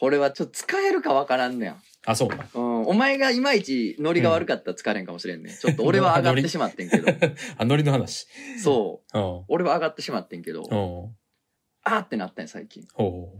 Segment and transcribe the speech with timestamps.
[0.00, 1.76] これはちょっと使えるかわからんねや。
[2.06, 2.58] あ、そう。
[2.58, 2.86] うん。
[2.86, 5.52] お前がいまいちノリが悪かったら疲れんかもしれんね。
[5.60, 7.06] ちょっと俺は上がってしまってんけど。
[7.58, 8.26] あ、ノリの話。
[8.62, 9.18] そう。
[9.18, 9.44] うん。
[9.48, 11.16] 俺は上がってしまってんけど、うん。
[11.84, 12.88] あーってなったんや、最近。
[12.94, 13.36] ほ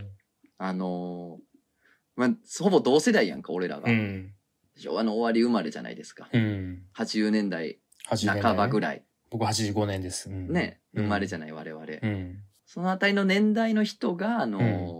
[0.58, 2.30] あのー、まあ、
[2.62, 3.80] ほぼ同世代やんか、俺らう。
[3.80, 3.90] が。
[3.90, 4.34] うん。
[4.76, 6.28] 昭和の終わり生まれじゃないですか。
[6.30, 6.82] うん。
[6.94, 7.78] 80年代
[8.10, 9.02] 80年代ね半ばぐらい。
[9.30, 10.28] 僕85年です。
[10.28, 10.82] うんね。
[10.92, 11.86] うん生まれじゃない、我々。
[12.02, 12.42] うん。
[12.66, 14.99] そのあたりの年代の人が、あのー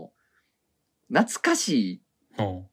[1.11, 2.01] 懐かしい、
[2.37, 2.65] うん。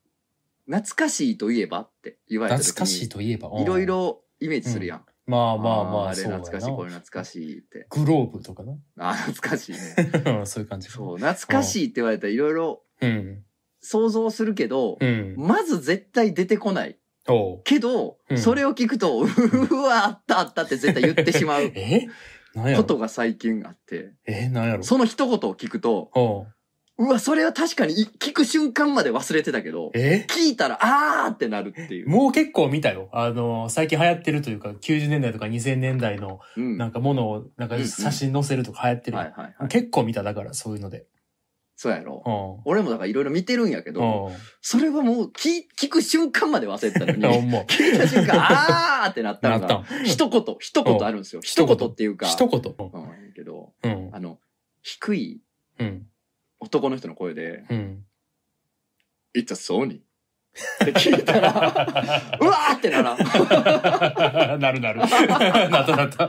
[0.67, 3.51] 懐かしいといえばって言われた時懐かしいに、といえば。
[3.61, 3.87] いろい。
[3.87, 5.05] ろイメージするやん。
[5.27, 6.99] まあまあまあ、ーあれそうや懐かしい、これな。
[7.01, 7.87] 懐かしいって。
[7.91, 8.79] グローブとかな。
[8.99, 9.79] あー懐かしいね。
[10.47, 10.89] そういう感じ。
[10.89, 13.45] そう、懐かしいって言われたらいろいろうん。
[13.81, 15.35] 想像するけど、うん。
[15.37, 16.99] まず絶対出てこない。
[17.29, 17.63] おう。
[17.65, 22.07] けど、うんそれを聞くと、うわ、あったあったって絶対言ってしまう え？
[22.55, 24.49] なんやろことが最近あって、え？
[24.49, 26.47] なんやろその一言を聞くと、おう。
[27.01, 30.27] うわ、それは確かにい聞く瞬間まで忘れてたけど、え？
[30.29, 32.09] 聞いたら、あーってなるっていう。
[32.09, 33.09] もう結構見たよ。
[33.13, 36.77] あの、最近流行ってるというか、90年代とか2000年代のうん。
[36.77, 39.69] なんかものを、なんか写真載せるとか流行ってるよはいはいはい。
[39.69, 41.07] 結構見た、だから、そういうので。
[41.77, 42.25] そうやろ。
[42.27, 42.73] うん。
[42.73, 44.35] 俺もだからいろいろ見てるんやけど、うん。
[44.61, 47.23] それはもう聞聞く瞬間まで忘れてたのに。
[47.69, 49.85] 聞いた瞬間、あーってなったのが、ん。
[50.05, 51.43] 一言、一言あるんですよ。
[51.45, 52.61] 一一言言っていうか、一言。
[52.61, 54.11] うん、やけど、うん。
[54.13, 54.41] あの、
[54.83, 55.41] 低い
[55.79, 56.09] うん。
[56.61, 58.05] 男の人の声で、うん。
[59.37, 60.01] It's a Sony っ
[60.79, 61.51] て聞いたら、
[62.41, 63.19] うわーってならん。
[64.61, 65.01] なるなる。
[65.01, 65.07] な
[65.83, 66.25] ったなった。
[66.25, 66.27] あ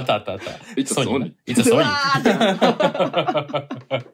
[0.00, 0.50] ったあったあった。
[0.76, 2.34] It's a ソニー Sony いつソニうわーーって
[3.94, 4.06] なる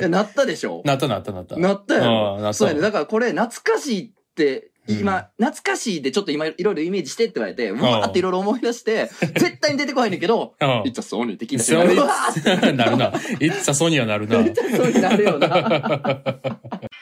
[0.00, 0.82] いやなったでしょ？
[0.84, 1.56] なったなったなった。
[1.56, 2.80] なったやあろあなったそうやね。
[2.80, 10.54] だからこれ、懐かしいって、今、うん懐かしいでちょっと今いろいろイメージしてって言われて、うわーっていろいろ思い出して、 絶対に出てこないんだけど、
[11.56, 13.12] いた瞬間、うわーって なるな。
[13.40, 14.44] いつさソニーはなるな。
[14.76, 15.48] そうになるよな。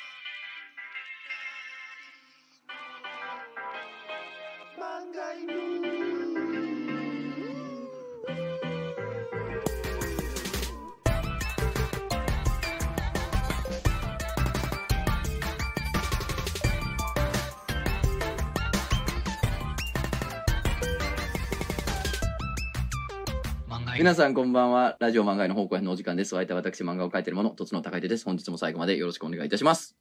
[23.99, 24.97] 皆さんこんばんは。
[25.01, 26.35] ラジオ漫画への方向編のお時間です。
[26.35, 28.25] お相手は私漫画を描いている者、とつの高い手です。
[28.25, 29.97] 本日も最後までよろしくお願いいたします。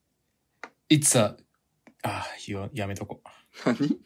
[0.87, 1.35] いつさ、
[2.03, 3.69] あ、言わやめとこう。
[3.69, 3.99] 何？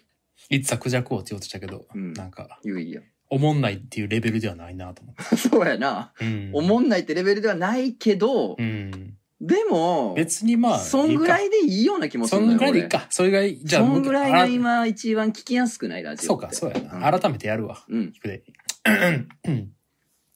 [0.50, 3.01] いつさクジャク王って言おうとしたけど、うんなんか、いいや。
[3.29, 5.35] おもんないっていうレベルではないなと思って。
[5.38, 6.13] そうやな。
[6.19, 6.51] うん。
[6.53, 9.18] おもんないってレベルではないけどう、ん。
[9.41, 13.06] でも、別にまあ、そんぐらいいでいいような気もするのよんぐらいでいいか。
[13.09, 16.29] それぐらい、じゃあ、そんぐらいが今一番聞きやすくないラジオ。
[16.29, 17.19] そうか、そうやうんな。
[17.19, 17.84] 改めてやるわ。
[17.88, 18.13] うん。
[18.16, 18.44] 聞くで。
[18.85, 19.28] うん。
[19.47, 19.72] うん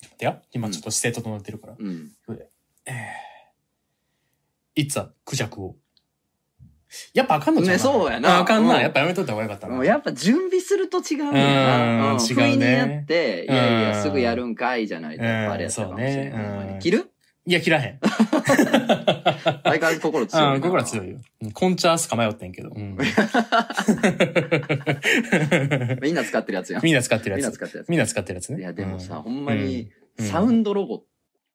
[0.01, 0.41] 待ってや。
[0.51, 1.75] 今ちょっと姿勢整ってるから。
[1.77, 2.11] うん。
[2.85, 2.93] えー
[4.75, 5.75] いつはクジャクを。
[7.13, 8.75] やっぱあかんのちゃうねそうやなああかんな。
[8.75, 9.75] うんやっぱやめといた方がよかったな。
[9.75, 12.13] もうやっぱ準備すると違うんだな。
[12.13, 16.79] うん違うね不意にやって、いやいや、うんすぐやるんかいじゃないと、やっぱあれやったかもしれうんそうねうん。
[16.79, 17.11] 切る？
[17.45, 17.99] いや、切らへん。
[18.01, 20.53] 相変わらず心強いな。
[20.55, 21.17] うん、ここら強いよ。
[21.41, 22.69] うんコンチャースか迷ってんけど。
[22.69, 22.97] うん
[26.01, 26.83] みんな使ってるやつやん。
[26.83, 27.53] みんな使ってるみんやつ。
[27.53, 27.89] な使ってるやつ。
[27.89, 28.59] みんな使ってるやつね。
[28.59, 31.03] いや、でもさ、うんほんまに、うんサウンドロゴ、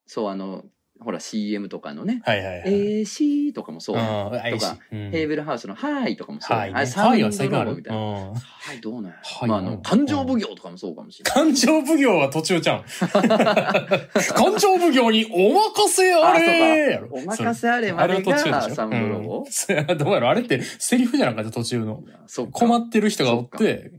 [0.06, 0.64] そう、あの、
[1.00, 3.02] ほら CM とかのね、はいはいはい。
[3.02, 3.96] AC とかもそう。
[3.96, 6.56] うん、とかうんヘーベルハウスのハイとかもそう。
[6.56, 6.74] はいね。
[6.74, 7.76] はいは最近ある。
[7.76, 7.98] みたいな。
[7.98, 11.34] うんはい、どうなんやはいまあ、あの、感情奉行とかもそうかもしれない。
[11.34, 12.84] 感情奉行は途中ちゃうん。
[14.34, 18.38] 感情奉行にお任せあれお任せあれまあれでが
[18.70, 20.30] サウンドロゴうんそれはどうやろ？
[20.30, 22.02] あれってセリフじゃなかった途中の。
[22.26, 23.92] そうか困ってる人がおって、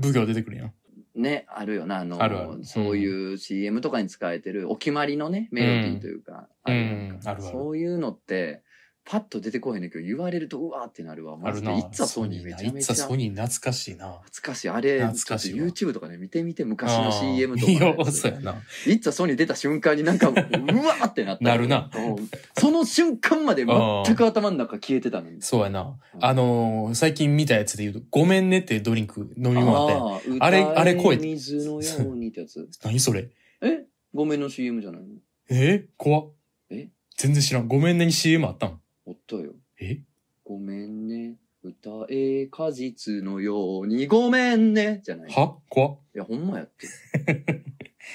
[0.00, 0.72] 奉行出てくるやん。
[1.16, 2.64] ね、あるよな、あの、あるある。
[2.64, 6.72] そういう CM とかに使えてるお決まりのね、メロディーというか、うん。
[6.72, 7.14] あるやんか。
[7.14, 7.28] うん。
[7.28, 7.42] あるある。
[7.42, 8.62] そういうのって、
[9.08, 11.38] パッと出てこへんねんけど、言われると、うわーってなるわ。
[11.40, 11.70] あるな。
[11.70, 11.86] マジで。
[11.86, 12.78] いっつはソニーめちゃめちゃ。
[12.78, 14.20] いっつはソニー懐かしいな。
[14.24, 14.68] 懐かしい。
[14.68, 18.10] あれ、懐かしい YouTube とかで見てみて、昔の CM とかいや。
[18.10, 18.56] そうやな。
[18.84, 21.44] いっつはソニー出た瞬間になんか、うわーってなった。
[21.44, 22.28] なるなうん。
[22.58, 25.40] その瞬間まで全く頭の中消えてたのに。
[25.40, 25.96] そうやな。
[26.20, 30.28] あのー最近見たやつで言うと、ごめんねってドリンク飲み物あって。
[30.30, 32.68] ーあれあれ声水のようにってやつ。
[32.82, 33.30] 何それ？
[33.62, 33.84] え？
[34.12, 35.14] ごめんの CM じゃないの？
[35.50, 35.86] え？
[35.96, 36.32] 怖っ
[36.70, 36.88] え？
[37.16, 37.68] 全然知らん。
[37.68, 38.80] ごめんねに CM あったん？
[39.06, 39.54] おったよ。
[39.80, 40.00] え？
[40.44, 41.36] ごめんね。
[41.62, 45.00] 歌え果実のようにごめんね。
[45.04, 45.30] じゃない。
[45.30, 45.56] いは？
[45.68, 46.86] 怖っや、ほんまやって。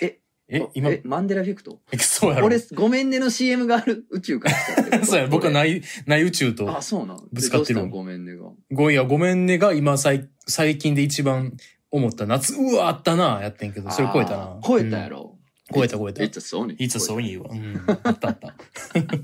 [0.53, 1.79] え、今、え、マンデラエフェクト？
[1.93, 2.45] えそうやろ。
[2.47, 4.55] 俺、ごめんねの CM がある 宇宙から
[4.89, 5.53] 来た そうや、僕はい。
[5.53, 8.49] ない、ない宇宙とあ、、そうなのぶつかってるごめんねが。
[8.71, 11.55] ごいや、ごめんねが今最、最近で一番
[11.89, 14.59] 思った夏、うわ、あったな、やってんけど、それ超えたな。
[14.61, 15.30] 超えたやろ。
[15.73, 16.23] 超えた超えた。
[16.23, 16.75] It's a Sony.
[16.77, 17.50] いつそうに言うわ。
[17.51, 17.83] うん。
[18.03, 18.53] あったあった。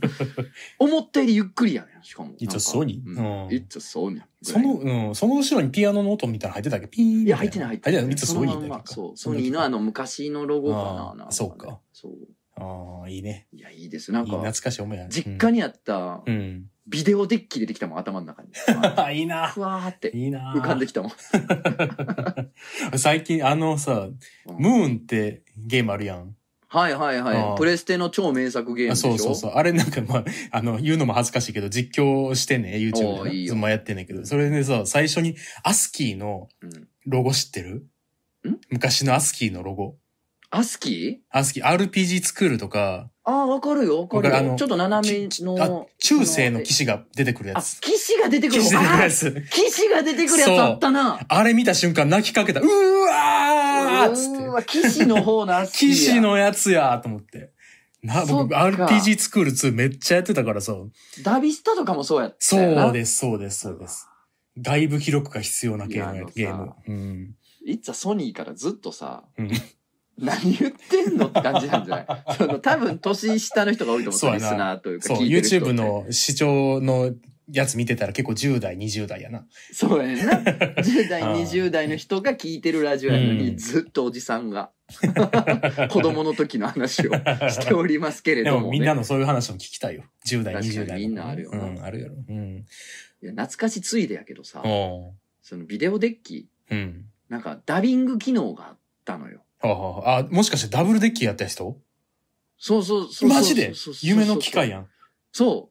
[0.80, 2.34] 思ったよりゆっくりやねん、しかも。
[2.40, 3.02] A なんか Sony？
[3.06, 4.22] うんうん It's a Sony.
[4.42, 6.88] その、うん、その後ろにピアノの音みたいなの入ってたっけ？
[6.88, 7.38] ピーンみいや。
[7.38, 8.02] 入ってない、入ってない。
[8.02, 8.14] 入ってない。
[8.14, 8.54] いつそういい
[8.86, 9.18] そう。
[9.18, 11.32] ソニーのあの昔のロゴかな。
[11.32, 11.80] そうか。
[11.94, 12.14] そう。
[12.60, 13.48] ああ、いいね。
[13.54, 14.12] いや、いいです。
[14.12, 15.10] ないんか、い懐かしい思いやね。
[15.12, 16.34] 実家にあったうん。
[16.34, 16.66] うん。
[16.88, 18.50] ビデオデッキ出てきたもん、頭の中に。
[19.20, 19.60] いいなふ。
[19.62, 20.54] わーっていいな。
[20.56, 21.12] 浮かんできたもん。
[22.98, 26.36] 最近、あのさ、うんムーンってゲームあるやん。
[26.70, 27.38] はいはいあはい。
[27.38, 29.10] ープレステの超名作ゲームあでしょ？
[29.12, 29.52] そうそうそう。
[29.56, 33.62] あれなんかまあ、 あの、言うのも恥ずかしいけど、実況してんね YouTube でーいいよね。
[33.62, 34.26] まあやってんねんけど。
[34.26, 37.88] それでさ、最初にアスキーのうんロゴ知ってる？
[38.50, 38.58] ん？
[38.70, 39.96] 昔のアスキーのロゴ。
[40.50, 44.56] アスキーアスキー、RPG スクールとか、ああ、わかるよ、わかるよ。
[44.58, 45.26] ちょっと斜め
[45.62, 45.88] あの。
[46.00, 47.82] 中世の騎士が出てくるやあ、つ。
[47.82, 49.42] 騎士が出てくる騎士出てくるやつ。
[49.52, 51.20] 騎士が出てくるやつあったな。
[51.28, 52.62] あれ見た瞬間泣きかけた。
[52.62, 54.46] うーわーっつって。
[54.46, 55.96] うーわ、騎士の方のアスキーや。
[55.96, 57.52] 騎士のやつやと思って。
[58.02, 60.74] な、僕、RPG スクール2めっちゃやってたからさ。
[61.24, 62.90] ダビスタとかもそうやったそ。
[62.90, 64.08] うです、そうです、そうです。
[64.58, 66.74] 外部記録が必要なゲームやゲーム。
[66.88, 67.36] うん。
[67.66, 69.52] いつはソニーからずっとさ、うん
[70.20, 72.24] 何言ってんのって感じなんじゃない？
[72.38, 77.14] その多分年下の人が多いと思うリスナーというかそう、聞いてる人って YouTube の視聴の
[77.52, 79.46] やつ見てたら結構10代、20代やな。
[79.72, 80.40] そうやな
[80.82, 84.72] 10代あー20代の人が聞いてるラジオやのに、うんずっとおじさんが
[85.90, 90.04] 子供の時の話をしておりますけれでども、ね、もみんなのそういう話も聞きたいよ。
[90.26, 91.08] 10代、確かに20代の。
[91.08, 92.16] みんなあるよなうん、あるやろ。
[92.28, 92.66] うん。
[93.22, 97.06] いや懐かしついでやけどさおそのビデオデッキーうん。
[97.30, 101.78] なんかダビング機能があったのよはあはあ、あ、もしかしてダブルデッキやった人？
[102.60, 103.74] そうそうそうマジで？
[104.02, 104.88] 夢の機械やん。
[105.32, 105.70] そ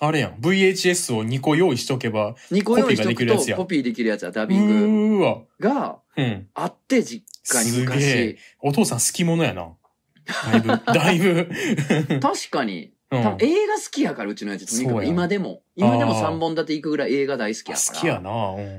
[0.00, 0.34] あれやん。
[0.40, 2.30] VHS を2個用意しとけば。
[2.30, 5.46] う2個用意しとくコピーができるやつやとコピーできるやつはダうビング。
[5.60, 6.48] がうん。
[6.54, 9.72] あって実家にすげ昔えお父さん好き者やな。
[10.24, 12.20] だいぶ、 だいぶ。
[12.20, 18.30] 確かにうん多分映画好きやからうちのやつとにかくそうや今でも今でもあー3本立て行くぐらい映画大好きやから好きやな。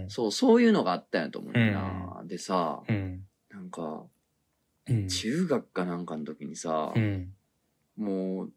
[0.01, 0.09] うん。
[0.09, 3.21] そうそういうのがあったんやと思うな、でさうん。
[3.51, 4.03] なんか
[4.89, 5.07] うん。
[5.07, 7.33] 中学かなんかの時にさう、ん。
[7.97, 8.53] もう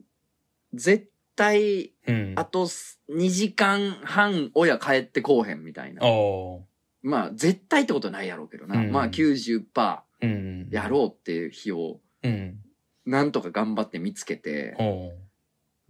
[0.74, 2.32] 絶対うん。
[2.36, 10.68] あと2時間半親帰ってこうへんみたいなおーまあ絶対ってことないやろうけどな、うんまあ90%うん。
[10.70, 12.58] やろうっていう日をうん。
[13.04, 15.26] なんとか頑張って見つけておー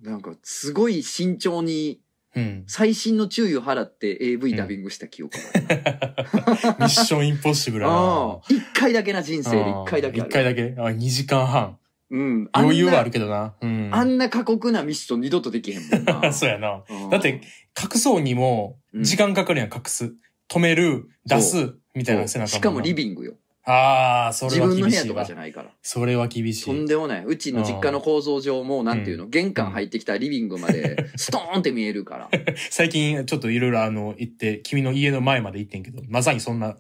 [0.03, 2.01] なんかすごい慎重に
[2.37, 2.65] うん。
[2.69, 6.87] 細心の注意を払って AV ダビングした記憶がある な。
[6.87, 8.39] ミッションインポッシブルなあ。
[8.49, 10.19] 一回だけな人生で一回だけ。
[10.21, 10.75] 一回だけ？
[10.79, 11.79] あ、2時間半。
[12.11, 12.49] うん。
[12.53, 13.55] 余裕はあるるけどな。
[13.61, 13.89] うん。
[13.93, 16.31] あんな過酷なミッション二度とできへんもんな。
[16.35, 16.85] そうやな。
[16.89, 17.41] うんだって、
[17.83, 20.15] 隠そうにも、時間かかるやん、隠す。
[20.49, 23.35] 止める、出す、みたいな背中しかもリビビングよ。
[23.69, 25.71] ああ、そ自れは分の部屋とか厳しいわじゃないから。
[25.83, 26.87] それは厳しとんい。
[26.87, 27.25] でもない。
[27.25, 32.31] うちの実家の構造上も、なんていうの、玄関入ってきたらリビングまで、 ストーンって見えるから。
[32.71, 36.77] 最近、ちょっといろいろあの、行って、君の家の前まで行ってんけど、まさにそんな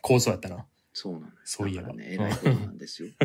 [0.00, 0.64] 構想やったな。
[0.94, 1.32] そうなのよ。
[1.44, 3.08] そういえばだからね、偉いことなんですよ。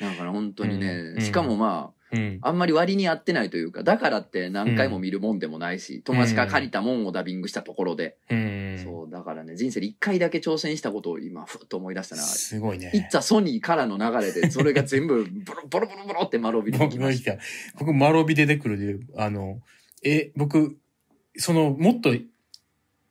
[0.00, 2.38] だから本当にねう、んしかもまあ、うん。
[2.42, 8.80] あんまり割に合ってないというか、だからって何回も見るもんでもないし、友達から借りたもんをダビングしたところで、うん。
[8.82, 12.22] そう、だからね、人生で一回だけ挑戦したことを今、ふっと思い出したな。
[12.22, 12.90] すごいね。
[12.94, 17.36] いっつぁソニーからの流れで、それが全部、ボロボロボロボロって丸帯で僕きました。
[17.78, 19.60] 僕、マロビ出てくるで、あの、
[20.02, 20.78] え、僕、
[21.36, 22.14] その、もっと、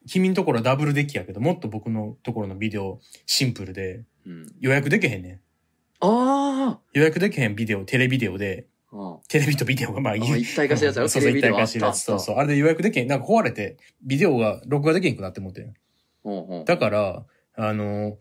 [0.08, 5.40] 君のところはダブルデッキやけど、もっと僕のところのビデオ、シンプルで、うん、予約できへんねん。
[6.00, 12.36] あ予約できへんビデオ、テレビデオで、あ、テレビとビデオがまあ一体化したやつやろそうテレビデオ一体化したやつそうそう。
[12.38, 13.08] あれで予約できへん。
[13.08, 15.74] なんか壊れて、ビデオが録画できへんくなって思ってん。
[16.66, 17.26] だから、
[17.56, 18.18] あの、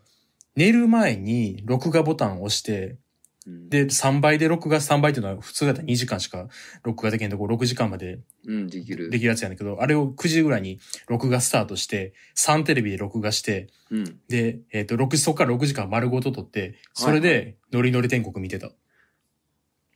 [0.57, 2.97] 寝る前に録画ボタンを押して、
[3.47, 6.49] うん、で、3倍で録画、3倍っていうのは普通だったら2時間しか
[6.83, 9.11] 録画できへんとこ6時間までうん、できる。
[9.11, 14.19] できるやつやねんけど、あれを9時ぐらいに録画スタートして、3テレビで録画して、うん。
[14.29, 18.71] で、えっ、と、6時、そこから6時間丸ごと撮って、それで、ノリノリ天国見てた。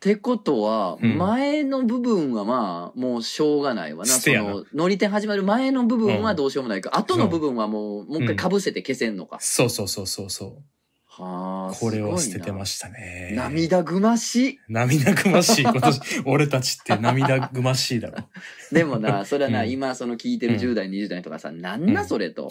[0.01, 4.07] ってことは、うん前の部分はまあ、もうしょうがないわな。
[4.07, 6.97] そ捨てやなの、乗り点始まる前の部分はどうしようもないか。
[6.97, 9.37] 後の部分はもう、もう一回被せて消せんのか。
[9.41, 10.63] そうそうそうそうそう。
[11.07, 13.35] はあ、これを捨ててすましたね。
[13.37, 14.59] 涙ぐましい。
[14.71, 15.67] 涙ぐましい。
[16.25, 18.17] 俺たちって涙ぐましいだろ。
[18.73, 22.49] でもな、それはな、うん今その聞いてるうん10代、20代とかさ、なんなそれと。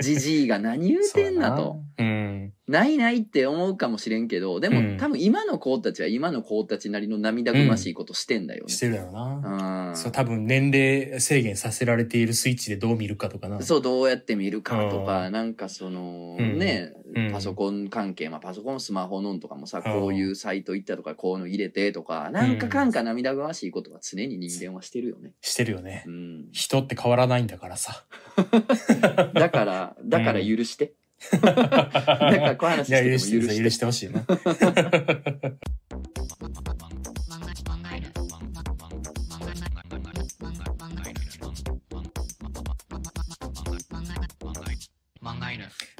[0.00, 1.76] じじいが何言うてんなと。
[1.96, 2.52] うん。
[2.68, 8.72] ないないって思うかもしれんけど、でも、うん多分今の子たちは今の子たちなりの涙ぐましいことしてんだよね。
[8.72, 9.88] してるやろな。
[9.90, 9.96] うん。
[9.96, 13.62] そう、多分年齢制限させられているスイッチでどう見るかとかな。
[13.62, 25.32] そう、どうやって見るかとか、うなんかその、うんね、うんパソコン関係、まあパソコン、スマホのんとかもさ、うんこういうサイト行ったとか、こういうの入れてとか、なんかかんか涙ぐましいことは常に人間はしてるよね。
[25.40, 26.10] してるよねう。
[26.10, 26.48] ん。
[26.52, 28.04] 人って変わらないんだからさ。
[29.34, 30.92] だから、だから許して。
[31.40, 33.64] だからこう話してても許許して、して。
[33.64, 34.24] 許してほしいな。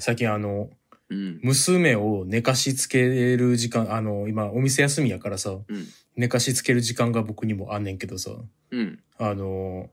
[0.09, 0.71] 最近あの、
[1.11, 1.41] うん。
[1.43, 5.87] 娘を寝かしつける時間、あの、今お店休みやからさ、うん。
[6.17, 8.31] 寝かしつける時間が僕にもあんねんけどさ、
[8.71, 9.01] うん。
[9.19, 9.91] あの、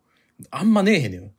[0.52, 1.32] あんまねえへんねん。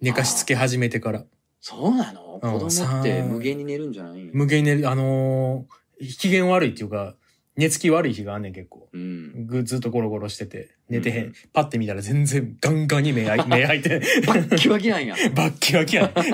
[0.00, 1.24] 寝かしつけ始めてから。
[1.64, 2.40] そうなの？
[2.42, 4.28] うん子供って無限に寝るんじゃない？
[4.32, 7.14] 無限に寝る、あのー機嫌悪いっていうか、
[7.56, 8.88] 寝つき悪い日があんねん結構。
[8.92, 9.46] うん。
[9.46, 11.24] ぐずっとゴロゴロしてて、寝てへん。
[11.26, 15.14] うんパッて見たら全然ガンガンに目開い 目開いて、バッキバキなんや。
[15.36, 16.30] バッキバキやね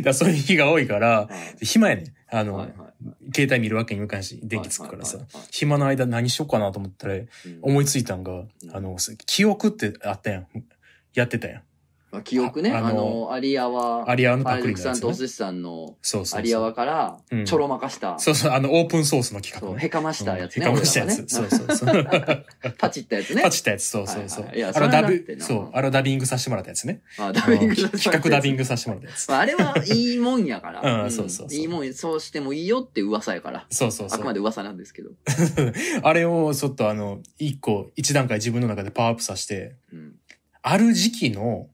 [0.00, 0.02] ん。
[0.02, 1.28] だそういう日が多いから、は
[1.60, 2.04] い暇やねん。
[2.28, 2.92] あの、はいはい
[3.34, 5.26] 携帯見るわけにもいかんし、電気つくからさはい。
[5.26, 7.28] はいはい暇の間何しようかなと思ったら、うん
[7.62, 8.96] 思いついたんが、うんあの、
[9.26, 10.46] 記憶ってあったやん。
[11.14, 11.62] やってたやん。
[12.12, 12.70] まあ記憶ね。
[12.72, 15.12] あああのの、アリアは、アリアのパクリのやつ、ねクさんとお。
[15.14, 16.40] 寿司さんのそうそう。
[16.40, 19.82] アリアワからうんちょろまかした、そうそう、あの、オープンソースの企画ね。
[19.82, 20.66] へかましたやつね。
[20.66, 21.20] うんへかましたやつ。
[21.20, 21.94] 俺そうそうそう。
[21.94, 22.44] ね
[22.76, 23.42] パチったやつね。
[23.42, 24.44] パチったやつ、そうそうそう。
[24.44, 27.00] はいやあれダビそう、あれをダビングさせてもらったやつね。
[27.18, 29.28] あダビングさせて企画ダビングさせてもらったやつ。
[29.28, 31.04] まあ、あれはいいもんやから。
[31.04, 33.66] うんそうそういいもん、そうしてもいいよって噂やから。
[33.70, 34.18] そうそうそう。
[34.18, 35.10] あくまで噂なんですけど。
[36.02, 40.16] あれをちょっとあの、一個、一段階自分の中でパワーアップさせて、うん。
[40.62, 41.71] ある時期の、うん。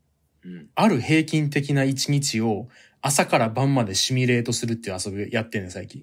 [0.75, 2.69] ある平均的な一日を
[3.01, 6.03] 朝から晩までシミュレートするっていう遊びやってんねん、最近。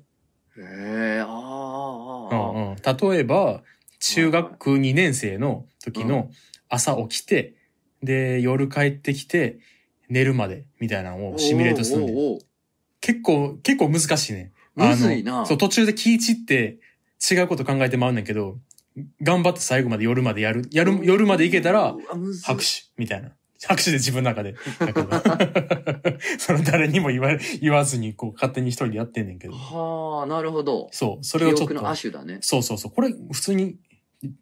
[0.57, 3.13] へえ、あーあー、あーうんうん。
[3.13, 3.63] 例えば、
[3.99, 6.29] 中学2年生の時の
[6.69, 7.55] 朝起きて、
[8.03, 9.59] で、夜帰ってきて、
[10.09, 12.13] 寝るまでみたいなのをシミュレートするんで。
[13.01, 14.51] 結構、結構難しいね。
[14.75, 16.77] むずいなそう、途中で気い散って
[17.31, 18.57] 違うこと考えてまうねんけど、
[19.21, 21.95] 頑張って最後まで夜までやる、やる、夜までいけたら、
[22.43, 23.31] 拍手、みたいな。
[23.63, 24.55] 拍手で自分の中で。
[26.39, 27.29] その誰にも言わ、
[27.61, 29.53] 言わずに、こう、勝手に一人でやってんねんけど。
[29.53, 30.89] はあ、なるほど。
[30.91, 31.89] そう、それをちょっと記憶の。
[31.89, 32.39] 亜種だね。
[32.41, 32.91] そうそうそう。
[32.91, 33.77] これ、普通に、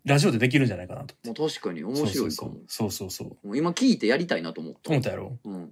[0.06, 1.16] ラジオでできるんじゃないかなと。
[1.26, 2.58] もう確かに面白いかも。
[2.68, 3.10] そうそうそう。
[3.10, 3.48] そうそうそう。
[3.48, 4.90] もう今聞いてやりたいなと思った。
[4.90, 5.72] 思ったやろうん。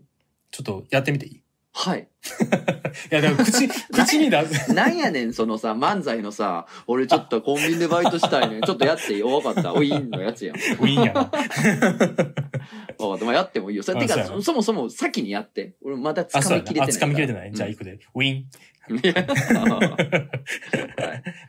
[0.51, 1.41] ちょっとやってみていいい？
[1.74, 2.08] はい。
[3.10, 4.74] や、でも口、 口に出す。
[4.74, 8.62] なんやねん、そのさ、漫才のさ、俺ちょっとコンビニでバイトしたいねん。
[8.63, 9.24] ちょっとやっていい？
[9.24, 9.74] わかった。
[9.74, 10.56] おいいのやつやん。
[10.58, 11.22] ウィンやな。
[11.24, 13.25] わかった。
[13.25, 13.84] まあやってもいいよ。
[13.84, 15.75] それてかあそそ、そもそも先にやって。
[15.82, 16.88] 俺まだ掴みきれてない。
[16.90, 17.51] 掴みきれてない。
[17.54, 18.00] じゃあうん行くで。
[18.13, 18.46] ウィン。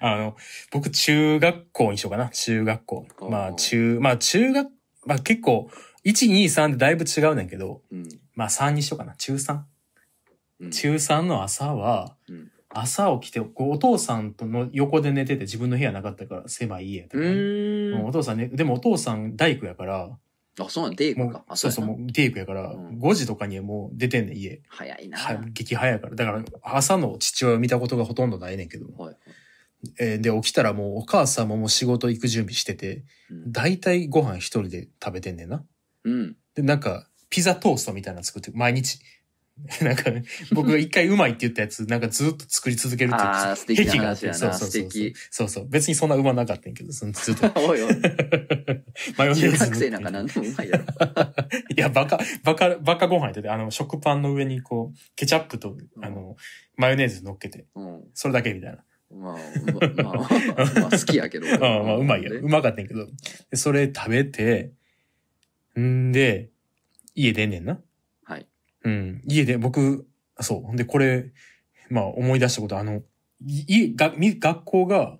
[0.00, 0.36] あの、
[0.70, 2.28] 僕、中学校にしようかな。
[2.28, 3.06] 中学校。
[3.28, 4.68] まあ、中、まあ、中学、
[5.06, 5.68] まあ結構、
[6.04, 9.14] 1、2、3でだいぶ違うねんけど、うんまあ3にしようかな。
[9.16, 9.58] 中3。
[10.62, 18.04] うん中3の朝は、うん朝起きて、お父さんとの横で寝てて自分の部屋なかったから狭い家やったうから、ーん。
[18.06, 20.18] お父さんね、でもお父さん大工やから、
[20.58, 24.62] あ、そうなん、デイクか。、あ、そうそう、もうデークやから、うん5時とかにはもう出てんねん、家。
[24.68, 25.18] 早いな。
[25.18, 26.14] は激早いから。
[26.16, 28.86] だから、朝の父親を見たことがほとんどないねんけど。
[28.96, 29.16] はい。
[29.98, 35.62] えーで、起きたらもうお母さんももう仕事行く準備してて、うんだいたいご飯一人で食べてんねんな。
[36.04, 36.36] うん。
[36.54, 38.98] で、なんか、ピザトーストみたいなの作って、毎日。
[39.82, 40.10] なんか、
[40.52, 45.68] 僕が一回うまいって言ったやつ、なんかずっと作り続けるっていうあー素敵な話やなそうそうそう素敵そうそう。
[45.68, 47.52] 別にそんなうまなかったんやけど、そのずっと。
[47.60, 47.94] おいおい。
[49.18, 50.84] マヨネーズ中学生なんか何でもうまいやろ。
[51.76, 56.36] いや、バカ、バカ、バカご飯やってて、あの、食パンの上にこう、ケチャップと、あの、
[56.76, 58.04] マヨネーズ乗っけて、うん。
[58.14, 58.84] それだけみたいな。
[59.14, 59.38] まあ、
[59.94, 61.46] まあ、まあ、まあ好きやけど。
[61.46, 62.30] ああまあ、うまいや。
[62.30, 63.06] ねうまかったんやけど。
[63.50, 64.72] でそれ食べて、
[65.78, 66.48] んで、
[67.14, 67.78] 家出んねんな。
[68.84, 68.94] はい。
[68.94, 69.22] うん。
[69.26, 70.06] 家で、僕、
[70.40, 70.60] そう。
[70.62, 71.32] ほんで、これ、
[71.90, 73.02] まあ、思い出したこと、あの、
[73.44, 75.18] いい、が、み、学校が、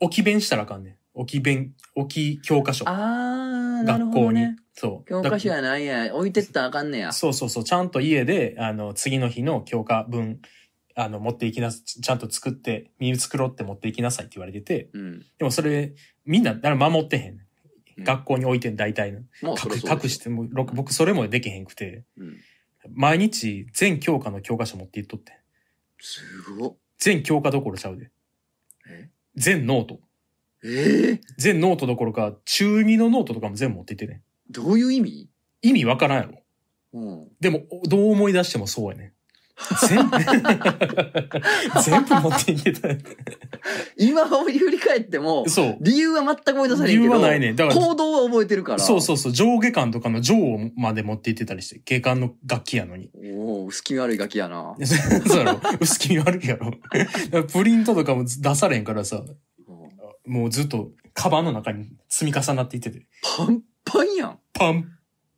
[0.00, 0.96] 置き弁したらあかんねん。
[1.14, 2.88] 置き弁、置き教科書。
[2.88, 4.46] あー、なる学校に。
[4.72, 5.08] そう。
[5.08, 6.14] 教科書だやないや。
[6.14, 7.12] 置いてったらあかんねや。
[7.12, 7.64] そうそうそう。
[7.64, 10.40] ちゃんと家で、あの、次の日の教科分、
[10.96, 15.18] あの、持っていきなさ、ちゃんと作って、身作ろうって持っていきなさいって言われてて、うん。
[15.38, 15.94] でもそれ、
[16.24, 17.32] みんな、誰も守ってへん。
[17.32, 17.44] うん
[17.96, 19.20] 学校に置いてん、大体の。
[19.40, 22.36] もうそ隠しても、ろ僕それもできへんくて、うん。
[22.92, 25.32] 毎日全教科の教科書持っていっとって。
[26.00, 26.22] す
[26.58, 26.76] ごっ。
[26.98, 28.10] 全教科どころちゃうで。
[28.88, 29.10] え？
[29.36, 30.00] 全ノート。
[30.64, 34.22] ええ全ノートどころか、中2のノートとかも全部持っていってね。
[34.50, 35.28] どういう意味？
[35.62, 36.42] 意味わからんやろ。
[36.92, 37.28] うん。
[37.40, 39.12] でも、どう思い出してもそうやね。
[39.88, 40.18] 全部、
[41.82, 42.88] 全部持っていけた。
[43.96, 45.76] 今振り返っても、そう。
[45.80, 48.78] 理由は全く思い出されへんけど、理由はないねだから行動は覚えてるから。
[48.80, 49.32] そうそうそう。
[49.32, 50.36] 上下巻とかの上
[50.76, 53.10] まで持って行ってたりして、下巻の楽器やのに。
[53.36, 54.74] おお薄気味悪いガキやな。
[55.26, 55.60] そうやろ。
[55.80, 56.72] 薄気味悪いやろ。
[57.44, 59.22] プリントとかも出されんからさ、
[60.26, 63.06] もうずっとカバンの中に積み重なっていってて、
[63.36, 64.38] パンパンやん。
[64.52, 64.90] パン、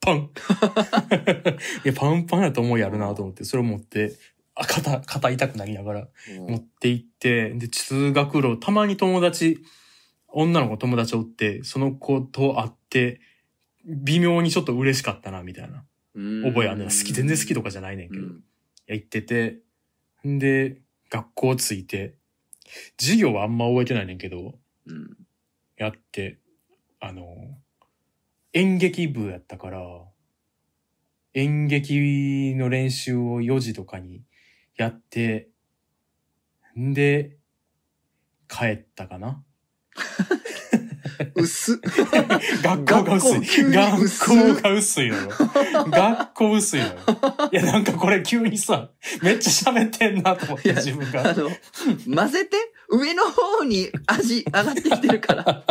[0.06, 0.30] パン。
[1.84, 4.12] いや、パンパンやと思うやるなと思って、それを持って、
[4.54, 6.08] あ、肩、肩痛くなりながら
[6.48, 9.58] 持って行って、で、通学路、たまに友達、
[10.28, 13.20] 女の子友達おって、その子と会って、
[13.84, 15.84] 微妙にちょっと嬉しかったな、みたいな。
[16.14, 18.22] 覚えあんねん好き、全然好きとかじゃないねんけど。
[18.22, 18.42] いうん
[18.86, 19.58] や、行ってて、
[20.26, 22.14] んで、学校着いて、
[22.98, 25.16] 授業はあんま覚えてないねんけど、うん。
[25.76, 26.38] やって、
[27.00, 27.58] あの、
[28.56, 29.80] 演劇部やったから、
[31.34, 34.22] 演劇の練習を4時とかに
[34.76, 35.50] やって、
[36.74, 37.36] んで、
[38.48, 39.44] 帰ったかな
[41.34, 41.76] 薄っ。
[42.62, 43.70] 学校が薄い。
[43.70, 45.30] 学校が薄いのよ。
[45.90, 46.92] 学校薄いのよ。
[47.52, 48.90] いや、なんかこれ急にさ、
[49.22, 51.30] めっちゃ喋ってんなと思って自分が。
[51.30, 51.50] あの、
[52.14, 52.56] 混ぜて、
[52.88, 55.64] 上の方に味上がってきてるから、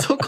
[0.00, 0.16] そ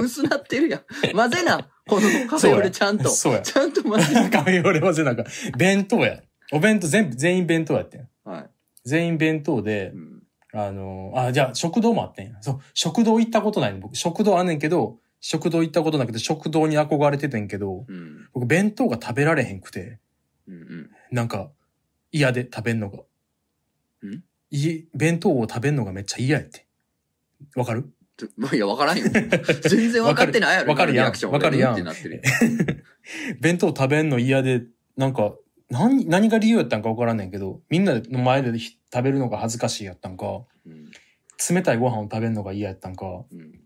[0.00, 0.82] 薄なってるやん。
[1.14, 1.68] 混ぜな。
[1.88, 3.08] このカフェオレちゃんと。
[3.08, 3.40] そうや。
[3.42, 4.28] ちゃんと混ぜな。
[4.30, 5.24] カフェオレはぜなんか、
[5.56, 6.20] 弁当や。
[6.52, 8.08] お弁当全部、全員弁当やってん。
[8.24, 8.50] はい。
[8.84, 12.36] 全員弁当でう、んあの、あ、じゃあ食堂もあってん。
[12.40, 13.94] そう、食堂行ったことないの僕。
[13.96, 18.28] 食堂あんねんけど、食堂行ったことなくて、食堂に憧れててんけど、うん。
[18.32, 19.98] 僕弁当が食べられへんくて、
[20.48, 20.90] うんうん。
[21.12, 21.50] なんか、
[22.10, 22.98] 嫌で食べんのが。
[22.98, 23.04] ん？
[24.50, 26.66] い弁当を食べんのがめっちゃ嫌やって。
[27.54, 27.88] わかる？
[28.26, 29.04] ちょいや、わからんよ。
[29.68, 30.70] 全然わかってないやろ。
[30.70, 32.22] わかるやんわかるやんってなってる。
[33.40, 34.62] 弁当食べんの嫌で、
[34.96, 35.34] なんか、
[35.70, 40.90] 何、何が理由やったんかわからんねんけど、みんなの前でひ食べるのが恥ずかしいやったんか、うん
[41.48, 43.60] 冷たいご飯を食べるのが嫌やったんか、うん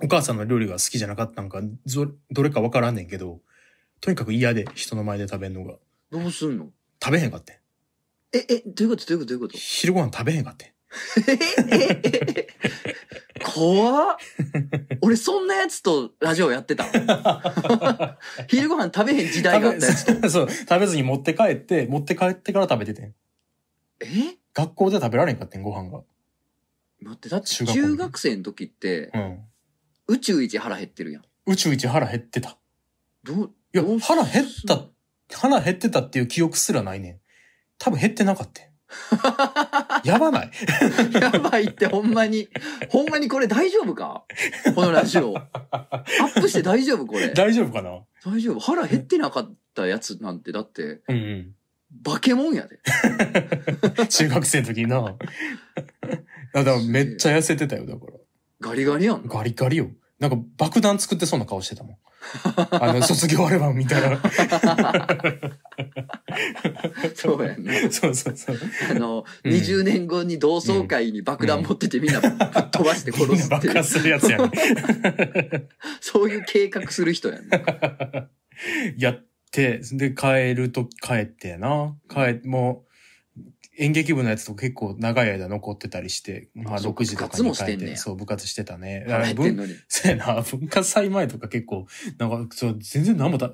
[0.00, 3.40] お母さんの料理が好きじゃなかったんか、ぞどれかわからんねんけど、
[4.00, 5.74] とにかく嫌で人の前で食べんのが。
[6.10, 6.68] どうすんの？
[7.02, 7.56] 食べへんかってん。
[8.32, 9.06] え、え、どういうこと？
[9.06, 9.26] どういうこと？
[9.26, 9.58] どういうこと？
[9.58, 10.68] 昼ご飯食べへんかってん。
[11.28, 14.16] え、え、え、え、怖っ。
[15.02, 16.84] 俺そんなやつとラジオやってた？
[18.48, 20.12] 昼ご飯食べへん時代があったやつと。
[20.12, 23.14] 食べ そう、食べずに持って帰って、持って帰ってから食べててん。
[24.00, 24.36] え？
[24.54, 26.02] 学校で食べられんかってん、ご飯が。
[27.00, 29.44] 待って、だって中学生の時ってうん。
[30.08, 31.24] 宇宙一腹減ってるやん。
[31.46, 32.56] 宇宙一腹減ってた。
[33.24, 34.86] どう、いや腹減った、
[35.36, 37.20] 腹減ってたっていう記憶すらないねん。
[37.78, 38.67] 多分減ってなかったん。
[40.04, 40.50] やばない
[41.20, 42.48] やばいってほんまに。
[42.88, 44.24] ほんまにこれ大丈夫か？
[44.74, 45.36] このラジオ。
[45.36, 47.28] アップして大丈夫これ？
[47.34, 48.00] 大丈夫かな？
[48.24, 51.54] 大丈夫腹減ってなかったやつなんて、だって、うんうん。
[52.04, 52.78] 化け物やで。
[54.08, 55.16] 中学生の時にな。
[56.52, 58.12] だからめっちゃ痩せてたよ、だから。
[58.60, 59.28] ガリガリやんな。
[59.28, 59.90] ガリガリよ。
[60.18, 61.96] なんか爆弾作ってそうな顔してたもん。
[62.82, 64.20] あの、卒業アルバム見たら。
[67.14, 67.72] そうやんな。
[67.90, 68.58] そうそうそう。
[68.90, 72.30] あの、うん20年後に同窓会に爆弾持っててみんなぶっ
[72.70, 74.50] 飛ばして殺すって爆発するやつやね。
[76.00, 77.58] そういう計画する人やんな。
[78.98, 81.96] やって、で、帰ると帰ってやな。
[82.08, 82.87] 帰、もう、
[83.78, 89.04] 演劇部のやつと結構長い間残ってたりして、まあそう6時とか部活に帰って、そう、部活してたね。
[89.08, 89.76] 腹減ってんのに。
[89.86, 91.86] そうやな、文化祭前とか結構、
[92.18, 93.52] なんか、そう、全然何もだ、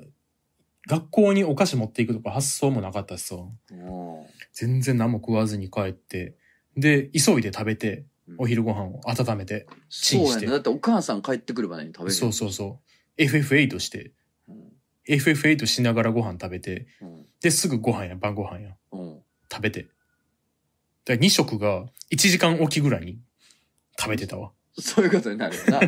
[0.89, 6.37] 学校にお菓子持っていくとか発想もなかったしさ、お全然何も食わずに帰って、
[6.75, 10.47] で、急いで食べて、ーお昼ご飯を温めて、チンしてそうやね。
[10.53, 12.13] だってお母さん帰ってくるまでに食べる。
[12.13, 12.81] そうそうそ
[13.19, 14.13] う、FF8 して、
[14.49, 14.73] うん。
[15.07, 17.27] FF8 しながらご飯食べて、うん。
[17.43, 19.23] で、すぐご飯や、晩ご飯や、うん。
[19.53, 19.89] 食べて。
[21.05, 23.19] だ2食が1時間おきぐらいに
[23.99, 24.53] 食べてたわ。
[24.79, 25.81] そういうことになるよな。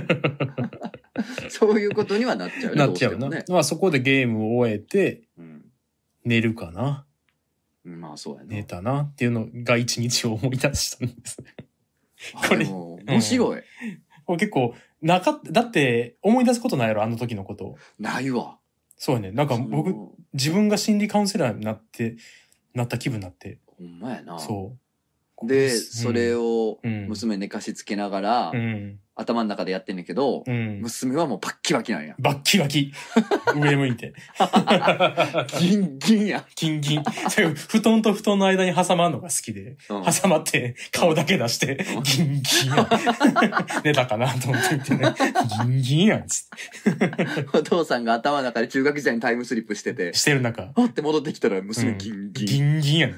[1.51, 2.87] そういうことにはなっちゃうね。
[2.87, 3.19] なっちゃうな。
[3.19, 3.45] どしてもね。
[3.49, 5.65] まあそこでゲームを終えて、うん。
[6.25, 7.07] 寝るかな。
[7.85, 8.65] まあそうや寝ね。
[8.65, 11.43] たなっていうのが一日を思い出したんです。
[12.35, 13.63] あこれ面白い。
[14.25, 17.77] これ結構、なかっ、だって思い出すことないやろ、あの時のこと。
[17.99, 18.59] ないわ。
[18.97, 19.31] そうやね。
[19.31, 19.95] なんか僕、
[20.33, 22.17] 自分が心理カウンセラーになって、
[22.75, 23.59] なった気分になって。
[23.67, 24.39] ほんまやな。
[24.39, 24.86] そう。
[25.43, 29.01] で、うんそれをうん娘寝かしつけながらう、ん。
[29.17, 30.81] 頭の中でやってんねんけど、うん。
[30.83, 32.15] 娘はもうバッキバキなんや。
[32.19, 32.93] バッキバキ。
[33.57, 34.13] 上向いて。
[35.59, 36.45] ギンギンや。
[36.55, 37.05] キンギン。
[37.69, 42.89] 布団と布団の間に挟まんのが好きで、うん挟まって顔だけ出して、ギンギンやん。
[43.85, 45.15] 寝たかなと思って見てね。
[45.65, 46.47] ギンギンやんつっ
[47.55, 52.47] お父さんが頭の中で中学時代にタイムスリップしててて。、してる中、あって戻ってきたら娘うんギンギン。
[52.47, 53.15] ギンギンやん。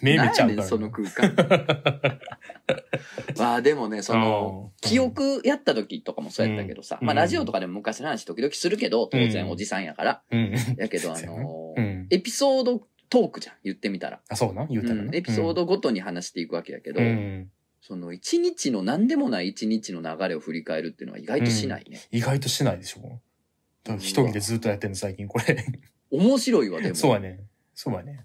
[0.00, 2.18] 目めっちゃ合うからねんその空間。
[3.38, 10.22] まあでもね、その、うん記憶やった時とかもそうやったけどさ、うんまあラジオとかでも昔の話時々するけど、当然おじさんやから。
[10.30, 10.54] うん。
[10.76, 11.74] やけどあの。
[12.10, 14.20] エピソードトークじゃん、言ってみたら。
[14.28, 17.50] あ、そうな言うたらな、うんエピソードごとに話していくわけやけど、うん。
[17.80, 22.00] その一日の何でもない一日の流れを振り返るっていうのは意外としないね。
[22.10, 23.20] 意外としないでしょ？
[23.96, 25.64] 一人でずっとやってんの最近これ。
[26.10, 26.94] 面白いわ、でも。
[26.96, 27.40] そうやね。
[27.74, 28.24] そうやね。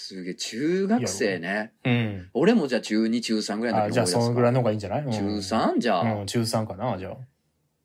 [0.00, 1.72] すげえ、中学生ね。
[1.84, 2.30] うん。
[2.32, 5.78] 俺もじゃあ中2、中3ぐらいのあ、じゃあそのぐらいの方がいいんじゃない、うん、中 3?
[5.78, 7.14] じゃあ、うん、中3かな、じゃあ。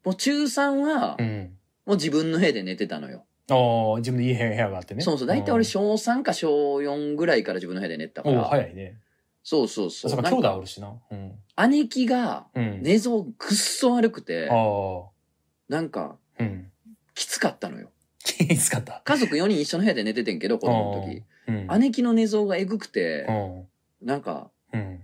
[0.05, 1.57] もう中3は、うん。
[1.87, 3.25] もう自分の部屋で寝てたのよ。
[3.49, 5.01] ああ、自分でいい部屋があってね。
[5.01, 8.43] そうそう、大体俺うん小3か小4ぐらいから自分の部屋で寝てたかおうら。
[8.43, 8.99] 早いね。
[9.41, 10.07] そうそうそ。
[10.07, 10.93] そううか、兄弟おるしな。
[11.09, 11.31] うん。
[11.71, 12.83] 姉貴がうん。
[12.83, 15.09] 寝相くっそ悪くて、ああ。
[15.67, 16.71] なんかうん。
[17.15, 17.89] きつかったのよ。
[18.23, 19.01] 気に使った。
[19.03, 21.23] 家族4人一緒の部屋で寝ててんけど、子供の時。
[21.47, 21.67] うん。
[21.79, 23.25] 姉貴の寝相がえぐくて
[24.01, 24.07] う、ん。
[24.07, 25.01] なんか、うん。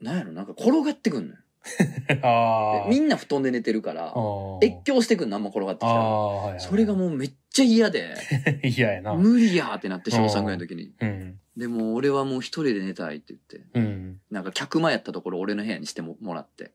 [0.00, 1.40] なんやろ、なんか転がってくんのよ。
[2.88, 4.14] みんな布団で寝てるから、
[4.62, 6.58] 越境してくんのあんま転がってきたら。
[6.58, 8.14] それがもうめっちゃ嫌で、
[8.64, 9.14] 嫌やな。
[9.14, 10.94] 無理やってなって小3ぐらいの時に。
[11.00, 11.40] うん。
[11.56, 14.20] でも俺はもう一人で寝たいって言って、うん。
[14.30, 16.72] なんか客間やったところ俺の部屋にしてももらって、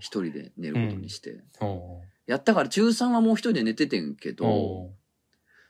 [0.00, 1.38] 一人で寝ることにして。
[1.60, 4.90] おやったから中3はもう一人で寝ててんけーど、お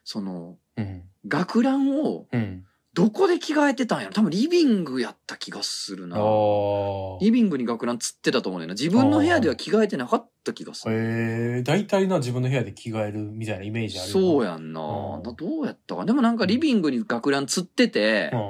[0.04, 1.02] その、ーうん。
[1.26, 2.64] 学ランをうん。
[2.94, 4.12] どこで着替えてたんやろ？
[4.12, 6.18] 多分リビングやった気がするな。
[7.22, 8.74] リビングに学ランつってたと思うねんな。
[8.74, 10.94] 自分の部屋では着替えてなかった気がする。
[10.94, 16.04] へえ、大体な自分の部屋で着替えるみたいなイメージあるやそうやんな、どうやったか。
[16.04, 18.40] でもなんかリビングに学ランつってて、うん。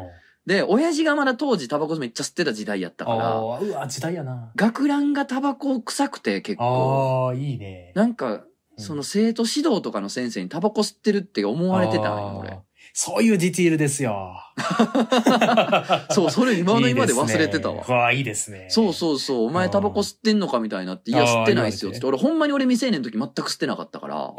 [0.45, 4.51] で、親父がまだ当時タバコめっちゃ吸ってた時代やったから、うわ、時代やな。
[4.57, 7.29] 学ランがタバコ臭くて結構。
[7.29, 7.93] ああ、いいね。
[7.95, 8.43] なんか、うん
[8.77, 12.59] その生徒指導とかの先生にタバコ吸ってるって思われてたんよ、俺。
[12.95, 14.37] そういうディティールですよ。
[16.11, 17.85] そう、それ今の今で忘れてたわ。
[17.89, 18.67] わあ、いいですね。
[18.69, 21.93] そうそうそう、お前タバコ吸ってんのかみたいになって、いや、吸ってないっすよ。
[21.93, 24.35] つって、俺ほんまに俺未成年の時全く吸ってなかったから、だか。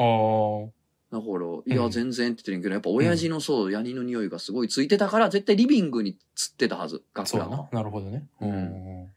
[1.12, 7.80] ら、いや、うん全然って言ってるけど、やっぱ親父のそう、ヤニの匂いがすごいついてたから、絶対リビングに吸ってたはず、学ランはそうやな。。
[7.80, 8.28] なるほどね。
[8.42, 9.08] うんうん。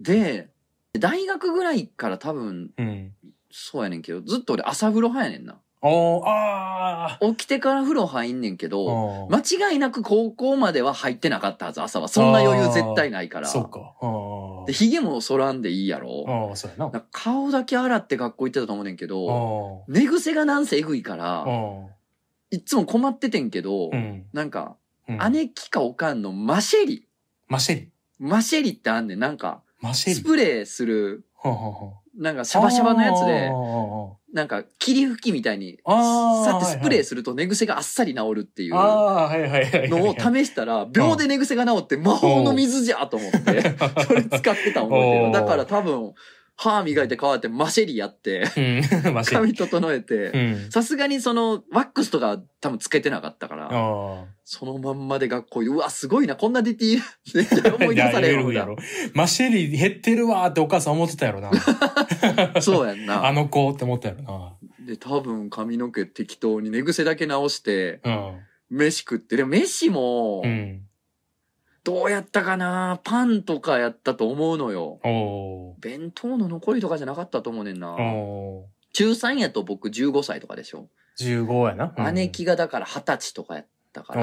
[0.00, 0.50] で、
[0.92, 3.12] 大学ぐらいから多分、うん。
[3.58, 5.58] そうやねんけど、ずっと俺朝風呂派やねんな。
[5.80, 8.68] おーあ起きてから風呂入んねんけあ。
[8.68, 12.08] ど、ま間違いなく高校までは入ってなかったはず、朝は。
[12.08, 13.48] そんな余裕絶対ないから。
[13.48, 13.94] そうか。
[14.02, 16.24] あで、髭も剃らんでいいやろ。
[16.28, 16.48] あ。
[16.48, 17.04] ああ、そうやな。
[17.12, 21.16] 顔だけ洗って学校行ってたと思うねんけど、あ寝癖がなんせえぐいかあ。
[21.16, 21.46] ら、あ
[22.50, 23.96] いっつも困っててんけど、あ。
[23.96, 24.26] うん。
[24.34, 24.76] なんか、
[25.08, 25.32] うん。
[25.32, 27.06] 姉貴かおかんのマシェリ。
[27.48, 27.90] マシェリ。
[28.18, 29.18] マシェリってあんねん。
[29.18, 30.14] なんか、マシェリ。
[30.16, 31.24] スプレーする、
[32.16, 33.50] なんかシャバシャバのやつで
[34.32, 38.74] なんか霧吹きみたいに、さってスプレーすると寝癖があっさり治るっていう。
[38.74, 43.74] のを試したら、秒で寝癖が治って魔法の水じゃと思って、
[44.06, 45.24] それ使ってた思いてる。
[45.28, 45.32] おー。
[45.32, 46.12] だから多分、
[46.58, 48.80] 歯磨いて変わってマシェリやって、うん。
[49.12, 49.52] マシェリ。
[49.52, 50.70] 髪整えうて、ん。
[50.70, 57.76] さすがにその、ワックスとか多分つけてなかったから、あそのまんまで学校に、うわ、すごいな、こんなディティー。
[57.76, 58.64] 思い出されるんだいや。
[58.64, 58.76] ろ。
[59.12, 61.50] マシェリ減ってるわーってお母さん思ってたやろな。
[62.62, 63.26] そうやんな。
[63.26, 64.56] あの子って思ったやろな。
[64.86, 68.40] で、多分髪の毛適当に寝癖だけ直して、うん。
[68.70, 70.85] 飯食って、でも飯もう、ん。
[71.86, 72.98] どうやったかな？
[73.04, 74.98] パンとかやったと思うのよ。
[75.78, 77.96] 弁当の残りとかじゃなかったと思うねんな。
[78.92, 80.88] 中3やと僕15歳とかでしょ。
[81.20, 81.94] 15やな。
[81.96, 84.22] うん姉貴がだから20歳とかやったから。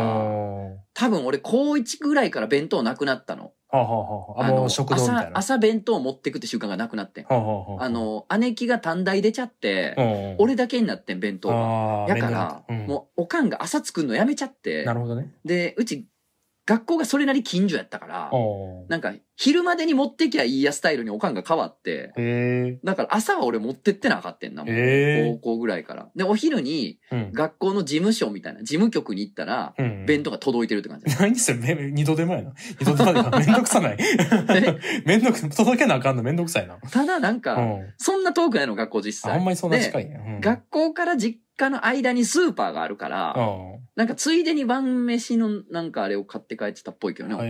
[0.94, 3.54] 多分俺高1ぐらいから弁当なくなったの。
[3.70, 4.48] はあはあはあ。
[4.48, 5.22] あ、もう食堂みたいな。
[5.30, 7.24] 朝、朝弁当持ってくって習慣がなくなってん。
[7.24, 7.86] はあはあはあ。
[7.86, 11.56] あの、姉貴が短大出ちゃって、うん、俺だけになってん、弁当が。
[11.56, 15.34] ああ、やから、面倒なもう、おかんが朝作るのやめちゃってうん、な、るほどね。
[15.44, 16.06] で、うち、
[16.66, 18.32] 学校がそれなり近所やったから、
[18.88, 26.10] なんか、昼までに持ってきゃいいやスタイルにおかんが変わって、へだから朝は俺持ってってなあかってんな、もう高校ぐらいから。
[26.16, 27.00] で、お昼に。
[27.34, 30.06] 学校の事務所みたいな、事務局に行ったら、うん。
[30.06, 31.16] 弁当が届いてるって感じ。
[31.18, 32.54] 何それめ二度手間やな。
[32.80, 33.98] 二度手間でめんどくさない。
[35.06, 36.78] めんどく、届けなあかんのめんどくさいな。
[36.92, 37.94] ただなんか、うん。
[37.98, 39.32] そんな遠くないの、学校実際。
[39.34, 40.20] あほんまにそんな近でいんや。
[40.20, 40.42] うん。
[40.42, 43.88] 学校から実家の間にスーパーがあるから、うん。
[43.96, 47.50] なんかついでに晩飯のなんかあれを買って帰ってたっぽいけどね、おかん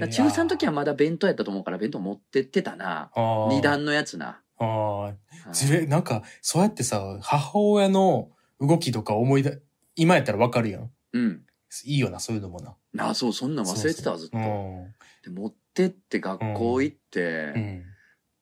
[0.00, 0.08] が。
[0.08, 3.10] 中3の時はまだ弁当やったと思うから弁当持ってってたな。
[3.48, 4.40] 二段のやつな。
[4.58, 8.30] ああ、なんか、そうやってさ、母親の
[8.60, 9.60] 動きとか思い出、
[9.96, 10.90] 今やったらわかるやん。
[11.12, 11.42] うん。
[11.84, 12.76] いいよな、そういうのもな。
[12.98, 14.38] ああ、そう、そんなん忘れてたわ、ずっと。
[14.38, 14.94] うん。
[15.24, 17.84] で持ってって学校行って、うん。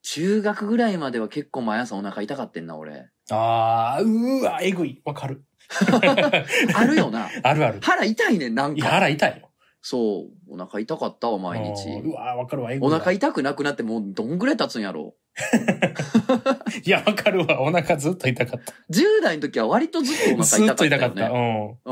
[0.03, 3.09] 中学ぐらいまでは結構毎朝お腹痛かってんな、俺。
[3.31, 5.01] ああ、うーわ、えぐい。
[5.05, 5.43] わかる。
[6.75, 7.29] あるよな。
[7.41, 7.79] あるある。
[7.81, 8.91] 腹痛いねん、なんいや、か。
[8.91, 9.49] 腹痛いよ。
[9.81, 10.53] そう。
[10.53, 12.09] お腹痛かったわ、毎うんう日。
[12.15, 12.95] わ、わかるわ、えぐいわ。
[12.95, 15.15] お腹痛くなくなってもうどんぐらい経つんやろ？
[16.85, 17.61] いや、わかるわ。
[17.61, 18.73] お腹ずっと痛かった。
[18.91, 21.29] 10代の時は割とずっとお腹ずっ痛かったよと痛かった。
[21.29, 21.77] ね。
[21.85, 21.89] う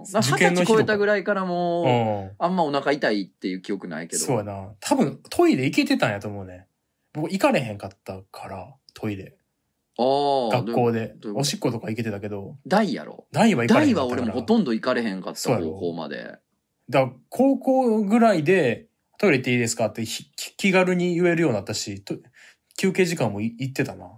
[0.00, 0.02] ん。
[0.04, 2.22] 二十受験の日とか歳超えたぐらいからもう、うん。
[2.24, 2.30] うん。
[2.38, 4.22] あんまお腹痛いっていう記憶ないけど。
[4.22, 4.68] そうやな。
[4.80, 6.66] 多分、トイレ行けてたんやと思うね。
[7.14, 9.36] 僕行かれへんかったから、トイレ。
[9.96, 10.02] あ
[10.52, 10.56] あ。
[10.62, 13.26] 学校でおしっことか行けてたけど、大やろ。
[13.32, 14.22] 大は行かれへ大んかったから。
[14.22, 16.38] は俺もほとんど行かれへんかった高校まで。
[16.90, 22.16] だから高校ぐらいで、トイレ行っていいですかってひ気軽に言えるようになったし、と
[22.76, 24.10] 休憩時間もい行ってたな。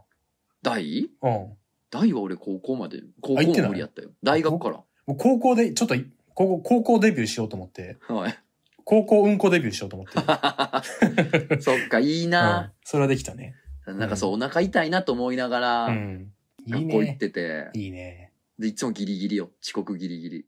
[0.62, 1.10] 大？
[1.22, 1.56] うん。
[1.90, 3.68] 大は俺高校まで、高校あ行ってない？
[3.68, 4.10] も無理やったよ。
[4.22, 4.82] 大学から。
[5.18, 8.38] 高校で、ちょっとい、高校、高校デビューしようと思って、はい。
[8.88, 10.12] 高校うんこデビューしようと思って。
[11.60, 12.72] そっか、いいうんな。。
[12.84, 13.56] それはできたね。
[13.84, 16.32] なんかそう、お腹痛いなと思いながら、うん。
[16.66, 17.14] いい学校行っね。
[17.16, 18.32] てて、いいね。
[18.60, 19.50] で、いつもギリギリよ。
[19.62, 20.46] 遅刻ギリギリ。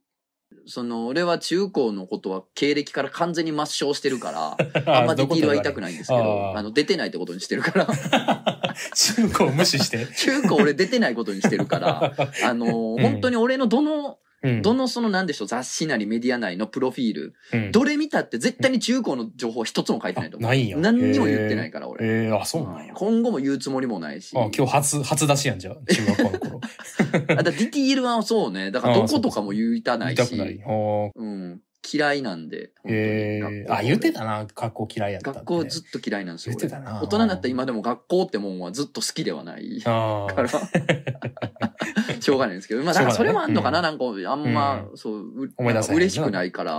[0.67, 4.57] その、俺は中高のことは経歴から完全に抹消してるから、
[5.01, 5.91] あんまディティールは言いたくない。
[5.91, 6.21] ないんですけど、
[6.51, 7.87] あーあの、出てないってことにしてるから、
[8.95, 10.07] 中高無視して？
[10.07, 14.63] 中高俺出てないことにしてるから、あのーうん本当に俺のどの、うん。
[14.63, 20.49] どのそのなんでしょう、雑誌なりメディア内のプロフィール、うんどれ見たって絶対に中高の情報一つも書いてないと思う。
[20.49, 20.77] ないんや。
[20.79, 22.07] 何にも言ってないから、俺。
[22.07, 22.95] えー、えーあ、そうなんや。
[22.95, 24.37] 今後も言うつもりもないし。
[24.37, 25.85] あ、今日初、初出しやんじゃん。
[25.85, 26.61] 中学校の頃。
[27.39, 28.71] あだディティールはそうね。
[28.71, 30.19] だからどことかも言いたないし。
[30.19, 31.13] 言いたくない。
[31.15, 31.61] うん。
[31.87, 32.71] 嫌いなんで。
[32.85, 34.47] えあ、言ってたな。
[34.55, 35.41] 学校嫌いやったって。
[35.41, 36.57] 学校ずっと嫌いなんですよ。
[36.57, 40.27] 言ってたな俺大人になった今でも学校ってもんはずっと好きではないか。
[40.37, 40.49] ら。
[42.21, 42.83] しょうがないんですけど。
[42.83, 46.79] まあ、だからそれもあんのかな、しょなんか、あんま、うそう、う思い出嬉しくないから。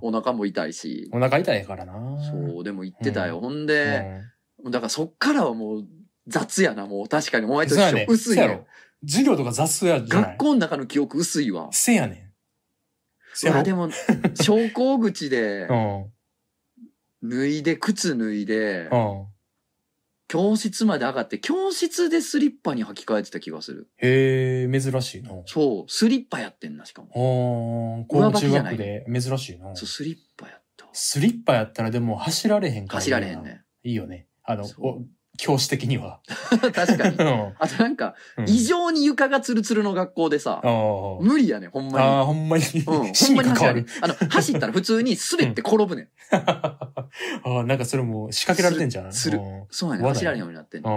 [0.00, 1.08] お腹も痛いし。
[1.12, 1.94] お腹痛いからな。
[2.30, 3.36] そう、でも言ってたよ。
[3.36, 4.22] うんほんで、
[4.64, 5.84] だからそっからはもう
[6.26, 7.92] 雑やな、もう確かにお前と一緒。
[7.92, 8.06] ね。
[8.08, 8.66] 薄いやろ。
[9.04, 11.68] 授業とか雑やじゃない学校の中の記憶薄いわ。
[11.70, 12.25] せやねん。
[13.38, 13.90] せやでも、
[14.40, 16.12] 昇降口で う、ん。
[17.28, 19.26] 脱いで、靴脱いで、うん。
[20.28, 23.88] 教室まで上がって、教室でスリッパに履き替えてた気がする。
[23.98, 25.30] へえ、珍しいな。
[25.46, 27.08] そう、スリッパやってんな、しかも。
[27.08, 29.76] ああ、高上校中学で珍しいな。
[29.76, 30.90] そう、スリッパやったわ。
[30.94, 33.00] スリッパやったらでも走られへんから。
[33.00, 33.44] 走られへん。
[33.44, 33.62] ね。
[33.84, 34.26] いいよね。
[34.42, 34.64] あの
[35.36, 36.20] 教師的には。
[36.74, 37.22] 確かにう。
[37.24, 37.54] ん。
[37.58, 40.60] あとなんか、うん異常に床がツルツルの学校でさ。
[41.20, 42.06] 無理やねん、ほんまに。
[42.06, 42.64] ああ、ほんまに。
[42.74, 43.86] うん、 ほん走る。
[44.02, 46.08] あの、走ったら普通に滑って転ぶねん。
[46.32, 46.90] あ
[47.44, 49.12] あ、なんかそれもう仕掛けられてんじゃん。
[49.12, 50.88] するうんそうやね走られへんようになってんね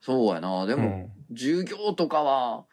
[0.00, 0.66] そうやな。
[0.66, 0.76] であ。
[0.76, 2.66] も、授業とかは。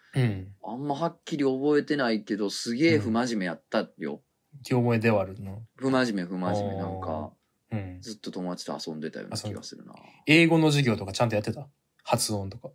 [0.63, 4.21] あんまはっきり覚えてないけど、すげえ不真面目やったよ。
[4.63, 5.53] 気覚えではあるな。
[5.75, 6.75] 不真面目、不真面目。
[6.75, 7.31] なんか、
[7.71, 8.01] うん。
[8.01, 9.93] ずっと友達と遊んでたような気がするな。
[10.27, 11.67] 英語の授業とかちゃんとやってた？
[12.03, 12.69] 発音とか。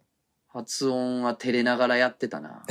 [0.49, 2.65] 発音は照れながらやってたな。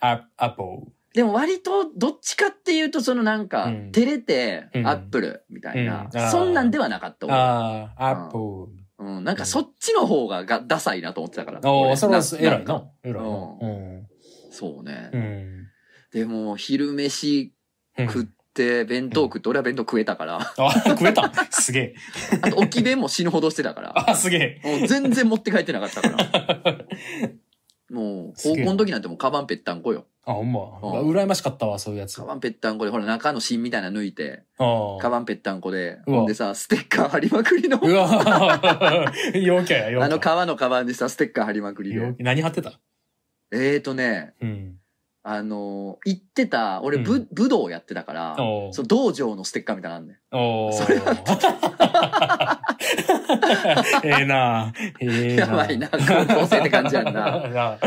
[0.00, 11.60] アアポでも割と、どっちかっていうと、そのなんか、うん照れて、うんアップルみたいな、そんなんではなかったああ、アポうん、なんかそっちの方ががダサいなと思ってたから。
[11.60, 11.68] ー。
[11.68, 12.84] あ俺あ、それはな偉いな。
[13.02, 13.20] 偉いな。
[13.20, 14.06] うん。
[14.50, 15.10] そうね。
[15.12, 15.66] うん。
[16.12, 17.52] でも、昼飯
[17.98, 21.32] うん食って、弁当食って、俺は弁当食えたから、あ、食えた？
[21.50, 21.94] すげえ。
[22.42, 24.78] あと置き弁も死ぬほどしてたから、あ、すげえ。
[24.78, 26.78] もう全然持って帰ってなかったから。
[27.90, 30.06] もう、高校の時なんてもうカバンぺったんこよ。
[30.24, 30.60] あ、ほんま。
[30.60, 32.16] うん羨ましかったわ、そういうやつ。
[32.18, 34.96] あカバンぺったんこで、ほら中の芯みたいなの抜いて、あ。
[35.00, 40.04] カバンぺったんこで、うわほんでさ、ステッカー貼りまくりの、うわ陽キャや、陽キャ。
[40.04, 41.96] あの革のカバンにさ、ステッカー貼りまくりで。
[41.96, 42.78] 陽キャ何貼ってた？
[43.50, 44.76] えーとね、うん。
[45.24, 47.04] あのー行ってた、俺、うん。
[47.04, 50.72] ぶ武道やってたから、その道場のステッカーみたいなのあんねん。
[50.72, 50.96] それ
[54.04, 54.72] ええな。
[55.00, 55.46] ええな。
[55.46, 55.98] やばいな高
[56.40, 57.38] 校生って感じやんな。
[57.48, 57.78] な。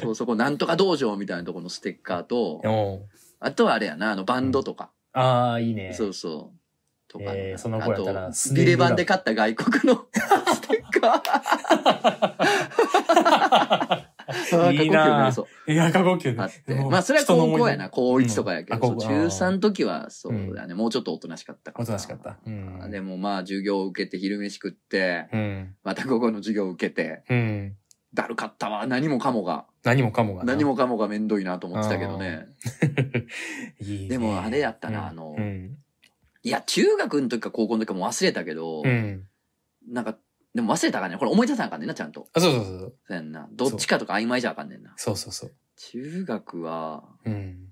[0.00, 2.60] そう、そこ、なんとか道場みたいなところのステッカーと、
[3.38, 4.90] あとはあれやな、あの、バンドとか。
[5.12, 5.92] ああ、いいね。
[5.92, 6.58] そうそう。
[7.12, 8.96] とか、えーその子やったらビレバン。
[8.96, 10.06] で買った外国の
[10.54, 14.11] ステッカー。
[14.72, 16.74] いいなあーかっこよくそういや、過呼吸あって。
[16.74, 21.82] まあ、それは高校やな、高1とかやけど、中3の時は、そうだね、もうちょっとおとなしかったから。
[21.82, 25.74] おとなしかったうんでもまあ、授業を受けて、昼飯食って、うん。
[25.84, 27.76] また午後の授業を受けて、うん。
[28.14, 29.66] だるかったわ、何もかもが。
[29.84, 30.52] 何もかもがな。
[30.52, 32.46] 何もかもがめんどいなと思ってたけどね。
[34.08, 35.78] でもあれやったなうんあのうん。
[36.42, 39.26] いや、中学の時か高校の時かもう忘れたけど、うん。
[39.88, 40.16] なんか、
[40.54, 41.18] でも忘れたらあかんねん。
[41.18, 42.28] これ思い出さなあかんねんな、ちゃんと。
[42.34, 42.78] あ、そうそうそう。
[42.78, 43.48] そうやんな。
[43.52, 44.92] どっちかとか曖昧じゃあかんねんな。
[44.96, 45.54] そうそうそう。
[45.76, 47.68] 中学は、うん。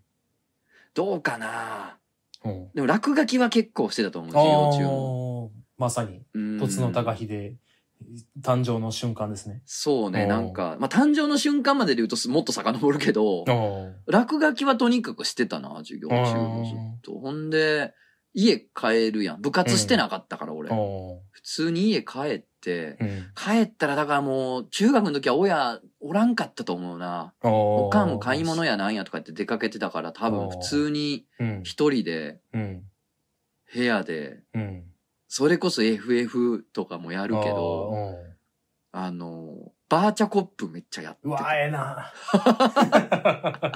[0.94, 1.98] どうかな
[2.44, 2.70] うん。
[2.74, 5.52] でも落書きは結構してたと思う、授業中も。
[5.76, 7.56] まさに、うんとつの高秀、
[8.42, 9.62] 誕生の瞬間ですね。
[9.66, 17.18] そうね、なんか、まあ、誕生の瞬間までで言うとすもっと遡るけど、あ落書きはとにかくしてたな、授業中もずっと。
[17.18, 17.94] ほんで、
[18.32, 19.40] 家帰るやん。
[19.40, 20.72] 部活してなかったから、俺あ。。
[21.30, 23.30] 普通に家帰って、うん。
[23.34, 27.32] 帰ったらだからもう、中学の時は親おらんかったと思うな。
[27.42, 31.62] おおかんも買い物やなんやとか言って出かけてたから、多分普通にうん。
[31.64, 32.82] 一人でうん。
[33.72, 34.84] 部屋で、うん。
[35.28, 37.92] それこそ FF とかもやるけど、
[38.92, 41.56] あの、バーチャコップめっちゃやってうんうわ、た。
[41.56, 42.12] ええな。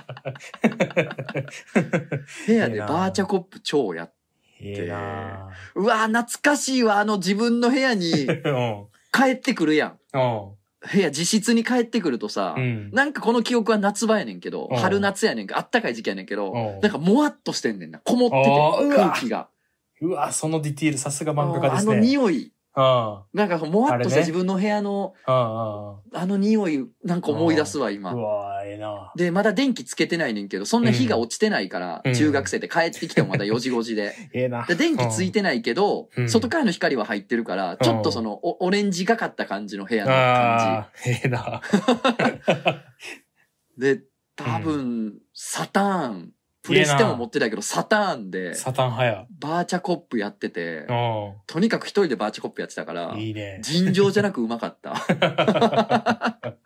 [2.46, 4.14] 部屋でバーチャコップ超やっ
[4.60, 5.50] ええな。
[5.74, 8.86] うわ懐かしいわ、あの自分の部屋に うん。
[9.12, 9.98] 帰ってくるやん。
[10.12, 10.50] うん。
[10.92, 12.90] 部屋自室に帰ってくるとさ、うん。
[12.92, 18.00] なんかこの記憶は夏場やねんけど、うん春夏やねんけど、あったかい時期やねんけど、うんなんかもわっとしてんねんな。
[18.00, 19.48] こもってて、空気が。
[20.00, 21.92] うわ、そのディティール、さすが漫画家ですね。
[21.92, 22.52] あの匂い。
[22.76, 28.12] あなんかもわっとした自分の部屋の、あ、の匂い、なんか思い出すわ、う今。
[28.14, 29.12] わ、ええな。
[29.16, 34.14] で、まだ電気つけてないねんけど、そんな火が落ちてないから、うん中学生で帰ってきてもまだ4時5時で。
[34.34, 34.66] ええな。
[34.66, 41.60] で、電気ついてないけど、うん外からの光は入ってるから、ちょっとその、おオレンジがかった感じの部屋の感ああ、ええな。
[43.76, 43.78] じ。
[43.78, 44.00] で、
[44.36, 46.32] 多分、サターン、
[46.64, 49.26] プレステも持ってたけど、サターンで、サタン派や。
[49.38, 50.88] バーチャコップやってて、う
[51.46, 53.60] とにかく一人でバーチャコップやってたからん。、いいね。
[53.62, 54.94] 尋常じゃなくうまかった。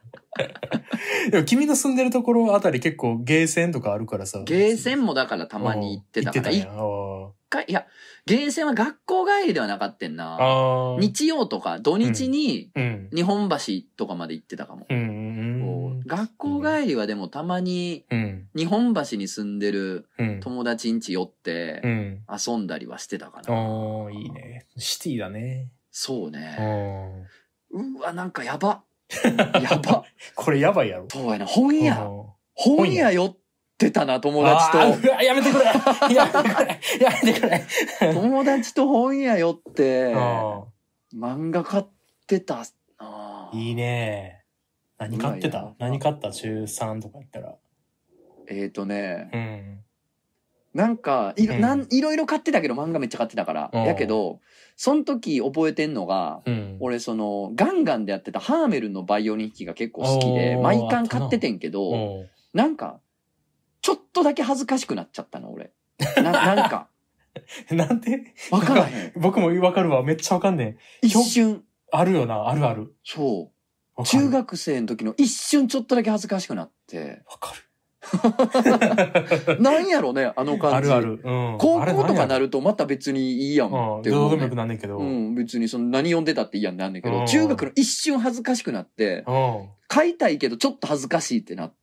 [1.32, 4.40] でも君の住んでるところあたり結構ゲーセンとかあるからさ。
[4.44, 6.80] ゲーセンもだからたまに行ってたから、一行ってたんや。
[6.80, 7.86] あ回、いや、
[8.28, 10.96] ゲーセンは学校帰りではなかったんあな。
[11.00, 13.08] 日曜とか土日にうん。
[13.14, 13.56] 日本橋
[13.96, 14.86] とかまで行ってたかも。
[16.06, 18.04] 学校帰りはでもたまに。
[18.54, 20.40] 日本橋に住んでるうん。
[20.40, 22.24] 友達ん家寄ってうん。
[22.28, 23.54] 遊んだりはしてたかな。
[23.54, 24.66] ああ、いいね。
[24.76, 25.68] シティだね。
[25.90, 26.56] そううね。
[27.74, 27.96] ん。
[27.96, 28.82] うわ、なんかやば。
[29.62, 30.04] やば。
[30.34, 31.06] これやばいやろ。
[31.10, 31.46] そうやな。
[31.46, 32.04] 本屋。
[32.04, 32.28] うん
[32.60, 33.38] 本屋寄って
[33.92, 34.78] たな、友達と。
[35.22, 35.64] やめてくれ
[36.14, 36.68] やめてくれ
[37.00, 37.62] やめてくれ
[38.12, 40.64] 友達と本屋寄って、あ
[41.16, 41.84] 漫画買っ
[42.26, 42.64] てた
[42.98, 43.50] な。
[43.52, 44.44] ーいいね。
[44.98, 45.74] 何買ってた？
[45.78, 46.32] 何買った？
[46.32, 47.54] 中3とかやったら。
[48.48, 49.78] えっ、ー、とね、うん。
[50.74, 53.70] なんかいろ、うんなんいろいろ買ってたけど漫画めっちゃ買ってたから。
[53.72, 54.40] うんやけど、
[54.76, 56.76] その時覚えてんのが、うん。
[56.80, 62.98] 俺そのガンガンでやってたハーメルンのバイオリン弾きが結構好きで、毎巻買っててんけど、うんなんか、
[63.80, 65.72] ちょっとだけ恥ずかしくなっちゃったの、俺。
[66.16, 66.88] な なんか、
[67.70, 68.34] なんで？
[68.50, 69.12] わからへん。
[69.16, 70.02] 僕もわかるわ。
[70.02, 71.06] めっちゃわかんねえ。
[71.06, 72.48] 一瞬、あるよな。
[72.48, 72.94] あるある。
[73.04, 73.52] そ
[73.98, 74.04] う。
[74.04, 77.22] 中学生の時の一瞬ちょっとだけ恥ずかしくなって。
[77.28, 77.52] わか
[79.60, 80.58] なんやろね、あのる。
[80.60, 80.76] 感じ。
[80.76, 81.20] あるある。
[81.22, 81.56] うん。
[81.58, 82.44] 高校とかなる。
[82.46, 84.00] るとまた別にいいやんうん。
[84.00, 84.56] って思う、どうでもよくね。
[84.56, 84.98] なんねんけど。
[84.98, 85.30] ううん。
[85.32, 89.24] ん、別にその何読んでたっていいやんなんねんけど、うん中学の一瞬恥ずかしくなって、
[89.92, 91.77] 書いたいけどちょっと恥ずかしいってなっうん。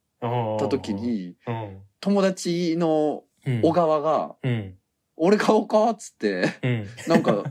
[0.60, 1.82] た時に、うん。
[2.00, 3.62] 友達のうん。
[3.62, 4.76] 小川が、うん。
[5.18, 6.88] 俺買おうかっつって、うん。
[7.08, 7.44] なんか、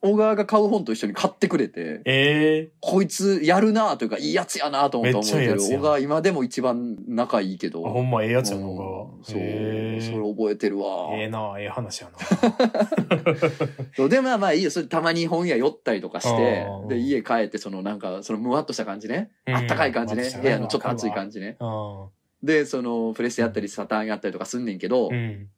[0.00, 5.24] 小川が買う本と一緒に買ってくれて、ええこいつやるなというか、いいやつやなと思って思
[5.58, 7.84] 小川今でも一番仲いいけど。
[7.84, 8.82] あ、ほんまええやつやな、うんが。
[9.24, 11.16] そう、へそれ覚えてるわ。
[11.16, 12.18] ええな、ええ話やな。
[14.08, 14.70] で、まあまあいいよ。
[14.70, 19.32] それたまに本屋寄ったりとかしてう、んで、家帰って、そのなんか、そのむわっとした感じね。
[19.46, 20.30] うんあったかい感じね。
[20.40, 21.56] 部屋のちょっと暑い感じね。
[22.42, 25.14] あで、その、プレステやったり、サターンやったりとかすんねんけどあ。
[25.14, 25.48] う、ん。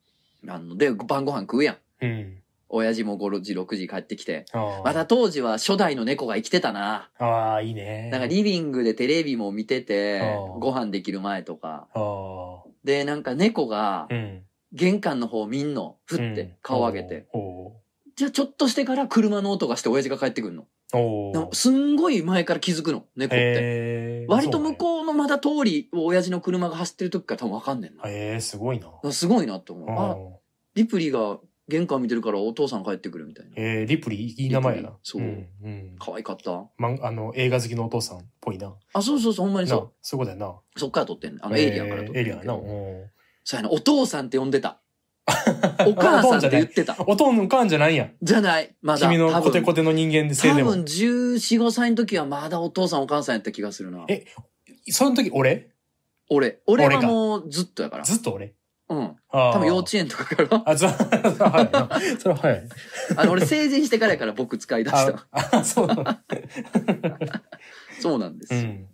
[0.48, 1.76] あの、で、晩ご飯食うやん。
[2.04, 2.36] うん。
[2.72, 4.44] 親父も5時、6時帰ってきて。
[4.84, 7.10] まだ当時は初代の猫が生きてたな。
[7.18, 8.10] ああ、いいね。
[8.12, 10.20] なんかリビングでテレビも見てて
[10.60, 11.88] ご飯できる前とか。
[11.94, 12.68] ああ。
[12.84, 14.42] で、なんか猫がうん。
[14.72, 15.96] 玄関の方見んの。
[16.04, 17.26] ふっうんて顔上げて。。
[17.32, 17.72] お
[18.20, 20.66] じゃあちょっとしてから車の音がして親父が帰ってくるの。
[20.92, 23.38] おすんごい前から気づくの、猫って。
[23.38, 28.02] ええ割と向こうのまだ通りを親父の車が走ってる時から多分わかんねんな。
[28.04, 29.10] ええすごいな。
[29.10, 29.90] すごいなって思う。
[29.90, 30.16] あ、あ
[30.74, 33.52] リプリーが玄関見てるからお父さん帰ってくるみたいな。
[33.56, 34.98] ええリプリー、いい名前やな。
[35.02, 35.48] そううん。
[35.62, 35.96] うん。
[35.98, 36.68] 可愛かった。
[36.76, 38.74] まん、あの、映画好きのお父さんっぽいな。
[38.92, 40.48] あ、そうそうそう、ほんまになそそういうことやな。
[40.48, 40.60] う。
[40.78, 42.52] そっから撮ってんねんあの、エイリアンから撮ってんねんエイリアンやな。
[42.52, 43.10] うん
[43.44, 44.79] そうやな、お父さんって呼んでた。
[45.86, 46.96] お母さんって言ってた。
[47.06, 48.12] おとんのかんじゃないやん。
[48.22, 48.74] じゃない。
[48.82, 49.00] まだ。
[49.00, 50.84] 君のコテコテの人間でせいでも多分。
[50.84, 54.04] 14、5歳の時はまだお父さんお母さんやった気がするな。
[54.08, 54.26] え
[54.88, 55.70] その時俺？
[56.28, 56.60] 俺。
[56.66, 58.04] 俺はもうずっとやから。
[58.04, 58.54] ずっと俺？
[58.88, 59.16] うん。
[59.30, 60.62] 多分幼稚園とかから。
[60.66, 61.88] あ、それは早いな。
[62.18, 62.68] それは早い。
[63.16, 65.26] あの、俺成人してからやから僕使い出した。
[65.30, 66.04] あ、あそうなの。
[68.00, 68.60] そうなんですよ。
[68.60, 68.86] うん。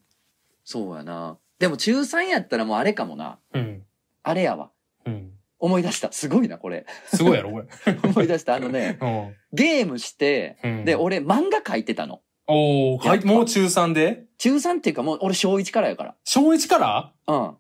[0.65, 1.39] そうやな。
[1.59, 3.39] でも中3やったらもうあれかもな。
[3.55, 3.83] うん。
[4.23, 4.71] あれやわ。
[5.07, 5.31] うん。
[5.59, 6.13] 思い出した。
[6.13, 6.87] すごいな、これ。
[7.15, 7.67] すごいやろ、これ。
[8.05, 8.55] 思い出した。
[8.55, 10.85] あのね、うんゲームして、うん。
[10.85, 12.21] で、俺漫画描いてたの。
[12.47, 14.25] おー、はい、もう中3で？
[14.39, 17.13] 中3っていうかもう俺小1からやか小1から？
[17.27, 17.35] ら。
[17.35, 17.57] うん。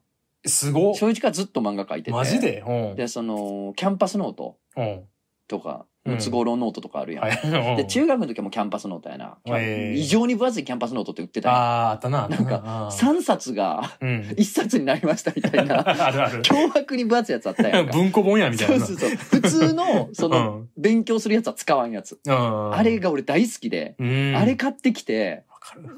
[0.49, 0.94] すごっ。
[0.94, 2.11] 小1からずっと漫画描いてて。
[2.12, 2.62] マジで？
[2.66, 2.97] うん。
[2.97, 5.05] で、その、キャンパスノートうん。
[5.49, 7.24] とか、うん都合論ノートとかあるやん。
[7.24, 7.76] はい。
[7.76, 9.38] で、中学の時はもうキャンパスノートやな。
[9.46, 11.59] へー異常に分厚いキャンパスノートって売ってたやん。
[11.59, 12.28] ああ、あったな。
[12.28, 14.20] なんかか3冊がうん。
[14.36, 15.80] 1冊になりましたみたいな。
[16.07, 16.42] あるある。
[16.42, 17.92] 驚愕に分厚いやつあったやんか。
[17.92, 18.84] 文庫本やみたいな。
[18.84, 19.16] そうそうそう。
[19.16, 22.18] 普通の、その、勉強するやつは使わんやつ。
[22.24, 22.74] うん。
[22.74, 24.34] あれが俺大好きで、うん。
[24.36, 25.44] あれ買ってきて、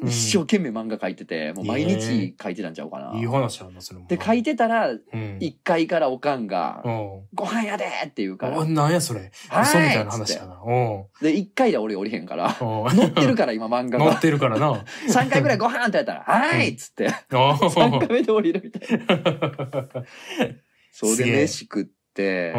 [0.05, 3.19] 一生懸命漫画描いてて、もう毎日書いてたんちゃうかな。
[3.19, 4.07] いい話やな、それも。
[4.07, 4.99] で、書いてたら、うん。
[5.41, 7.23] 1階からおかんがう、ん。
[7.35, 9.31] ご飯やでって言うからあ、、なんやそれ。
[9.49, 10.55] はい嘘みたいな話やな。
[10.65, 11.05] うん。
[11.21, 14.17] で、1階で俺降りへんから、うん乗ってるから今漫画乗っが。
[14.17, 14.85] てるからな。
[15.09, 17.99] 3回ぐらいご飯ってやったら、はいっつって、あ3あ。
[18.01, 19.89] 回目で降りるみたいな。
[20.93, 22.53] そうで、飯食って、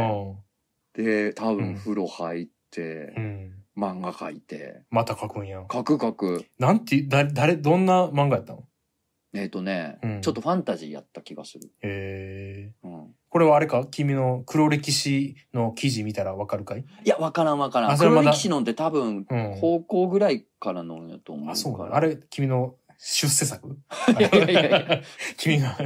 [0.95, 2.81] うで、多うん分風呂入って、
[3.19, 3.58] ん。
[3.79, 5.63] 漫画描いて、また書くんや。
[5.71, 6.45] 書く書く。
[6.59, 8.63] なんて、だ、誰、どんな漫画やったの？
[9.33, 11.69] えっ、とね、うんちょっとファンタジーやった気がする。
[11.83, 12.87] ええ。
[12.87, 13.85] うん、これはあれか？
[13.85, 16.79] 君の黒歴史の記事見たらわかるかい？
[16.79, 17.97] いや、わからんわからん。
[17.97, 19.57] 黒歴史のって多分、うん。
[19.61, 21.53] 高校ぐらいからのやと思うから。
[21.53, 21.95] あ、そうなの？
[21.95, 23.69] あれ、君の出世作？
[24.19, 25.01] いやいやいや。
[25.37, 25.77] 君が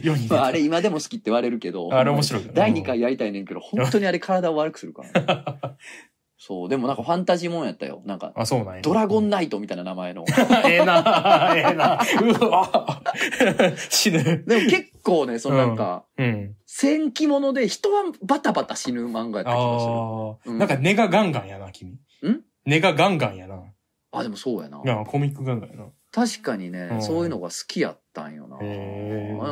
[0.00, 0.28] 世に。
[0.28, 1.92] まあ、あれ今でも好きって言われるけど。
[1.92, 5.76] あれ面白い第2回やりたいねんけど、本当にあれ体を悪くするから、ね。
[6.44, 8.02] そう、でもなんかファンタジーもんやったよ。
[8.04, 8.82] なんか、あ、そうなんや。
[8.82, 10.24] ドラゴンナイトみたいな名前の。
[10.66, 12.00] ええな、ええな。
[12.20, 13.00] うわ
[13.88, 14.42] 死ぬ。
[14.44, 16.56] でも結構ね、そのなんか、うん。
[16.66, 19.92] 戦記物で人はバタバタ死ぬ漫画やった気がする。
[19.92, 21.92] ああ、うんなんか根がガンガンやな、君。
[21.92, 21.96] ん？
[22.66, 23.62] 根がガンガンやな。
[24.10, 24.82] あ、でもそうやな。
[24.84, 25.84] いや、コミックガンガンやな。
[26.10, 28.56] 確かにね、うんそういうのが好きやったんよな。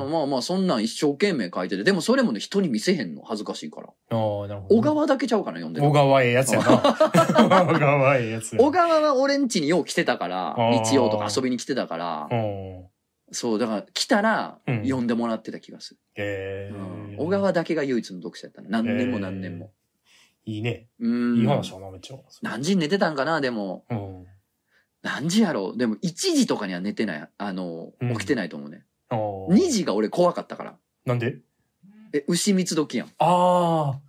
[0.09, 3.89] まあまあ、そんなん一生懸命書いてて、でもそれもね、人に見せへんの恥ずかしいから。
[3.89, 4.77] ああ、なるほど。
[4.77, 5.93] 小川だけちゃうかな、読んでる小。
[5.93, 6.65] 川ええやつやな。
[6.79, 8.61] 小川ええやつや。
[8.63, 10.55] 小川は俺ん家によう来てたから
[10.85, 12.85] 日曜とか遊びに来てたからう、ん。
[13.33, 16.01] そう、だから来たらうん読んでもらってた気がする。
[16.17, 16.75] ええ。
[16.75, 16.79] う
[17.15, 18.69] ん小川だけが唯一の読者やったね。
[18.71, 19.73] 何年も何年も。
[20.47, 20.89] いいね。
[20.99, 21.37] うん。
[21.39, 22.17] いい話だな、めっちゃ。
[22.43, 23.85] 何時に寝てたんかな、でも。
[23.91, 24.27] うん。
[25.03, 25.79] 何時やろう？
[25.79, 27.29] でも1時とかには寝てない。
[27.39, 28.85] あの、うん起きてないと思うね。
[29.09, 30.75] あー2時が俺怖かったから。
[31.07, 31.39] なんで？
[32.13, 33.07] え、牛蜜時やん。
[33.19, 34.01] ああ。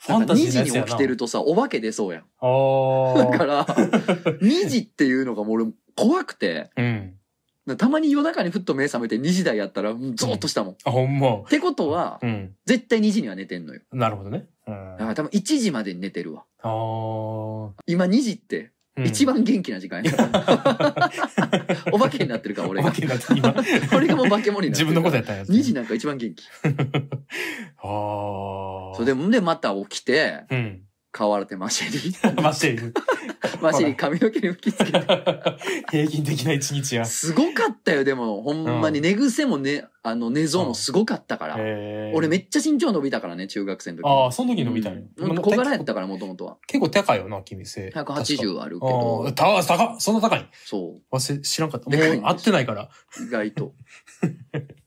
[0.00, 0.86] ファなんかンタジ2時にーのやつやな。
[0.88, 2.24] 起きてるとさ、お化け出そうやん。
[2.40, 3.24] ああ。
[3.30, 7.14] だから、2時っていうのがもう俺怖くて、うん。
[7.76, 10.74] たまに夜中にふっと目覚めて2時台やったら、うんゾーッとしたもん。
[10.74, 11.38] っあ、ほんま。
[11.48, 12.54] てことは、うん。
[12.64, 13.80] 絶対2時には寝てんのよ。
[13.92, 14.46] なるほどね。
[14.66, 14.74] うん。
[14.74, 16.44] あだから多分1時までに寝てるわ。
[16.62, 17.72] あー。
[17.86, 20.12] 今2時って、うん一番元気な時間や。
[21.92, 22.96] お化けになってるから俺がお化。
[22.96, 23.54] けになって今。
[23.96, 25.02] 俺がもう化け物になって自分の。
[25.02, 25.50] ことやったんやつ。
[25.50, 26.44] 2時なんか一番元気。
[27.78, 28.96] ああ。
[28.96, 30.82] そうでも、で、また起きて、うん。
[31.10, 32.42] 買われてマシェリ。
[32.42, 32.94] マシェル。
[33.62, 35.00] マシェリ髪の毛に吹きつけて。
[35.90, 37.04] 平均的な一日や。
[37.04, 41.56] すごかったよ、でも、ほんまに寝癖もね、あの、寝相もすごかったから。
[41.58, 44.06] へー俺めっちゃ身長伸びたからね、中学生の時。
[44.06, 45.00] ああ、その時伸びたんや。
[45.16, 46.56] うん小柄やったから、もともとは。
[46.66, 47.88] 結構高いよな、君背。
[47.88, 50.48] 180あるけあどあ、、高い、高い、そんな高い？
[50.64, 51.86] そ忘れ、知らんかった。
[51.90, 52.90] もでかいんですう会ってないから。
[53.20, 53.74] う、意外と。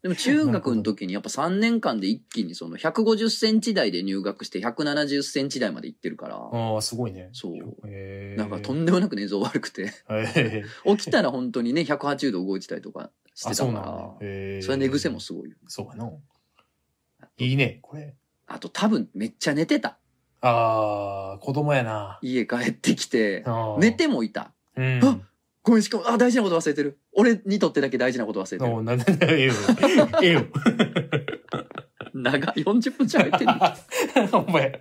[0.02, 7.30] でも中学の時にやっぱ3年間で一気にその150センチ台で入学して170センチ台まで行ってるから、ああ、すごいね。
[7.34, 7.54] そう。
[7.86, 13.98] へーなんかとんでもなく寝相悪くて、へ起きたら本当にね、180度動いてたりとかしてたかそうなんだら、。
[14.22, 15.56] へーそれは寝癖もすごいよ。
[15.68, 16.10] そうかな。
[17.38, 18.16] いいね、これ。
[18.48, 19.98] あと多分めっちゃ寝てた。
[20.42, 22.20] ああ、子供やな。
[22.22, 23.44] 家帰ってきて、
[23.80, 24.52] 寝てもいた。
[24.76, 25.00] うん。
[25.04, 25.20] あ
[25.64, 26.98] ごめん、しかも、あ、大事なこと忘れてる。
[27.14, 28.74] 俺にとってだけ大事なこと忘れてる。
[28.74, 29.54] お なんで、ええよ。
[30.24, 30.46] ええよ。
[32.14, 34.30] 長い、40分喋ってる。
[34.38, 34.80] お前。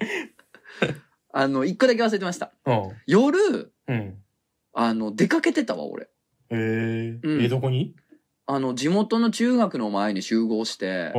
[1.32, 2.52] あの、一個だけ忘れてました。
[2.64, 2.92] うん。
[3.06, 4.22] 夜、うん。
[4.72, 6.08] あの、出かけてたわ、俺。
[6.48, 7.94] えー、うんえ、どこに？
[8.52, 11.12] あの、地元の中学の前に集合して、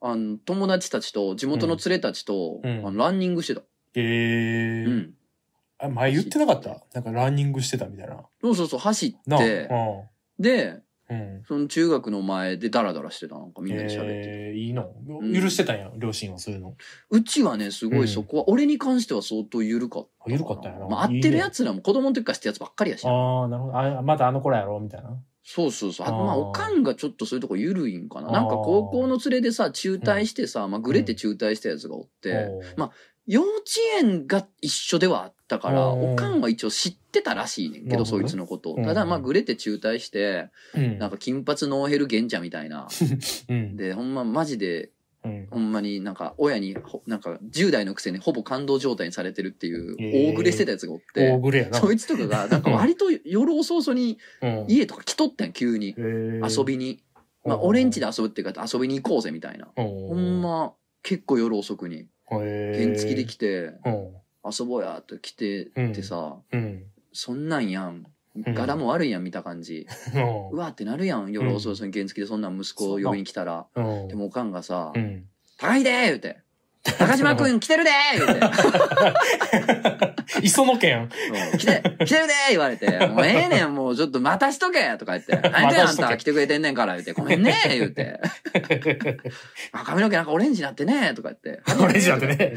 [0.00, 3.62] あの、友達たちと、地元の連れたちと、うんあのランニングしてた。
[3.96, 4.96] えうー。
[5.00, 5.14] ん。
[5.78, 6.84] あ、前言ってなかった？
[6.94, 8.24] なんかランニングしてたみたいな。
[8.40, 9.06] そうそうそう、走。
[9.06, 9.68] って、
[10.38, 10.80] で、
[11.10, 11.42] うん。
[11.48, 13.36] その中学の前でダラダラしてた。
[13.36, 14.22] なんかみんなで喋って。
[14.26, 16.76] えー、いいのん許してたんや、両親はそういうの。
[17.10, 20.32] うちはね、すごうんいそこは、俺に関しては相当緩かったな。
[20.32, 23.10] 緩かったんやなまあ、会ってるやつらも子供の時から知ってるやつばっかりやしな。
[23.10, 23.78] ああ、なるほど。
[23.78, 25.18] あ、まだあの頃やろみたいな。
[25.50, 26.06] そうそうそう。
[26.06, 28.30] あまあ、おかんがちょっとそういうとこ緩いんかな。
[28.30, 32.90] なんか高校の連れでさ、中退してさ、まあ、グレて中退したやつがおって、おーまあ
[33.26, 33.48] 幼稚
[33.98, 40.98] 園が一緒ではあったから、うんおかんは一応知ってたらしいねんけど、そいつのことただ、まあ、グレて中退して、うん。
[40.98, 42.86] なんか金髪ノーヘル玄茶みたいな。
[43.48, 43.76] うん。
[43.76, 44.90] で、ほんまマジで、うん。
[45.50, 51.78] ほんまになんか親にほ、なんか10代のくせにほぼ感動状態にされてるっていうえー大グレしてたやつがおっ大て、グレやな。
[51.78, 55.94] そいつとかが、なんか割と夜遅々にうん家とか来とったん急に。
[55.98, 57.02] 遊遊びに。
[57.44, 59.68] まあ、俺ん家で遊ぶっていうか遊びに行こうぜみたいな。
[59.76, 60.42] ほほん。
[60.42, 64.12] ま、結構夜遅くに、原原付で来て、うん。
[64.58, 66.84] 遊ぼうやって来てってさ、うん。
[67.12, 68.04] そんなんやん。
[68.40, 69.86] ん柄も悪いやん見た感じ。
[70.52, 71.32] ううわってなるやん。
[71.32, 73.66] 夜遅々に原付でそんなん息子を呼びに来たら。
[73.78, 74.08] ん。
[74.08, 75.24] でもおかんがさう、ん。
[75.58, 76.38] 高いでー言うて。
[76.82, 78.46] 高島くん 来てるでー言うて。
[80.42, 81.10] 磯野県。
[81.52, 83.06] うん来て、来てるでー言われて。
[83.06, 85.36] もうええねん、もうちょっと待たしとけとか言って。
[85.50, 87.12] 何であんた来てくれてんねんから言うて。
[87.12, 88.20] ごめんねー言うて。
[89.72, 91.60] あ髪の毛なんかオレンジになってねーとか言って。
[91.80, 92.54] オレンジなんてね。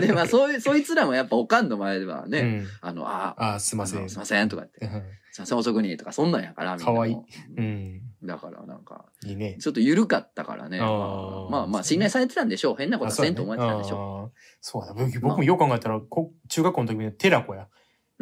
[0.00, 2.66] で、まあそういう、そいつらもやっぱおかんの前ではね、うん。
[2.80, 4.08] あの、あ、あー、すいません。
[4.08, 5.02] すいませんとか言って。
[5.38, 7.16] ません遅くにとかそんなんやから、みんなもかわいい
[7.56, 8.00] うん。
[8.24, 9.56] だからなんか、いいね。
[9.60, 10.80] ちょっと緩かったからね。
[10.80, 12.76] あーまあまあ信頼されてたんでしょう。
[12.76, 17.68] 変なことはせんと思ってたんでしょょそうだ、僕僕もよく考えたら、こ中学校の時にテラコや。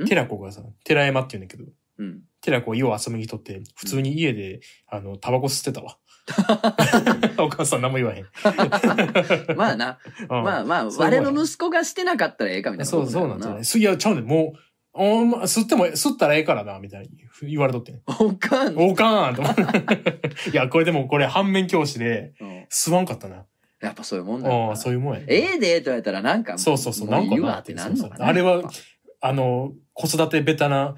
[0.03, 0.07] ん？
[0.07, 1.73] テラコがさ、寺山って言うんだけど、う。
[1.99, 2.23] うん。
[2.41, 5.99] テラコよう遊びに来とって、普通に家で、あの、タバコ吸ってたわ。
[7.39, 8.27] お母さん何も言わへん。
[9.57, 14.59] まあな、うんまあまあ、我の息子がしてなかったらええかみたいなそう、そうなんじゃないすいや、ちゃうねんもう、
[14.97, 17.09] おま吸っても、吸ったらええからな、みたいに
[17.42, 18.01] 言われとってん。
[18.18, 18.76] おかん。
[18.76, 19.62] おかんと思って
[20.53, 23.44] いや、これでもこれ反面教師で、うん吸わんかったな。
[23.80, 25.20] やっぱそういうもんだよああ、なそういうもんや。
[25.28, 28.26] ええでと言われたらなんか、そうそうそうなんかなわってなんのかな。
[28.26, 28.62] あれは
[29.20, 30.94] あの、子育てベタな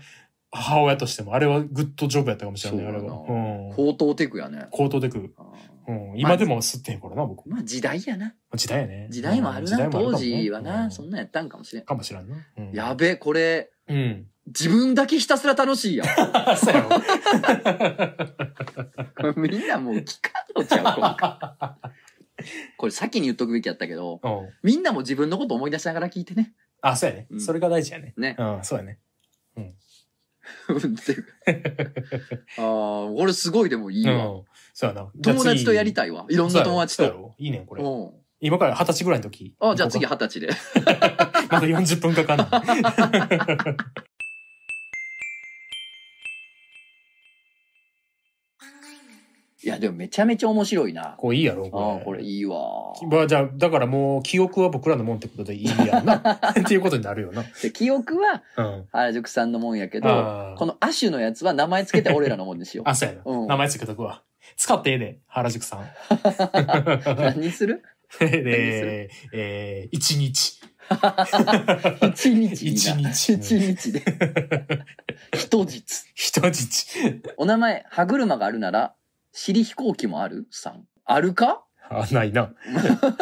[0.50, 3.08] 母親としても、あれはグッドジョブやったかもしれない、あれは。
[3.08, 3.72] そうん。
[3.76, 4.66] 高等テクやね。
[4.70, 5.34] 口頭でくる。
[5.36, 5.44] あ
[5.88, 6.12] うん。
[6.16, 7.46] 今でも吸ってへんからな、僕。
[7.48, 8.34] まあ時代やな。
[8.54, 9.08] 時代やね。
[9.10, 9.90] 時代もあるな。
[9.90, 11.84] 当時はな、うんそんなんやったんかもしれん。
[11.84, 12.36] かもしれんな。
[12.56, 14.26] うんやべえ、これ、うん。
[14.46, 16.06] 自分だけひたすら楽しいやん。
[16.56, 16.88] そうやろ。
[19.36, 21.90] みんなもう聞かんのちゃう
[22.78, 24.48] これ先に言っとくべきやったけど、うん。
[24.62, 26.54] みんなも自分のこと思い出しながら聞いてね。
[26.80, 27.36] あ、そうやねう。
[27.36, 28.14] んそれが大事やね。
[28.16, 28.36] ね。
[28.38, 28.92] うん、そうやね。
[28.92, 29.74] って
[32.58, 34.14] ああ、俺すごいでもいいわ。
[34.14, 34.42] うん。
[34.74, 35.10] そうやな。
[35.22, 35.94] 友達とやりい。
[35.94, 36.26] たいわ。
[36.28, 37.34] いろんな友達と。
[37.38, 37.82] いいねん、これ。
[37.82, 38.10] うん。
[38.40, 39.54] 今から二十歳ぐらいの時。
[39.60, 40.48] あじゃあ次二十歳で。
[41.50, 44.07] まだ40分かかんない。
[49.64, 51.14] いや、でもめちゃめちゃ面白いな。
[51.18, 52.00] こういいやろ、あこれ。
[52.00, 52.92] あ、これいいわ。
[53.10, 56.14] まあじゃあ、だからもう、記憶は僕らのもんってことでいいやんな。
[56.60, 57.42] っていうことになるよな。
[57.62, 58.86] で記憶はうん。
[58.92, 62.88] 原宿さんのもんやけど、あーこのアシュのやつは名前つけて俺らのもんにしよう。
[62.88, 63.22] あ、そうやな。
[63.24, 64.22] うん名前つけとくわ。
[64.56, 65.86] 使ってええで、原宿さん。
[67.18, 67.82] 何にする？
[68.20, 70.60] で、えー、一日。
[72.14, 73.10] 一日いい一な。
[73.10, 74.02] 日一日で。
[75.34, 76.06] 人質。
[76.14, 77.22] 人質。
[77.36, 78.94] お名前、歯車があるなら、
[79.32, 80.84] 尻飛行機もあるさん？
[81.04, 81.64] あるか？
[81.90, 82.52] あ、ないな。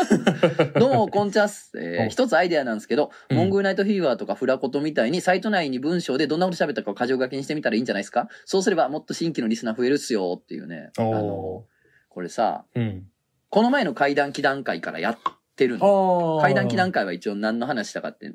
[0.79, 1.71] どうも、こんちゃっす。
[1.77, 8.29] えーお一つアイデアなんですけど、うんモンゴルナイトフィーバーとかフラコトみたいに、サイト内に文章でどんなこと喋ったかを箇条書きにしてみたらいいんじゃないですか？
[8.45, 10.91] そうすればもっと新規のリスナー増えるっすよっていうね。
[10.99, 11.67] あのお、
[12.09, 12.81] これさ、ー。
[12.81, 13.07] うん。
[13.51, 15.19] この前の階段祈談会からやっ
[15.55, 16.39] てるの。
[16.41, 18.33] あ階段祈談会は一応何の話したかって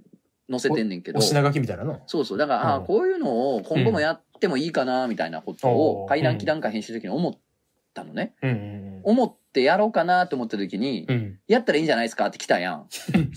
[0.49, 1.21] 載せてんねんけどお。
[1.21, 2.01] 品書きみたいなの？
[2.07, 2.37] そうそう。
[2.37, 7.33] だから、ああうんー、こういうのを今後もやってもいいかな、みたいなことを、おー階段祈談会編集の時に思っ
[7.93, 8.33] たのね。
[8.41, 11.15] うんうん思ってやろうかなって思った時に、うん。
[11.15, 11.39] うん。
[11.47, 12.87] やったらいいんじゃないですかって来たやん。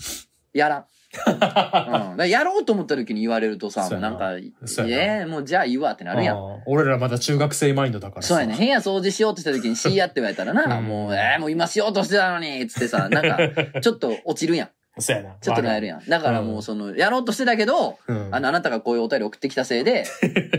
[0.53, 0.85] やらん。
[2.19, 2.29] うん。
[2.29, 6.37] やろうと思った時に言われるとさ、なもうなんか、ええもうじゃあいいわってなるやん。
[6.65, 8.55] 俺らまだ中学生マインドだからさそうやね。
[8.55, 14.69] 部屋掃除しようとした時にしやって言われたらな、うんもう、ええもう今しようとしてたのに、つってさ、 なんか、ちょっと落ちるやん。
[14.97, 15.35] そうやな。
[15.41, 16.05] ちょっとなえるやん。
[16.07, 20.05] だからもうその、やろうとしてたけど、うんあの、あなたがこういうお便り送ってきたせいで、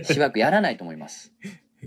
[0.04, 1.32] しばらくやらないと思います。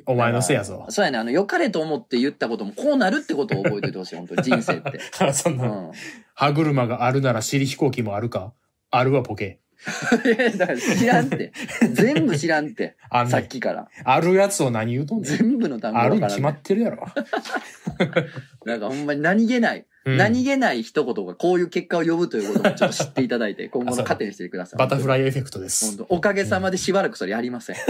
[0.05, 0.85] お前のせいやぞ。
[0.89, 1.17] そうやね。
[1.17, 4.99] あの、良かれと思って言ったこともこうなるってことを覚えておいてほしい、本当に 人生って。
[5.33, 5.91] そんな、うん。
[6.33, 8.53] 歯車があるなら尻飛行機もあるか？
[8.91, 9.59] あるわ、 ボケ。
[10.57, 11.53] だから知らんって。
[11.93, 12.97] 全部知らんって。
[13.11, 13.87] さっあんねんきから。
[14.03, 15.37] あるやつを何言うとんねん。
[15.37, 17.05] 全部の単語あるに決まってるやろ。
[18.65, 24.79] なんかほんまに何気ない、うん何気ない一言がこういう結果を呼ぶということもちょっと知っていただいて、 今後の糧にしてください。
[24.79, 25.21] バタフライ。
[25.21, 26.07] イエフェクトです本。
[26.07, 27.75] 当おかげさまでしばらくそれやりません。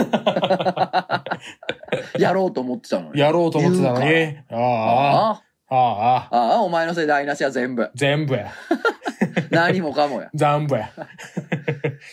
[2.19, 3.19] やろうと思ってたのに。
[3.19, 4.37] やろうと思ってたのに。
[4.49, 7.89] ああ、あああ、ああ、あ、お前のせいで台無しは全部。
[7.95, 8.51] 全部や。
[9.51, 10.29] 何もかもや。
[10.33, 10.91] 全部や。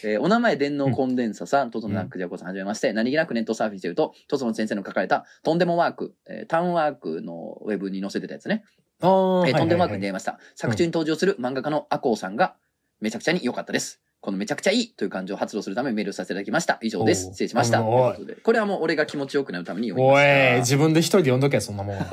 [0.04, 8.64] えーお名前電脳コンデンサさん、とつのナックジャコさんはじめまして、何気なくネットサーフィンしてると、とつの先生の書かれた、とんでもワーク、えータウンワークのウェブに載せてたやつね。
[9.00, 10.38] えーとんでもワークに出はい会いました。
[10.54, 12.56] 作中に登場する漫画家のアコウさんが、
[13.00, 14.00] めちゃくちゃに良かったです。
[14.20, 16.78] このめちゃくちゃいいという感情を発動するためメールさせていただきました。
[16.82, 17.26] 以上です。
[17.26, 17.82] 失礼しました。
[17.82, 18.16] こ
[18.52, 20.58] れはもう俺が気持ちよくなるために読みました。
[20.60, 21.96] 自分で一人で読んどけ、そんなもん。
[21.98, 22.06] ア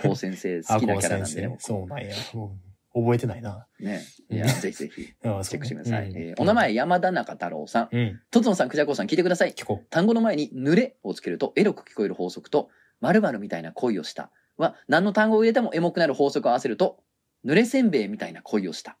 [0.00, 1.48] コウ先生好きなキャラなんでね。
[1.48, 2.14] 僕そうなんや。
[2.34, 2.50] うん
[2.94, 3.66] 覚えてないな。
[3.78, 4.02] ね。
[4.30, 6.10] いや、うんぜひぜひ、 チェックしてください。
[6.16, 6.54] えーお名。
[6.54, 7.88] 前、山田中太郎さん。
[7.92, 8.20] うん。
[8.30, 9.54] とつのさん、くじゃこうさん、聞いてください。
[9.90, 12.70] 単語の前に、濡れをつけると、エロく聞こえる法則と、
[13.00, 17.02] 〇〇みたいな恋をしたは、何の単語を入れてもエモくなる法則を合わせると、
[17.44, 18.98] 濡れせんべいみたいな恋をした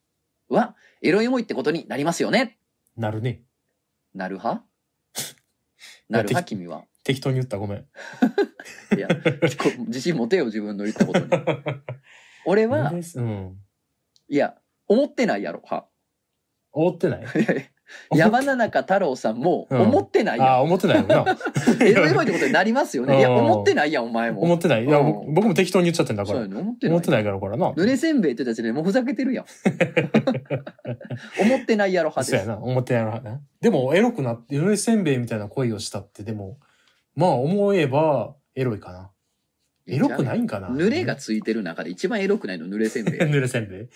[0.48, 2.58] は、エロエモいってことになりますよね。
[2.96, 3.00] う。
[3.00, 3.42] なるね。
[4.14, 4.64] なる派
[6.08, 6.84] なる派君は？
[7.04, 7.58] 適当に言った。
[7.58, 7.78] ごめん。
[8.96, 9.14] いや、こ
[9.86, 11.26] 自信持てよ、自分の言ったことに。
[12.46, 13.58] 俺は、うん。
[14.28, 14.56] いや、
[14.86, 15.88] 思ってないやろ、は。
[16.72, 17.24] 思ってない？
[18.14, 21.22] 山田中太郎さんも、うん思ってないやああ、思ってないよな。
[21.22, 21.26] ん。
[21.82, 23.18] エロエモいってことになりますよね。
[23.18, 24.42] いや、うん思ってないやん、お前も。
[24.42, 24.84] 思ってない。
[24.84, 26.54] いや、うん僕も適当に言っちゃってんだからそうや。
[26.54, 26.92] ね、思ってない。
[26.92, 27.70] 思ってないから、これな。
[27.70, 29.44] 濡れせんべいって言ったちでもうふざけてるやん。
[31.40, 32.44] 思ってないやろ派です。
[32.44, 32.62] そうやな。
[32.62, 33.40] 思ってないな。
[33.60, 36.58] でも、エロくなって、濡れせんべいみたいな恋をしたって、でも、
[37.14, 39.10] まあ、思えば、エロいかな。
[39.86, 43.20] エロくないんかな濡れがついてる中で一番エロくないの濡れせんべい。
[43.20, 43.88] 濡れせんべいうん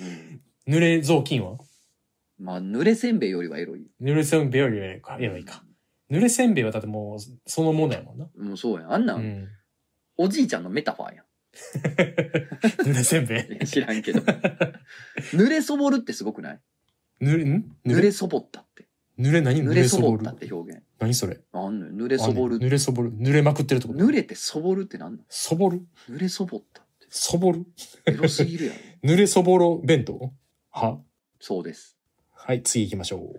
[0.67, 1.59] 濡れ雑巾は？
[2.43, 3.87] まあ、濡れせんべいよりはエロい。
[4.01, 5.17] 濡れせんべいよりエロいか。
[5.21, 5.63] エロいか。
[6.11, 8.29] 濡れせんべいはだってもう、そのものやもんな。
[8.37, 8.93] もうそうやん。
[8.93, 9.49] あんな、うんん。
[10.17, 11.25] おじいちゃんのメタファーや
[12.83, 13.67] 濡れせんべい。
[13.67, 14.21] 知らんけど。
[15.33, 16.61] 濡れそぼるってすごくない？
[17.21, 17.77] 濡れ、ん？
[17.87, 18.11] 濡れ？
[18.11, 18.89] そぼったって。
[19.19, 19.63] 濡れ何？
[19.63, 20.83] 濡れそぼったって表現。
[20.99, 21.41] 何それ？
[21.53, 21.93] あんのよ。
[21.93, 22.59] 濡れそぼるあ。
[22.59, 23.13] 濡れそぼる？
[23.13, 24.01] 濡れまくってるってこと？
[24.01, 25.83] 濡れてそぼるってなんのそぼる？
[26.11, 27.07] 濡れそぼったって。
[27.11, 27.65] そぼる？
[28.07, 28.79] エロすぎるやろ。
[29.09, 30.33] 濡れそぼろ弁当？
[30.71, 30.99] は？
[31.39, 31.97] そうです。
[32.45, 33.37] はい、次行きましょ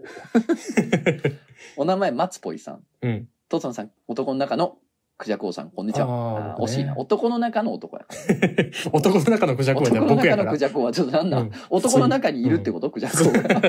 [1.75, 2.75] お名前、松ぽいさん。
[2.75, 2.79] う。
[3.01, 3.27] うん。
[3.49, 4.77] 父さんさん、男の中の
[5.17, 6.55] クジャコウさん、こんにちは。
[6.57, 6.91] 惜しいな。
[6.91, 8.05] ね男の中の男や。
[8.93, 10.57] 男の中のクジャクはね、男の僕やから中のク。
[10.57, 13.61] ジャコウはちょっとなんなん、うん男の中にいるってこと、クジャコウが。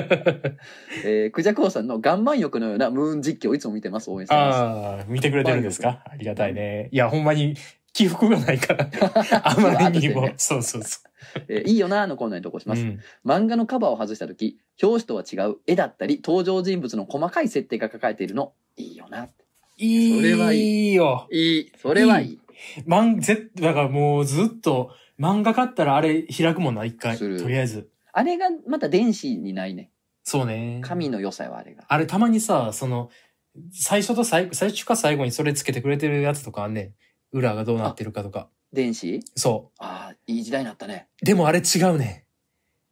[1.03, 4.09] えー、クジャコウさんの岩盤浴のようなムーン実況をいつも見てます。
[4.09, 4.57] 応援してます。
[4.57, 6.01] ああ、見てくれてるんですか？
[6.05, 6.87] ありがたいね。
[6.93, 7.55] いや、ほんまに
[7.95, 8.89] 起伏がないから。
[9.43, 10.29] あまりにも。
[10.35, 10.99] そうそうそ
[11.47, 12.69] えーいいよなーのコーナーに投稿しう。
[12.69, 12.81] ます。
[12.81, 19.29] うん漫画のカバーを外した時、表紙とは違う絵だったり、登場人物の細かい設定が書かれているの、いいよな。
[19.77, 21.27] いいそれはいよ。
[21.31, 21.71] いい。
[21.81, 22.39] それはいい。
[22.85, 27.17] 漫、ぜ、だからもうずっと、漫画買ったらあれ開くもんな、一回。
[27.17, 27.89] とりあえず。
[28.11, 29.89] あれがまた電子にないね。
[30.23, 30.79] そうね。
[30.83, 31.85] 神の良さよ、あれが。
[31.87, 33.09] あれたまにさ、その、
[33.71, 36.93] 最初と最後、最初か最後にそれつけてくれてるやつとかあんねん。
[37.31, 38.49] 裏がどうなってるかとか。
[38.73, 39.21] 電子？
[39.35, 41.07] そああ、いい時代になったね。
[41.21, 41.25] う。
[41.25, 42.23] でもあれ違うねん。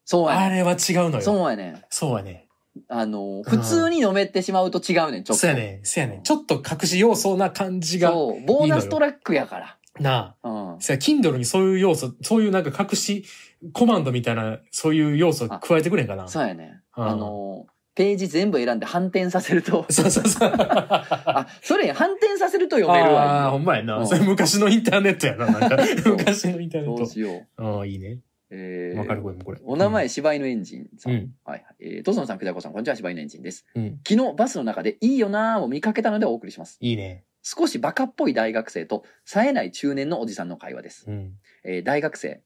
[0.05, 0.45] そうやね。
[0.45, 0.77] あれは違う
[1.09, 1.21] のよ。
[1.21, 1.83] そうやね。
[1.89, 2.47] そうやね。
[2.87, 5.41] あのー、普通に飲めてしまうと違うねん、ちょっと。
[5.41, 5.81] そうやね。
[5.83, 6.21] そうやね。
[6.23, 8.09] ちょっと隠し要素な感じが。
[8.09, 9.59] そう、ボーナストラックやか
[9.99, 10.35] なあ。
[10.43, 10.49] ら。
[10.51, 10.81] うん。
[10.81, 13.25] そうや、Kindle にそういう要素、そういうなんか隠し、
[13.73, 16.27] コマンドみたいな、そういう要素加えてくれんかな。
[16.27, 16.81] そうやね。
[16.97, 20.51] うんあのー、ページ全部選んで反転させると、 そうそうそう。
[20.57, 23.61] あ、それ反転させると読めるああ、ほわ。
[23.61, 23.97] んまやな。
[23.97, 25.45] うんそれ昔のインターネットやな。
[25.45, 25.77] なんか
[26.09, 27.47] 昔のインターネッどうしよう。
[27.57, 27.77] ト。
[27.77, 28.19] ああ、いいね。
[28.49, 29.59] えーわかるこれもこれ。
[29.63, 31.13] お名前、柴犬エンジンさん。
[31.13, 31.35] うん。
[31.43, 31.75] はいはい。
[31.79, 33.65] えー、トソンさん、クジャコさん、こんにちは、柴犬エンジンです。
[33.75, 33.99] うん。
[34.07, 36.77] 昨日、バスの中でいいよなーを見かけたのでお送りします。
[36.81, 37.23] いいね。
[37.41, 41.05] 少しバカっぽい大学生と、冴えない中年のおじさんの会話です。
[41.07, 41.33] うん。
[41.63, 42.41] えー大学生。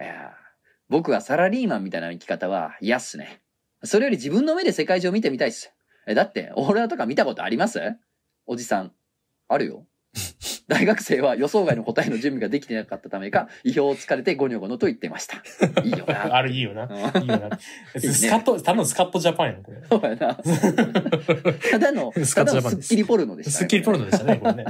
[0.00, 0.48] いやー
[0.88, 3.40] 僕はサラリーマンみたいな生き方は嫌っすね。
[3.84, 5.72] それより自分の目で世界中を見てみたいっす。
[6.06, 7.80] え、だって、オーロラとか見たことあります？
[8.46, 8.92] おじさん。
[9.46, 9.86] あるよ。
[10.68, 15.42] 大学生は予想外の答えの準備ができてなかったためか、 意表をつかれてゴニョゴノと言ってました。
[15.82, 16.28] いいよな。
[16.36, 16.84] ある、いいよな。
[16.84, 17.48] うんいいよな。
[17.48, 17.58] ね
[18.00, 19.82] スカット、ただのスカットジャパンやな、これ。
[19.88, 20.34] そうやな。
[21.70, 24.64] ただの、 スカットジャパンですスッキリポルノでした、スッキリポルノでしたね、これね。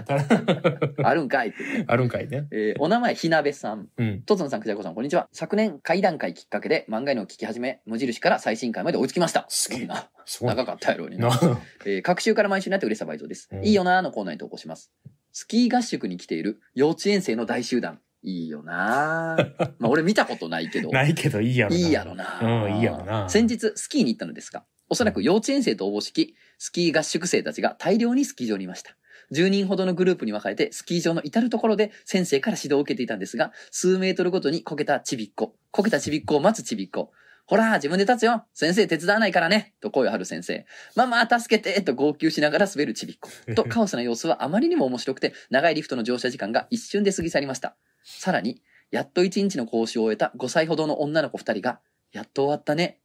[1.03, 1.85] あるんかいってね。
[1.89, 2.47] あるんかいね。
[2.53, 3.89] えーお名前、ひなべさん。
[3.97, 4.23] うん。
[4.23, 5.29] とつのさん、くじゃこさん、こんにちは。
[5.33, 9.47] 昨年、会談会きっかけで漫画への聞き始め、無印から最新回まで追いつきました。
[9.49, 10.09] すげえな。
[10.41, 11.29] 長かったやろうにな。
[11.29, 11.61] な。
[11.85, 13.49] えー、各週から毎週になって嬉しさ倍増です。
[13.51, 14.93] うんいいよなーのコーナーに投稿します。
[15.33, 18.01] スキー合宿に来ている幼稚園生の大集団。
[18.23, 20.91] いいよなー まあ、俺見たことないけど。
[20.91, 21.79] ないけどいいやろな。
[21.79, 23.29] いいやろなうん、いいやろな。
[23.29, 28.97] 先日、スキーに行ったのですが、おそらく幼稚園生とおぼしき、スキー合宿生たちが大量にスキー場にいました。
[29.33, 37.13] 10人ほどのグループに分かれて、スキー場の至るところで先生から指導を受けていたんですが、数メートルごとにこけたちびっこ、こけたちびっこを待つちびっこ、
[37.49, 40.67] ほら、自分で立つよ先生手伝わないからねと声を張る先生。
[40.95, 43.31] ママ、助けてと号泣しながら滑るちびっこ。
[43.55, 47.75] と、カオスな様子はあまりにも面白くて、長いリフトの乗車時間が一瞬で過ぎ去りました。
[48.05, 51.81] さらに、やっと一日の講習を終えた5歳ほどの女の子2人が、
[52.13, 53.01] やっと終わったね。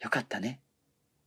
[0.00, 0.62] よかったね。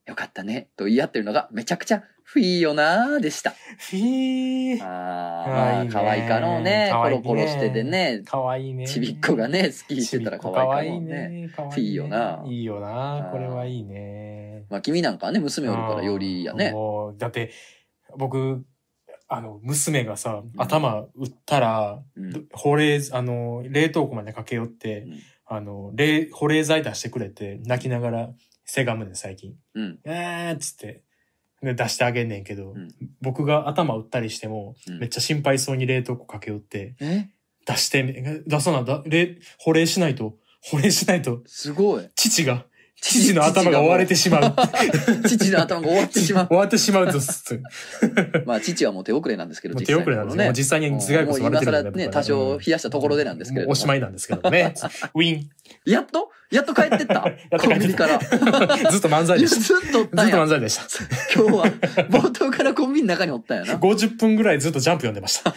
[0.07, 3.51] よかったね、と言い合ってるのがめちゃくちゃフィーよなーでした。
[3.51, 4.83] ふぃー。
[4.83, 6.91] ああ、愛いね可愛いかろうね。
[6.91, 8.87] コロコロしててね、かわいいね。
[8.87, 11.29] ちびっこがね、スキーしてたら可愛いかろうね。
[11.29, 11.49] ね。
[11.49, 13.29] かわいいよないいよな。
[13.31, 14.65] これはいいね。
[14.71, 16.73] まあ、君なんかはね、娘おるからよりやね。
[17.19, 17.51] だって、
[18.17, 18.65] 僕、
[19.27, 28.29] あの、娘がさ、うん頭打ったら、うん保冷、あの、冷凍庫まで駆け寄って、うんあの、冷、保冷剤出してくれて、泣きながら、
[28.65, 29.53] せがむねん、最近。
[29.75, 29.99] うん。
[30.03, 31.03] えーっつって、で
[31.73, 32.89] 出してあげんねんけど、うん。
[33.21, 34.99] 僕が頭打ったりしても、うん。
[34.99, 37.29] めっちゃ心配そうに冷凍庫駆け寄って、え？
[37.65, 38.13] 出してみ、
[38.45, 42.07] 出さな、だ、冷、保冷しないと、保冷しないと、すごい。
[42.15, 42.65] 父が、
[43.01, 44.55] 父の頭が追われてしまう。
[45.27, 46.47] 父の頭が終わってしまう。
[46.47, 47.19] 終わってしまうと、
[48.45, 50.45] まあ、父はもう手遅れなんですけど、手遅れなんですね。
[50.45, 51.89] もう実際に頭蓋骨割れてるんで。
[51.89, 54.73] 今更ね、多少冷やしたところでなんですけれどおしまいなんですけどね。
[55.13, 55.49] ウィン。
[55.85, 56.29] やっと？
[56.51, 57.21] やっと帰ってった？
[57.59, 58.19] コンビニから。
[58.19, 58.39] ずっ
[59.01, 59.61] と漫才でした。
[59.61, 60.47] ずっとずっと漫。
[60.49, 60.83] 才でした。
[61.35, 61.65] 今日は、
[62.09, 63.75] 冒頭からコンビニの中におったんやな。
[63.79, 65.53] 50分ぐらいずっとジャンプ読んでました。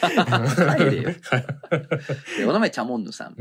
[2.46, 3.36] お名前、チャモンヌさん。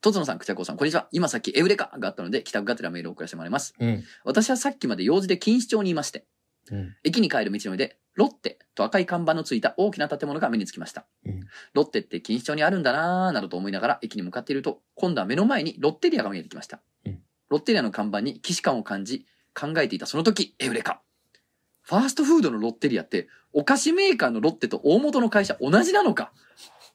[0.00, 0.12] うん。
[0.12, 1.08] とつのさん、くちゃこさん、こんにちは。
[1.12, 3.74] 今さっきエウレカがあったので、帰宅がてらメールを送らせてもらいます。
[3.78, 4.04] うん。
[4.24, 6.24] 私はさっきまで用事で錦糸町にいまして、
[6.70, 6.96] うん。
[7.04, 11.06] 駅に帰る道の上で、ロッテと赤い看板のついた大きな建物が目につきました。
[11.24, 11.40] うん
[11.74, 16.80] ロッテって錦糸町にあるんだなぁ、などと思いながら駅に向かっていると、今度は目の前にロッテリアが見えてきました。
[17.06, 21.02] うんロッテリアの看板に既視感を感じ、考えていたその時、エウレカ。
[21.82, 26.32] ファーストフードのロッテリアって、お菓子メーカーのロッテと大元の会社同じなのか？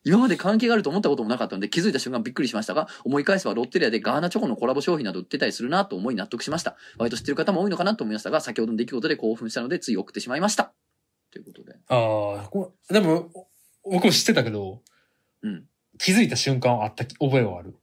[0.06, 6.78] 今まで関係があると思ったこともなかったので気づいた瞬間びっくりしましたが、思い返せばロッテリアでガーナチョコのコラボ商品など売ってたりするなと思い納得しました。
[6.98, 10.74] 割と知ってる方も多いのかなと思いましたが、先ほどの出来事で興奮したのでつい送ってしまいました。
[11.32, 11.74] ということで。
[11.90, 13.32] ああ、こでも、
[13.84, 14.82] 僕も知ってたけど、
[15.42, 15.66] うん。
[15.98, 17.76] 気づいた瞬間あった覚えはある。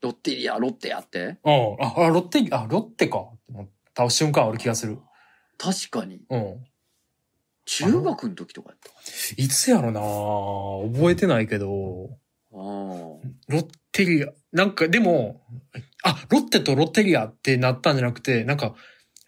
[0.00, 1.76] ロッテリア、ロッテやってうん。
[1.80, 3.18] あ、あ、ロッテ、あ、ロッテか。
[3.18, 4.98] って思った瞬間ある気がする。
[5.58, 6.22] 確かに。
[6.28, 6.64] うん。
[7.78, 8.94] 中学の時とかやったか
[9.36, 10.00] いつやろな？
[10.94, 12.10] 覚えてないけど、
[12.52, 12.58] な。
[12.58, 12.62] あ
[13.48, 15.42] ロッテリア、なんかでも、
[16.04, 18.74] あ、ロッテとロッテリアってなったんじゃなくて、なんか、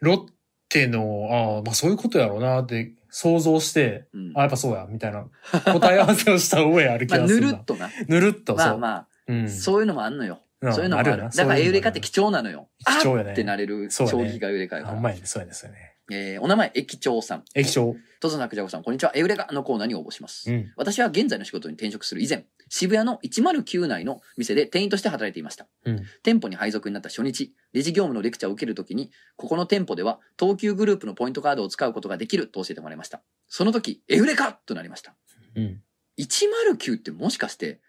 [0.00, 0.26] ロッ
[0.68, 4.16] テの、あまあそういうことやろうなって想像して、あ。
[4.16, 4.32] うん。
[4.36, 5.26] あ、やっぱそうや、みたいな
[5.72, 7.52] 答え合わせをした覚えある気まあ、ぬがするな。
[7.56, 7.90] るっとな。
[8.08, 8.66] ぬるっと、そう。
[8.66, 9.48] まあまあ、うん。
[9.48, 10.40] そういうのもあんのよ。
[10.62, 11.16] んそういうのもある。
[11.16, 12.68] だからエウレカって貴重なのよ。
[12.86, 15.93] 貴重やねあってなれるそうやね衝撃がエウレカやかあるあんまやね、そうやね、そうやね。
[16.10, 17.44] えー、お名前、駅長さん。
[17.54, 17.96] 液晶。
[18.20, 19.12] とぞなくじゃこさん、こんにちは。
[19.14, 20.50] エウレカのコーナーに応募します。
[20.52, 20.72] うん。
[20.76, 25.66] 私は現在の仕事に転職する以前、渋谷の109内の店で店員として働いていました。
[25.86, 26.02] うん。
[26.22, 33.22] 店舗に配属になった初日、レジ業務のレクチャーを受けるときに、ここの店舗では東急グループのポイントカードを使うことができると教えてもらいました。
[33.48, 35.14] その時、エウレカとなりました。
[35.56, 35.80] うん。
[36.18, 37.80] 109ってもしかして、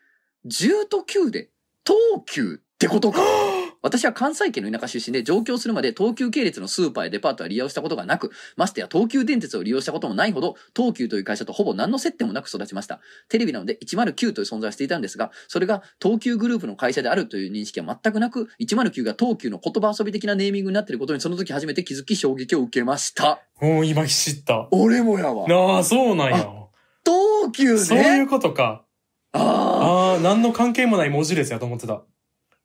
[0.45, 1.49] 10と9で
[1.85, 3.21] 東急ってことか？
[3.85, 12.99] 私は関西圏の田舎出身で上京するまで東急系列のスーパーやデパートは利用したことがなく、ましてや東急電鉄を利用したこともないほど、東急という会社とほぼ何の接点もなく育ちました。
[13.29, 23.43] テレビなので109という存在はしていたんですが、それが東急グループの会社であるという認識は全くなく、109が東急の言葉遊び的なネーミングになっていることにその時初めて気づき衝撃を受けました。
[23.61, 24.67] もう今知った。
[24.71, 25.47] 俺もやわ。
[25.47, 26.37] なあ、そうなんや。
[27.05, 28.83] 東急そういねうことか。
[29.33, 32.01] あああ、何の関係もない文字列やと思ってた。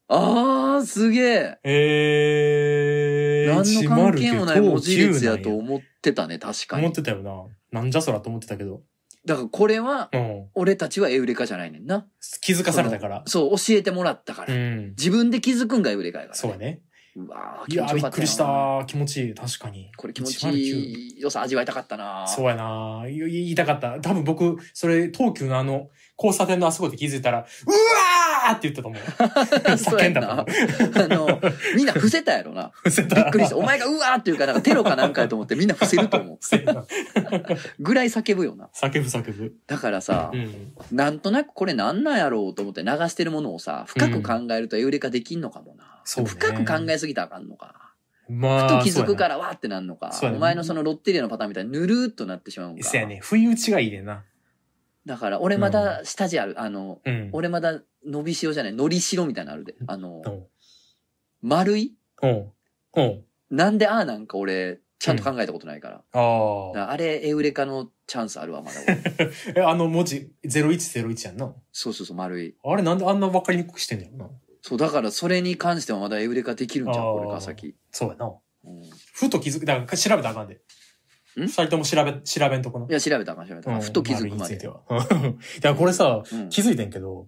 [0.08, 1.58] あ、ああ、すげえ。
[1.64, 6.94] えー、何の関係もない文字列やと109思ってたね、確かなんや思っに。
[6.96, 7.22] てたよ
[7.72, 7.80] な。
[7.80, 8.82] なんじゃそらと思ってたけど。
[9.26, 10.46] だからこれは、うん。
[10.54, 12.06] 俺たちはエウレカじゃないねんな。
[12.40, 13.22] 気づかされたから。
[13.26, 14.54] そう、教えてもらったから。
[14.54, 14.88] うん。
[14.90, 16.56] 自分で気づくんがエウレカやから、そうや。
[16.56, 16.80] ね。
[17.16, 18.36] うわーいやー、びっくりし。
[18.36, 18.84] た。
[18.86, 19.34] 気持ちいい。
[19.34, 19.90] 確かに。
[19.96, 24.00] これ気持ち109いい良さ味わいたかったなそうやな言言いたかった。
[24.00, 28.09] 多分僕、それ、東急のあの、交差点のあそこで気づいたら、うわー
[28.52, 29.78] って言ったと思う。
[29.78, 31.40] そうや叫んだあの、
[31.76, 32.72] みんな伏せたやろな。
[32.84, 33.14] 思う。
[33.14, 33.56] びっくりした。
[33.56, 36.38] お前がうわーっていうか、なんかテロかなんかやと思ってみんな伏せると思う。
[37.78, 38.68] ぐらい叫ぶよな。
[38.74, 39.54] 叫ぶ叫ぶ。
[39.66, 40.72] だからさう、ん。
[40.92, 46.00] なんとなくこれなんなんやろうと思って流してるものをさ、深く考えるとエウレカできんのかもな。
[46.04, 47.74] そうね深く考えすぎたらあかんのか。
[48.28, 48.68] まあ。
[48.80, 50.10] ふと気づくからわーってなんのか。
[50.22, 52.84] ねお前のそのロッテリアのパターンみたいにぬるーっとなってしまうんか。
[52.84, 53.18] そうやね。
[53.22, 54.24] 不意打ちがいいねんな。
[55.06, 56.60] だから俺まだ下地ある。
[56.60, 57.30] あの、うん。
[57.32, 59.74] 俺まだ伸びしろじゃない、のりしろみたいなのあるで。
[59.86, 60.46] あのう、ん。
[61.42, 61.94] 丸い？
[62.22, 62.52] うん。
[62.96, 63.24] うん。
[63.50, 65.94] なんでああなんか俺、ちゃんと考えたことないから。
[65.96, 66.76] だかああ。
[66.76, 69.30] らあれ、エウレカのチャンスあるわ、まだ俺。
[69.56, 71.54] え、あの文字、0101やんな。
[71.72, 72.54] そうそうそう、丸い。
[72.62, 74.30] あれなんであんな分かりにくくしてんのやろな。
[74.60, 77.74] そう、だからそれに関してはまだエウレカできるんじゃん、これから先。
[77.90, 78.26] そうやな。
[78.26, 78.82] うん
[79.14, 79.64] ふと気づく。
[79.64, 80.60] だから調べたらあかんで。
[81.36, 81.42] ん？
[81.42, 82.86] 二人とも調べ、調べんとこな。
[82.86, 83.76] いや、調べたか調べたか。
[83.76, 84.66] うんふと気づくまでいて。
[84.68, 84.80] は。
[84.90, 87.26] いや、これさ、うん気づいてんけど、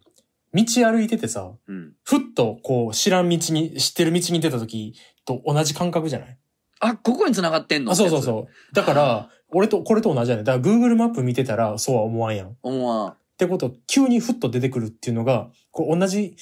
[0.54, 1.92] 道歩いててさ、うん。
[2.04, 4.94] ふっとこう知らん道に、知ってる道に出た時
[5.24, 6.38] と同じ感覚じゃない？
[6.80, 7.92] あ、ここに繋がってんの？
[7.92, 8.22] あ、そうそうう。
[8.22, 8.74] そう。
[8.74, 10.42] だから、俺と、これと同じやね。
[10.44, 12.48] だから Google マップ見てたらそうは思わんやん。
[12.48, 13.14] っ思わん。
[13.38, 16.36] てこと、急にふっと出てくるっていうのが、こう同じ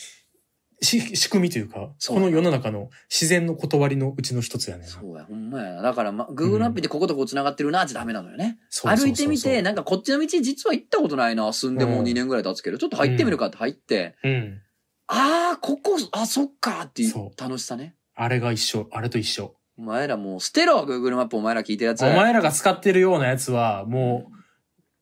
[0.83, 4.93] し仕組みというか、そうこの世の中の自然の断りのうちの一つやねんな。
[4.93, 5.83] そうや、ほんまやな。
[5.83, 8.59] だから、ま、Google マップでこことこ繋がってるなってダメなのよね。
[8.70, 11.53] そうそうそう歩いてみて、なんかこっちの道実は行ったことないな。
[11.53, 14.61] 住んでもううん2年ぐらい経つけど、ちょっと入ってみるかって入って、うん。
[15.07, 17.97] ああ、ここ、あ、そっかっていう楽しさね。
[18.14, 18.89] あれが一緒。
[18.93, 19.55] あれと一緒。
[19.76, 22.05] お前らもう捨てろ、Google マップお前ら聞いてるやつ。
[22.05, 24.37] お前らが使ってるようなやつは、もう、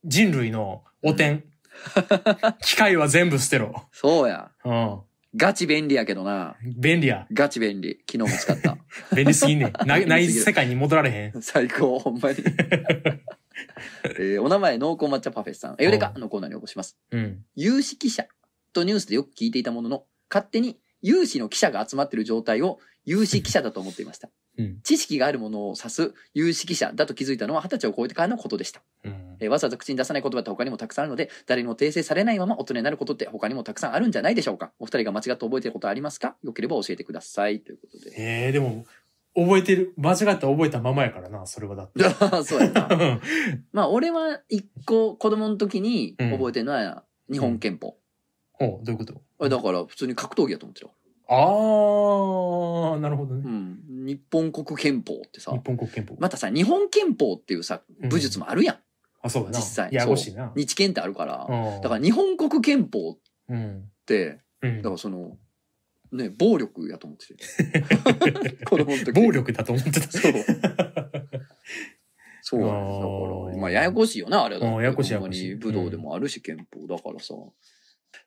[0.05, 1.45] 人類の汚点。
[2.63, 3.87] 機械は全部捨てろ。
[3.93, 4.51] そうや。
[4.65, 5.01] うん。
[5.37, 6.57] ガチ便利やけどな。
[6.77, 7.27] 便利や。
[7.33, 7.99] ガチ便利。
[8.11, 8.79] 昨日も使った。
[9.15, 9.73] 便利すぎんねん。
[9.87, 11.43] な ない世界に戻られへん。
[11.43, 12.39] 最高、ほんまに。
[14.19, 15.77] えーお名前、濃厚抹茶パフェさん。
[15.79, 16.97] エウレカのコーナーに応募します。
[17.11, 17.45] うん。
[17.57, 18.27] 有識記者
[18.73, 24.31] とニュースでよく聞いていたものの、勝手に有志の記者が集まっている状態を有識記者だと思っていました。
[24.57, 24.81] うん。
[24.83, 28.83] 知識があるものを指す有識者だと気づいたのは二十歳を超えてからのことでした。
[29.05, 29.28] うん。
[29.41, 34.73] えーわざわざ口に出さない言葉って他にもたくさんあるので、誰にも訂正されないまま大人になることって他にもたくさんあるんじゃないでしょうか。
[34.79, 36.37] お二人が間違って覚えていることありますか？
[36.43, 37.61] よければ教えてください。
[37.61, 38.11] ということで。
[38.17, 38.85] ええでも、
[39.37, 39.93] 覚えてる。
[39.97, 42.03] 間違った覚えたままやからな、それはだって。
[42.45, 43.21] そうやな。
[43.73, 47.97] まあ、俺は一個子供の時に覚えてるのは日本憲法。
[48.61, 49.21] おうどういうこと？
[49.41, 50.93] あだから普通に格闘技やと思ってるわ。
[51.31, 53.43] あー、なるほどね。
[53.45, 53.79] うん。
[54.07, 56.17] 日本国憲法ってさ日、本国憲法。
[56.19, 58.77] またさ、日本憲法っていうさ、武術もあるやん。
[59.23, 59.59] あ、そうだな。
[59.59, 60.53] 実際ややこしいな。
[60.57, 61.47] 日憲ってあるから。
[61.49, 63.91] うんだから日本国憲法っうん。
[64.07, 65.37] て、うんだからその、
[66.13, 68.55] ね、暴力やと思ってて。
[68.65, 69.13] 子供の時。
[69.13, 70.01] 暴力だと思ってた。
[70.11, 70.33] そう。
[72.43, 73.01] そうなんです。
[73.01, 74.67] だから、まあ、ややこしいよな、あれは。
[74.67, 76.87] うんややこしいややこしい武道でもあるし、憲法。
[76.87, 77.35] だからさ。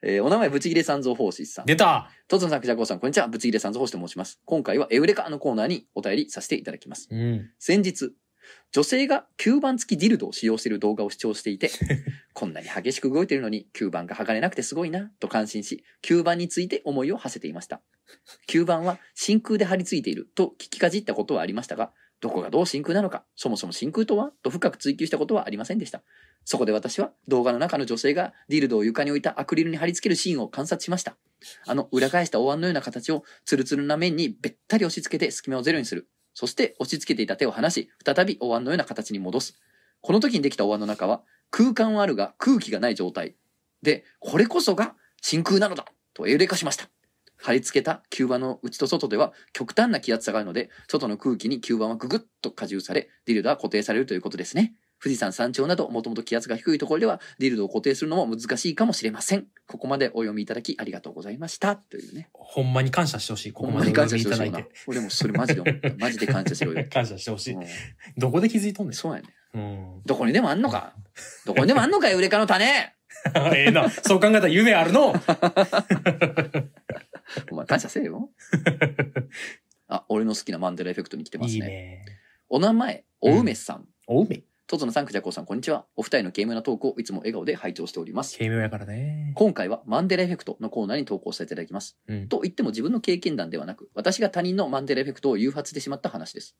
[0.03, 1.65] えーお名前、ぶち切れ三蔵法師さん。
[1.65, 3.27] 出たとつのさん、くじゃこうさん、こんにちは。
[3.27, 4.39] ぶち切れ三蔵法師と申します。
[4.45, 7.07] 今回はエウレカのコーナーにお便りさせていただきます。
[7.09, 7.49] うん。
[7.57, 8.11] 先日、
[8.72, 11.70] 女性が吸盤付きディルドを使用している動画を視聴していて、
[12.34, 17.82] こんなに激しく動いているのに吸盤が剥がれなくてすごいな、と感心し、吸盤について思いを馳せていました。
[18.47, 21.91] 吸盤は真空で張り付いていると聞きかじったことはありましたが、
[22.22, 26.04] どこがどう真空なのか、そもそも真空とはと深く追求したことはありませんでした。
[26.45, 31.18] そこで私は動画の中の女性がディルドを床に置いたアクリルに貼り付けるシーンを観察しました。
[31.66, 36.08] あの裏返したお椀のような形をツルツルな面にべったり押し付けて隙間をゼロにする。
[36.34, 39.59] そして押し付けていた手を離し、再びお椀のような形に戻す。
[40.01, 43.36] この時にできたお椀の中は空間はあるが空気がない状態。
[43.82, 46.89] で、これこそが真空なのだとエウレカしました。
[47.38, 54.73] 貼り付けた吸盤の内と外では極端な気圧差があるので、外の空気に吸盤はググッと加重され、ディルドは固定されるということですね。
[55.02, 59.47] 富士山山頂などもともと気圧が低いところではディルドを固定するのも難しいかもしれません。
[59.68, 61.76] ここまでお読みいただきありがとうございました。
[61.76, 62.30] というね。
[62.34, 63.52] ほんまに感謝してほしい。
[63.52, 64.76] ここまに感までお読謝してほしいなみいただいて。。
[64.88, 65.89] 俺もそれマジで思った。
[65.97, 66.86] マジで感謝しろよ。
[66.93, 67.54] 感謝してほしい。
[67.56, 67.64] うん
[68.18, 68.93] どこで気づいとんねん。
[68.93, 69.30] そうやね。
[69.54, 70.02] うん。
[70.06, 70.93] どこにでもあんのか？
[71.45, 72.66] どこにでもあんのかよ、ウレカの種？
[73.36, 73.89] ええな。
[73.89, 75.14] そう考えたら夢あるの？
[77.52, 78.30] お前感謝せえよ。
[79.88, 81.56] あ、俺の好きなマンデラエフェクトに来てますね。
[81.56, 82.06] いいね。
[82.49, 83.88] お名前、お梅さん。
[84.08, 84.28] おう
[84.72, 84.78] め。
[84.78, 85.86] とつのさん、くじゃこうさん、こんにちは。
[85.97, 88.38] お二人の軽妙なトークをいつも笑顔で拝聴しております。
[88.38, 89.34] 軽妙やからね。
[89.36, 91.97] 今回はマンデラエフェクトのコーナーに投稿させていただきます。
[92.07, 92.28] うん。
[92.30, 96.55] と言っても自分の経験談ではなく、私が他人のマンデラエフェクトを誘発してしまった話です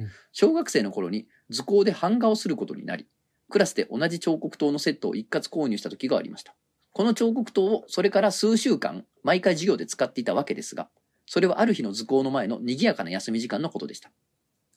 [0.00, 0.08] うん。
[0.32, 3.06] 小学生の頃に図工で版画をすることになり、
[3.50, 6.54] クラスで同じ彫刻刀のセットを一括購入した時がありました。
[6.94, 10.88] この彫刻刀をそれから数週間、毎回授業で使っていたわけですが、
[11.26, 14.10] それはある日の図工の前の賑やかな休み時間のことでした。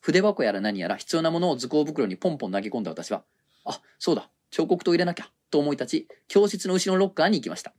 [0.05, 3.23] 筆箱やら何やら必要なものを図工袋にポンポン投げ込んだ私は、
[3.65, 7.73] あ、そうだ、彫刻刀入れなきゃ、と思い立ち、教室の後ろのロッカーに行きました。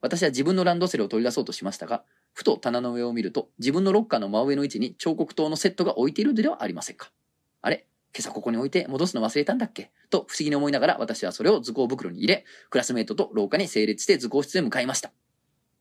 [0.00, 7.12] 私は自分のランドセルを取り出そうとしましたが、ふと棚の上を見ると、自分のロッカーの真上の位置に彫刻刀のセットが置いているのではありませんか。
[7.60, 7.86] あれ
[8.16, 9.90] 今朝ここに置いて戻すの忘れたんだっけ？
[10.08, 15.12] と不思議に思いながら私はそれを図工袋に入れ、クラスメイトと廊下に整列して図工室へ向かいました。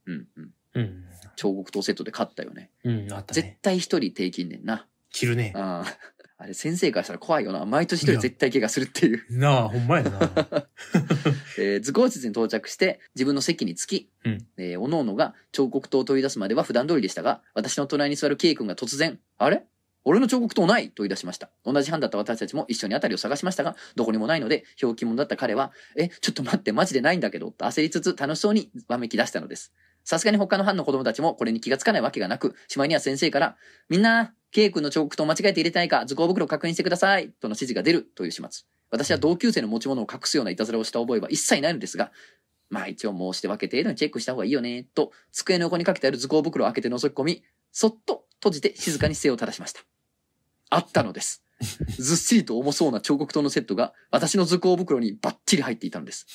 [0.06, 0.52] うんうん。
[0.74, 1.06] うん。
[1.38, 2.70] 彫刻刀セットで買ったよね。
[2.84, 3.58] うん、あった絶ね。
[3.62, 4.86] 対一人手切んねんな。
[5.12, 5.54] 切るね。
[5.56, 5.98] ああ。
[6.42, 7.64] あれ先生からしたら怖いよな。
[7.66, 9.24] 毎年一人絶対怪我するっていう。
[9.30, 10.20] なあ、ほんまやな。
[11.60, 19.64] えー図工室に到着して自分の席に着き、うんえー、おのおのが彫刻刀を取り出すまでは普段通りでしたが、私の隣に座る K 君が突然、あれ？
[20.04, 21.52] 俺の彫刻刀ないと言い出しました。
[21.64, 29.74] 同じ班だった私たちも一緒に辺りを探しましたが、どこにもないので、表記者だった彼は、え、ちょっと待って、マジでないんだけど、と焦りつつ楽しそうにわめき出したのです。
[30.04, 33.58] さすがに他の班の子供たちもこれに気がつかないわけがなく、しまいには先生から、
[33.90, 38.66] みんな、K 君の彫刻刀間違えて入れてないか、図工袋確認してください、との指示が出るという始末。
[38.90, 42.12] 私は同級生の持ち物を隠すようないたずらをした覚えは一切ないのですが、
[42.70, 49.82] まあ一応申して分け程度にチェックした方がいいよね、と、机の横にかけてある図工袋を開けて覗き込み、そっと閉じて静かに姿勢を正しました。
[50.70, 51.44] あったのです。
[51.98, 56.26] ずっしりと重そうな彫刻刀のセットが私の図工袋にバッチリ入っていたのです。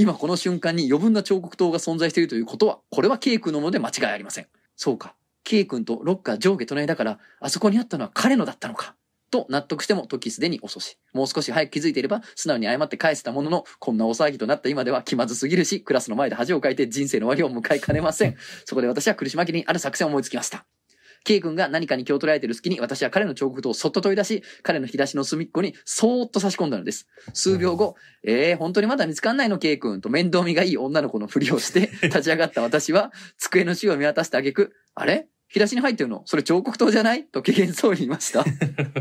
[0.00, 4.46] 今この瞬間に余分な彫刻刀が存在しているということは、これは K 君のもので間違いありません。
[4.74, 5.14] そうか。
[5.44, 8.94] K 君とロッカー上下隣だから、あそこにあったのは彼のだったのか。
[9.30, 10.96] と納得しても時すでに遅し。
[11.12, 18.36] もう少し早く気づいていれば、素直に謝って返せたものの、こんな大騒ぎとなった今では気まずすぎるし、クラスの前で恥をかいて人生の終わりを迎えかねません。
[18.64, 20.64] そこで私は苦し紛れにある作戦を思いつきました。
[21.24, 27.06] K 君が何かに気を取られている隙に私は彼の彫刻刀をそっと取り出し、彼の引き出しの隅っこにそーっと差し込んだのです。
[27.34, 35.28] 数秒後、えー、本当にまだ見つかんないの K 君と面倒見がいい女の子のふりをして 立ち上がった私は机の周を見渡してあげく、あれ？
[35.52, 36.22] 引き出しに入ってるの？
[36.26, 37.24] それ彫刻刀じゃない？
[37.24, 38.44] と機嫌そうに言いました。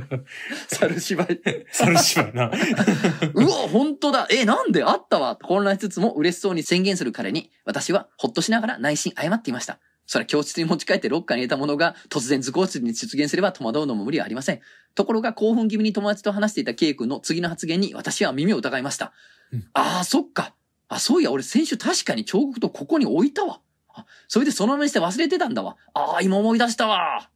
[0.67, 1.41] 猿芝居。
[1.71, 2.51] 猿芝居な。
[3.35, 4.27] うわ、本当だ。
[4.31, 4.83] え、なんで？
[4.83, 5.35] あったわ。
[5.35, 9.79] 混乱しつつも嬉しそうに宣言する彼に、私はほっとしながら内心謝っていました。
[10.09, 14.59] それは教室に持ち帰ってロッカーに入れたものが突然図工室に出現すれば戸惑うのも無理はありません。
[14.95, 19.13] ところが興奮気味に友達と話していた K 君の次の発言に私は耳を疑いました。
[19.53, 20.55] うんああ、そっか。
[20.87, 23.61] あ、そういや、俺先週確かに彫刻とここに置いたわ。
[23.93, 25.77] あ、それでそのままにして忘れてたんだわ。
[25.93, 27.29] ああ、今思い出したわ。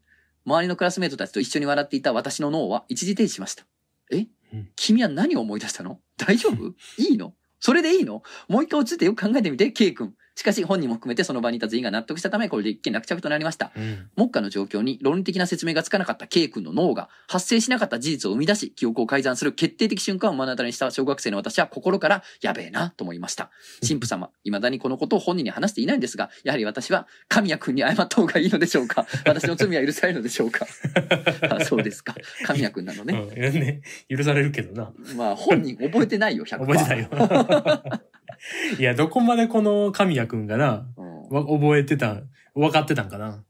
[0.43, 3.65] 周りのクラスメートたちと一緒に笑っていた私の脳は一時停止しました。
[4.11, 4.25] え？
[4.51, 5.99] うん君は何を思い出したの？
[6.17, 6.73] 大丈夫？
[6.97, 7.35] いいの？
[7.59, 8.23] それでいいの？
[8.47, 10.15] もう一回落ちてよく考えてみて、K 君。
[10.35, 13.71] しかし本人も含めてその場にいた全員が納得したため、これで一件落着となりました。
[13.75, 14.09] うん。
[14.15, 23.51] 目下の状況に論理的な説明がつかなかった K 君の脳が発生しなかった事実を生み出し、記憶を改ざんする決定的瞬間を目の当たりにした小学生の私は心からやべえなと思いました。
[23.87, 29.05] 神父様、未だにこのことを本人に話していないんですが、やはり私は神谷君に謝った方がいいのでしょうか？
[29.25, 30.65] 私の罪は許されるのでしょうか？
[31.49, 32.15] あそうですか。
[32.45, 33.13] 神谷君なのね。
[33.13, 33.53] うん。
[33.53, 34.91] ね、許されるけどな。
[35.15, 36.59] まあ本人覚えてないよ、100%。
[36.59, 38.03] 覚えてないよ。
[38.79, 42.21] いや、どこまでこの神谷くんがな、うんわ覚えてた、
[42.53, 43.43] 分かってたんかな。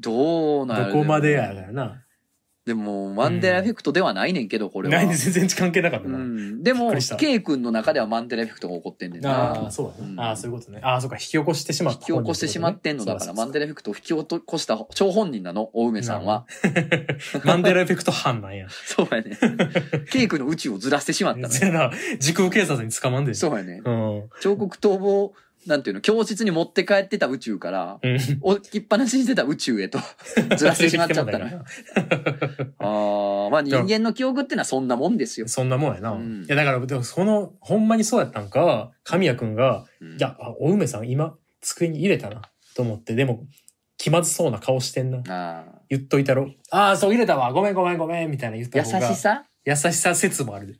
[0.00, 2.02] どうなるどこまでやからな。
[2.66, 4.96] でも、マンデラエフェクトではないねんけど、これは。
[4.96, 6.18] ないね、全然関係なかったうな。
[6.18, 6.64] ん。
[6.64, 9.52] でも K 君の中ではマンデラエフェクトが起こってんねんな。
[9.52, 10.10] ああ、そうだね。
[10.10, 10.80] うんああ、そういうことね。
[10.82, 12.00] ああ、そうか、引き起こしてしまった。
[12.00, 16.44] 引き起こしてしまってんのだから、マンデラエフェクトを引き起こした張本人なの、お梅さんは。
[17.44, 18.66] マンデラエフェクト犯なんや。
[18.84, 19.38] そうやね。
[20.10, 21.48] K 君の宇宙をずらしてしまった。
[21.50, 23.34] そやな、時空警察に捕まんで。
[23.34, 23.80] そうやね。
[23.84, 24.22] うん。
[24.40, 25.34] 彫刻刀を、
[25.66, 28.18] なんていうの、教室に持って帰ってた宇宙から、うん。
[28.40, 29.98] 置きっぱなしにしてた宇宙へと
[30.56, 31.64] ずらしてしまっちゃったのよ。
[32.78, 35.48] ああ、まあ人間の記憶ってのはそんなもんですよ。
[35.48, 36.12] そんなもんやな。
[36.12, 42.42] うんいや、だから、でもその、ほんまにそうやったんか、神谷くんが、うんいや、あお梅さん今、机に入れたな、
[42.74, 43.44] と思って、でも、
[43.98, 45.22] 気まずそうな顔してんな。
[45.28, 46.50] あ言っといたろ。
[46.70, 47.52] ああ、そう入れたわ。
[47.52, 49.08] ごめんごめんごめん、みたいな言っーた方が。
[49.08, 49.44] 優しさ？
[49.64, 50.74] 優しさ説もあるで。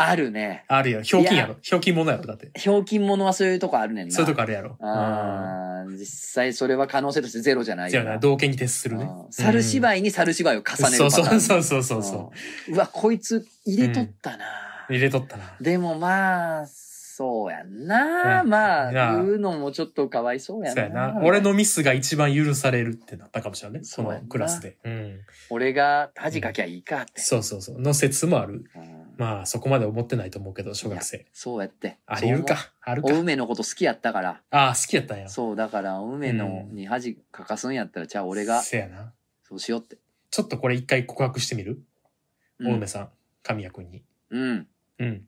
[0.00, 0.64] あるね。
[0.68, 1.02] あるよ。
[1.02, 1.56] ひょうきんやいろ。
[1.60, 2.50] ひょうきん者やろ、だって。
[2.56, 4.14] ひょうきん者はそういうとこあるねんな。
[4.14, 4.76] そういうとこあるやろ。
[4.80, 8.04] ああ、実際それは可能性としてゼロじゃないよな。
[8.04, 9.08] じゃあな、同型に徹するね。
[9.30, 11.00] 猿芝居に猿芝居を重ねるパターン。
[11.00, 12.32] そうそうそうそうそ
[12.70, 14.44] うわ、こいつ入れとったな。
[14.88, 15.56] 入れとったな。
[15.60, 18.42] でもまあ、そうやんな。
[18.42, 21.14] うんまあ、言うのもちょっとかわいそうやそうやな。
[21.14, 21.20] な。
[21.24, 23.84] 俺のミスが一番許されるってなったかもしれないね。
[23.84, 24.76] こそのクラスで。
[24.84, 25.18] うん。
[25.50, 27.20] 俺が恥かきゃいいかって。
[27.20, 27.80] そうそうそう。
[27.80, 28.62] の説もある。
[28.76, 31.26] うんまあ、そこまで思ってないと思うけど、小学生。
[31.32, 31.98] そうやって。
[32.06, 32.72] あり得るか。
[32.80, 33.12] あるか。
[33.12, 34.40] お梅のこと好きやったから。
[34.50, 35.28] ああ、好きやったんや。
[35.28, 39.12] そう、だから、お梅のうんに恥かかすんやったら、じゃあ俺がせやな。
[39.42, 39.98] そうしようって。
[40.30, 41.82] ちょっとこれ一回告白してみる？
[42.60, 43.08] うん大梅さん、
[43.42, 44.04] 神谷くんに。
[44.30, 44.66] うん。
[45.00, 45.26] うん。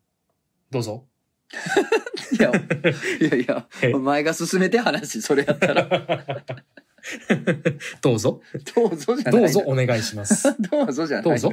[0.70, 1.06] どうぞ。
[2.38, 5.88] いや、いやいや え、お前が進めて話、それやったら、
[8.02, 8.40] どうぞ。
[8.74, 9.42] どうぞじゃない。
[9.42, 10.54] どうぞお願いします。
[10.60, 11.24] どうぞじゃない。
[11.24, 11.52] どうぞ。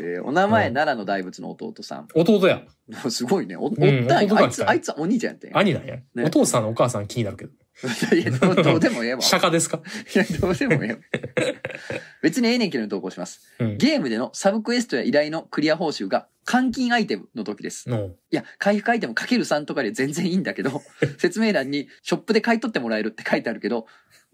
[0.00, 2.08] えーお名前、うん奈良の大仏の弟さん。
[2.14, 2.62] 弟や。
[3.10, 3.56] すごいね。
[3.56, 3.76] おおっん
[4.06, 4.36] たんや。
[4.36, 5.56] あいつ、あいつはお兄ちゃんやってん。
[5.58, 5.96] 兄なんや。
[6.14, 7.52] ねお父さんのお母さん気になるけど。
[8.16, 9.20] いや、どうどうでもええわ。
[9.20, 9.82] 釈迦ですか？
[10.14, 10.98] いや、どうでもええわ。
[12.22, 13.42] 別にええねんけど投稿します。
[13.58, 13.76] うん。
[13.76, 17.90] ゲームでのサブクエストや依頼のクリア報酬が換金アイテムの時です。
[17.90, 20.80] の、いや、回復アイテムかける3とかで全然いいんだけど、
[21.18, 23.86] 説明欄にショップで買い取ってもらえるって書いてあるけど、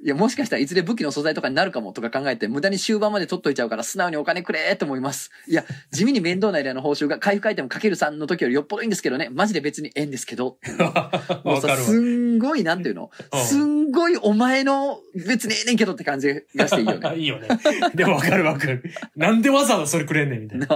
[0.05, 5.31] いや、もしかしたらいずれ武器の素材とかになるかもとか考えて、無駄に終盤まで取っといちゃうから素直にお金くれーと思います。
[5.47, 10.59] いや、地味に面倒な依頼の報酬が回復アイテムかける3の時よりよっぽどいいんですけどね、マジで別にええんですけど。
[11.45, 11.77] もうさ。
[11.77, 13.11] すんごい、なんていうの？
[13.33, 17.13] うんすんごいお前の別にええねんけどって感じがしていいよね。
[17.17, 17.49] いいよね。
[17.95, 18.83] でもわかるわかる。
[19.17, 20.67] なんでわざわざそれくれんねんみたいな。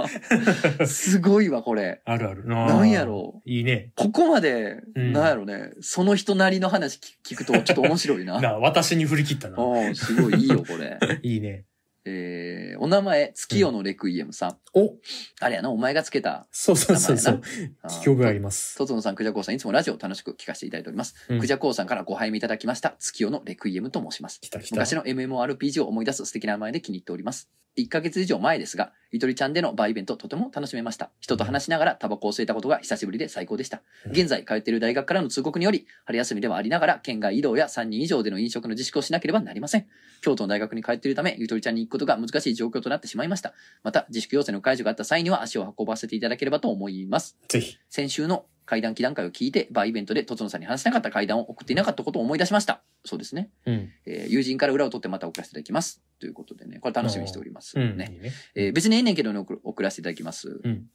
[0.79, 2.01] な すごいわ、これ。
[2.05, 2.45] あるある。
[2.45, 3.41] なんやろ？
[3.45, 3.91] いいね。
[3.95, 8.39] ここまで、うんなんやろね、その人なりの話聞聞くとちょっと面白いな。
[8.39, 9.59] な私に振り切ったな。
[9.59, 10.97] おすごいいいよ、これ。
[11.23, 11.65] いいね。
[12.09, 14.57] えー、お名前、月夜のレクイエムさん。
[14.73, 14.95] お
[15.41, 16.47] あれやな、お前がつけた。
[16.51, 17.41] そうそうそうそう。
[17.81, 18.77] あー記憶があります。
[18.77, 21.15] とつのさん、クジャコウさん、いつもラジオを楽しく聞かせていただいております。
[21.29, 24.39] うんクジャコウさんからご拝見いただきました、月夜のレクイエムと申します。
[24.39, 24.75] 来た来た。
[24.75, 27.49] 昔の MMORPG を思い出す素敵な名前で気に入っております。
[27.77, 31.11] 1ヶ月以上前ですが、ゆとりちゃんでのバーイベントとても楽しめました。
[31.19, 33.81] 人と話しながらタバコを吸えたことが久しぶりで最高でした。
[34.05, 39.87] うん現在通っている大学からの通告により、春休みではありながら、県外移動や3人以上での飲食の自粛をしなければなりません。
[40.21, 43.53] 京都の大学に通っているため、ゆとりちゃんに行くことが難しい状況となってしまいました。
[43.83, 47.37] また、自粛要請の解除があった際には足を運ばせていただければと思います。
[47.47, 47.77] ぜひ。
[47.89, 52.83] 先週の会談祈談会を聞いて、バーイベントでとつのさんに話しなかった会談を送っていなかったことを思い出しました。
[53.05, 53.49] そうですね。
[53.65, 53.89] うん。
[54.05, 56.03] えー友人から裏を取ってまた送らせていただきます。
[56.19, 57.79] ということでね、これ楽しみにしております。
[57.79, 57.97] うん。
[57.97, 58.09] ね。
[58.13, 58.31] いいね。
[58.55, 60.59] えー別にええねんけどね送送らせていただきます。
[60.63, 60.85] うん。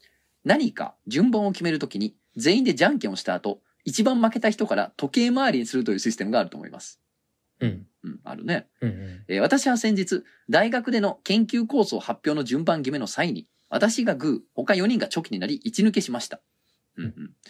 [0.45, 7.01] 何か順番を決めるときに、全員でじゃんけんをした後、一番負けた人から時計回りにするというシステムがあると思います。
[7.61, 7.87] うん。
[8.03, 8.67] うん、あるね。
[8.81, 8.91] うん。
[8.91, 9.25] うん。
[9.29, 16.41] えー私は先日、大学での研究構想発表の順番決めの際に、私がグー、他4人がチョキになり、一抜けしました。
[16.97, 17.05] うん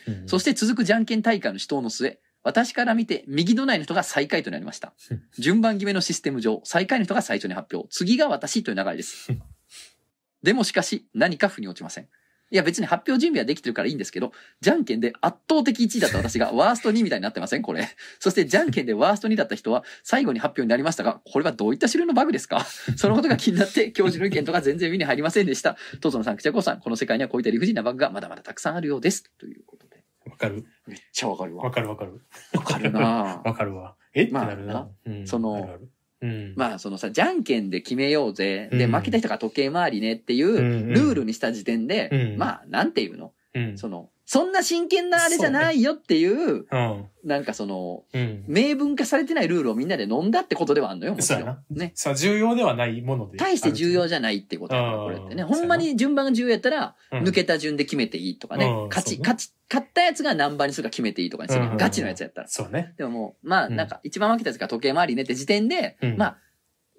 [0.07, 0.28] うん、うん。
[0.28, 5.22] そして続くじゃんけん大会の死闘の末、私から見て右隣の人が最下位となりましたうん。
[5.38, 9.28] 順番決めのシステム上、最下位の人が最初に発表、次が私という流れです。
[10.43, 12.09] でもしかし、何か腑に落ちません。
[12.53, 17.62] いや別に発表準備はできてるからいいんですけど、じゃんけんで圧倒的1位だった私が ワースト2みたいになってません？
[17.62, 17.88] これ。
[18.20, 22.64] そしてじゃんけんでワースト2だった人は最後に発表になりましたが、これはどういった種類のバグですか？
[22.96, 25.76] そのことが気になって教授の意見とか全然耳に入りませんでした。
[26.00, 29.24] トゾのさん、クチャコさん、この世界にはこういった理不尽なバグがまだまだたくさんあるようです。
[29.38, 30.03] ということで。
[30.30, 31.64] わかるめっちゃわかるわ。
[31.64, 32.20] わかるわかる。
[32.55, 33.00] わかるな
[33.44, 33.96] わかるわ。
[34.14, 34.24] え？
[34.24, 34.88] ってまあなるな。
[35.07, 35.88] うんそのあるある
[36.22, 36.54] うん。
[36.56, 38.68] まあそのさ、じゃんけんで決めようぜ。
[38.72, 43.32] で、うん負けた人が時計回りねっていううんルールにした時点で、うんまあなんていうの？
[43.54, 43.76] うん。
[43.76, 47.06] その、そんな真剣なあれじゃないよっていう、うん。
[47.22, 48.44] なんかその、うん。
[48.48, 51.62] 明文化されてないルールをみんなで飲んだってことではあんのよ、もちろんそうやな。
[51.68, 51.92] ね。
[51.94, 53.36] さあ、重要ではないもので。
[53.36, 55.42] 大して重要じゃないってことだから、うんこれってね。
[55.42, 58.88] ほんまに順番が重要やったら、うん抜けた順で決めていいとかねうん。
[58.88, 62.48] 勝ち、勝ち、勝ったやつが何番にするか決めていいとかにするやんうんガチのやつやったら。
[62.48, 62.94] そうね。
[62.96, 66.38] でももう、まあ、うんなんか、一番負けたやつが時計回りねって時点で、うんまあ、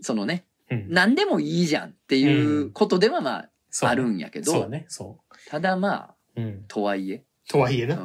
[0.02, 0.86] そのね、うん。
[0.88, 3.50] 何でもいいじゃんっていうことではまあ、
[3.82, 4.86] あるんやけど、そうね。
[4.88, 5.18] そ
[5.50, 6.42] ただまあ、う。
[6.42, 6.66] うん。
[6.68, 7.96] とはいえ、とはいえな。
[7.96, 8.02] うん、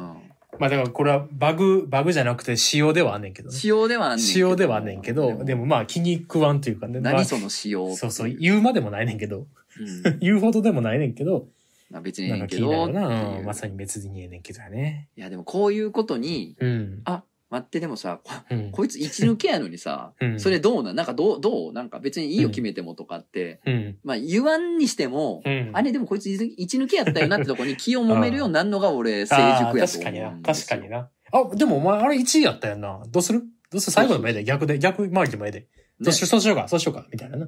[0.59, 3.55] まあだからこれはバグ、バグじゃなくて仕様ではあんねんけどね。
[3.55, 4.33] 仕様ではあんねんけど。
[4.33, 6.99] 仕様ではあんねんけど、でもまあ気に食わんというかね。
[6.99, 8.33] まあ何その仕様っていそうそう。
[8.33, 9.39] 言うまでもないねんけど。
[9.39, 9.47] うん
[10.19, 11.47] 言うほどでもないねんけど。
[11.89, 13.35] まあ別にええなんかねんけど、気になるな。
[13.35, 15.09] ううんまさに別にええねんけどやね。
[15.15, 17.01] いやでもこういうことに、うん。
[17.05, 18.71] あ、待ってでもさ、こうん。
[18.71, 20.95] こいつ一抜けやのにさ、うんそれどうなん？
[20.95, 21.73] なんかどう、どう？
[21.73, 23.97] なんか別にいいようん決めてもとかって、うん。
[24.03, 25.71] まあ言わんにしても、うん。
[25.73, 30.39] あれでもこいつ一抜けやったよなってとこに気を揉めるようになるのが俺成熟やと 確かにな。
[30.43, 31.09] 確かにな。
[31.31, 33.01] あ、でもお前あれ1位やったよな。
[33.09, 33.43] どうする？
[33.71, 33.93] どうする？
[33.93, 35.67] 最後の前で逆で、逆回りでもええで。
[36.01, 37.47] そうしよう、そうしようか、そうしようか、みたいなな。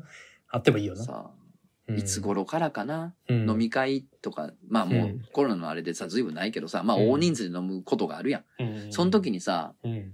[0.50, 1.04] あってもいいよな。
[1.04, 1.51] さあ、うん
[1.98, 8.64] いつ頃からかな、うん飲み会とか、まあもううんコロナのあれでさ、ずいぶんないけどさ、まあうん大人数で飲むことがあるやん。
[8.64, 10.14] うんその時にさ、うん。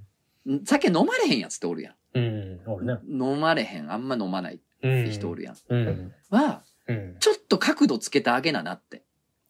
[0.56, 1.94] ん酒飲まれへんやつっておるやん。
[2.14, 2.60] うん。
[2.66, 3.00] 俺ね。
[3.10, 5.10] 飲まれへん、あんま飲まないうん。
[5.10, 5.56] 人おるやん。
[5.68, 6.14] うん。
[6.30, 7.16] は、うん。
[7.20, 9.04] ちょっと角度つけてあげななって。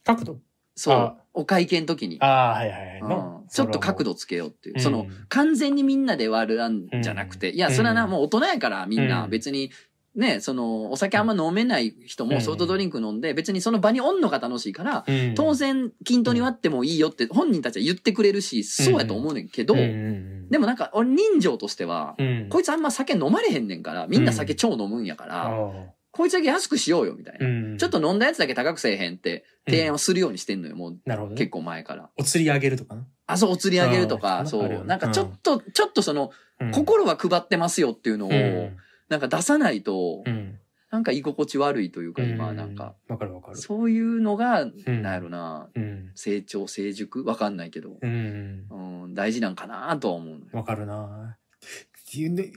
[0.03, 0.39] 角度？
[0.75, 1.17] そうあ。
[1.33, 2.17] お会計の時に。
[2.19, 3.49] ああ、はいはいはい。
[3.49, 4.03] ちょっと角。
[4.03, 4.75] 度つけようっていう。
[4.75, 9.71] うんその、完全にみんなで割るんじゃなくて、いや、それはな、うんもう大人やからみんなうん別に、
[10.17, 22.47] ね、その、お酒あんま飲めない人うんもソフトドリンク飲んで、別にその場におんのが楽しいから、うん当然均等に割ってもいいよって本人たちは言ってくれるし、そうやと思うねんけど、でもなんか、俺人情としては、うん。
[22.49, 25.71] こいつあんま酒飲まれへんねんから、みんな酒超飲むんやから、あ
[26.11, 27.43] こいつだけ安くしようよみたいあ。
[27.43, 27.49] な。
[27.49, 27.77] うん。
[27.77, 31.37] ちょっと飲んだやつだけ高くせえへんって提案をするようにしてんのよ、もうなるほどね。
[31.37, 32.09] 結構前から。
[32.17, 32.95] お釣り上げるとか？
[32.95, 33.05] な。
[33.27, 34.85] あ、そう、お釣り上げるとあか、ーそう。
[34.85, 38.77] なんかちょっと、ちょっとその、うん心は配ってますよっていうのを、うん
[39.09, 40.59] なんか出さないとう、ん。
[40.89, 42.95] なんか居心地悪いというか、今、うなんか、。
[43.09, 43.57] わかるわかる。
[43.57, 46.11] そういうのが、んなんやろな、うん。
[46.15, 47.25] 成長、成熟？
[47.25, 48.67] わかんないけど、うん。
[49.03, 50.55] うん、大事なんかなとは思う。
[50.55, 51.37] わかるな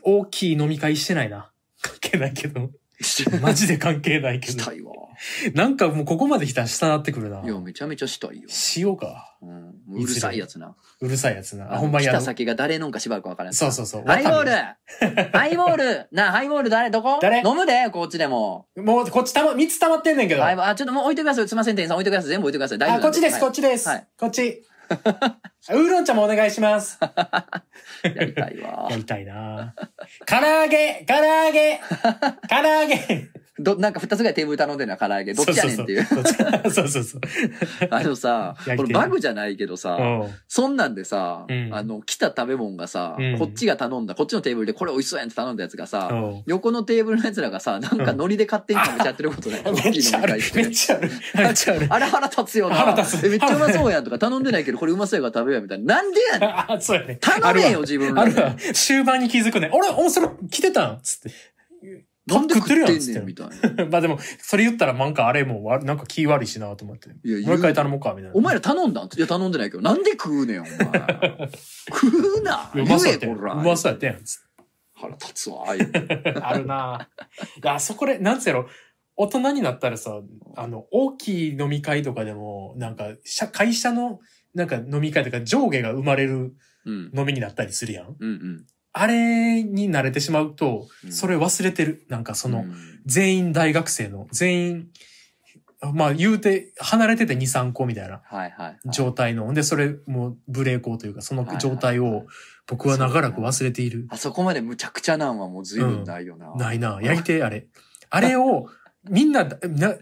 [0.04, 1.50] 大きい飲み会してないな。
[1.82, 2.70] 関係ないけど。
[3.40, 4.58] マジで関係ないけど。
[4.58, 4.92] したいわ。
[5.54, 7.40] なんかもうここまで来たら下なってくるな。
[7.42, 8.48] いや、めちゃめちゃしたいよ。
[8.48, 9.36] しようか。
[9.42, 10.74] うん、うるさいやつな。
[11.00, 11.66] うるさいやつな。
[11.66, 13.54] あ、あほんまや来た先が誰飲んかしばらくわからん。
[13.54, 14.04] そうそうそう。
[14.04, 14.50] ハイボール
[15.32, 16.90] ハイボールなあ、ハイボール誰？
[16.90, 17.18] どこ？
[17.20, 17.38] 誰？
[17.38, 18.66] 飲むで、こっちでも。
[18.76, 20.44] るもうこっちたま、3つ溜まってんねんけど。
[20.44, 21.48] あ、ちょっともう置いてください。
[21.48, 22.30] すいません、店員さん置いてください。
[22.30, 22.78] 全部置いてください。
[22.78, 23.56] 大丈夫あ、こっちです、こっち。
[23.56, 23.88] ちです。
[23.88, 24.62] はいこっち。
[25.70, 26.98] ウーロン茶もお願いします。
[28.02, 28.96] やりたいわや。
[28.96, 29.74] りたいな
[30.26, 31.80] 唐揚げ唐揚げ
[32.48, 33.28] 唐揚げ
[33.62, 35.34] ど、なんか二つぐらいテーブル頼んでるな、唐揚げ。
[35.34, 36.04] どっちやねんっていう。
[36.70, 37.20] そうそうそう。
[37.90, 39.98] あのさ、これバグじゃないけどさ、
[40.48, 46.10] そんなんでさ、うんあの、来た食べ物がさ、うんこっちが頼んだ、こっちのテーブルでこれ美味しそうやんって頼んだやつがさ、
[46.46, 49.62] 横のテーブルのやつらがさ、なんかノリで勝手に食べちゃってることない？
[49.64, 51.10] 大めっちゃあるめっちゃある。
[51.36, 52.74] めっちゃあれ腹立つよな。
[52.76, 55.96] 腹立つえめっちゃうまそうやんとか頼んでないけど、これうまそうやから食べようみたいな。
[55.96, 56.50] なんでやねん。
[56.50, 57.16] あ、そうやね。
[57.20, 58.26] 頼めよ、自分ら。
[58.72, 59.70] 終盤に気づくね。
[59.72, 61.00] 俺、お、それ来てたん？
[61.02, 61.30] つって。
[62.34, 63.86] なんで食ってるやんねんみたいな。
[63.90, 67.10] まあでも、それ言ったらなんかあれもわなんか気悪いしなと思って。
[67.24, 68.30] いやもう一回頼もうか、みたいな。
[68.34, 69.06] お前ら頼んだん？
[69.06, 70.70] いや、頼んでないけど、なんで食うねん、お前。
[71.92, 72.06] 食
[72.40, 72.72] うな。
[72.74, 73.36] うまそうやったやん。
[73.36, 74.20] うまそうやったやん。
[74.94, 75.90] 腹立つわ、ああいう
[76.42, 77.08] あるな
[77.62, 78.68] いや、そこで、なんつうやろ、
[79.16, 80.20] 大人になったらさ、
[80.56, 84.20] あの、大きい飲み会とかでも、なんか、社会社の、
[84.54, 86.54] なんか飲み会とか上下が生まれる
[86.86, 87.10] うん。
[87.14, 88.16] 飲みになったりするやん。
[88.18, 88.66] うんうん。
[88.92, 92.04] あれに慣れてしまうと、うんそれ忘れてる。
[92.08, 92.74] なんかその、うん
[93.06, 94.88] 全員大学生の、全員、
[95.94, 98.78] まあ言うて、離れてて2、3個みたいなはいはいはい。
[98.90, 99.52] 状態の。
[99.54, 102.26] で、それもブレーコーというか、その状態を
[102.66, 104.06] 僕は長らく忘れている。
[104.10, 106.54] あそこまでむちゃくちゃなんはもう随分ないよな。
[106.56, 107.00] ないな。
[107.02, 107.66] やりてえ、あれ。
[108.10, 108.68] あれを、
[109.08, 109.94] みんな、な、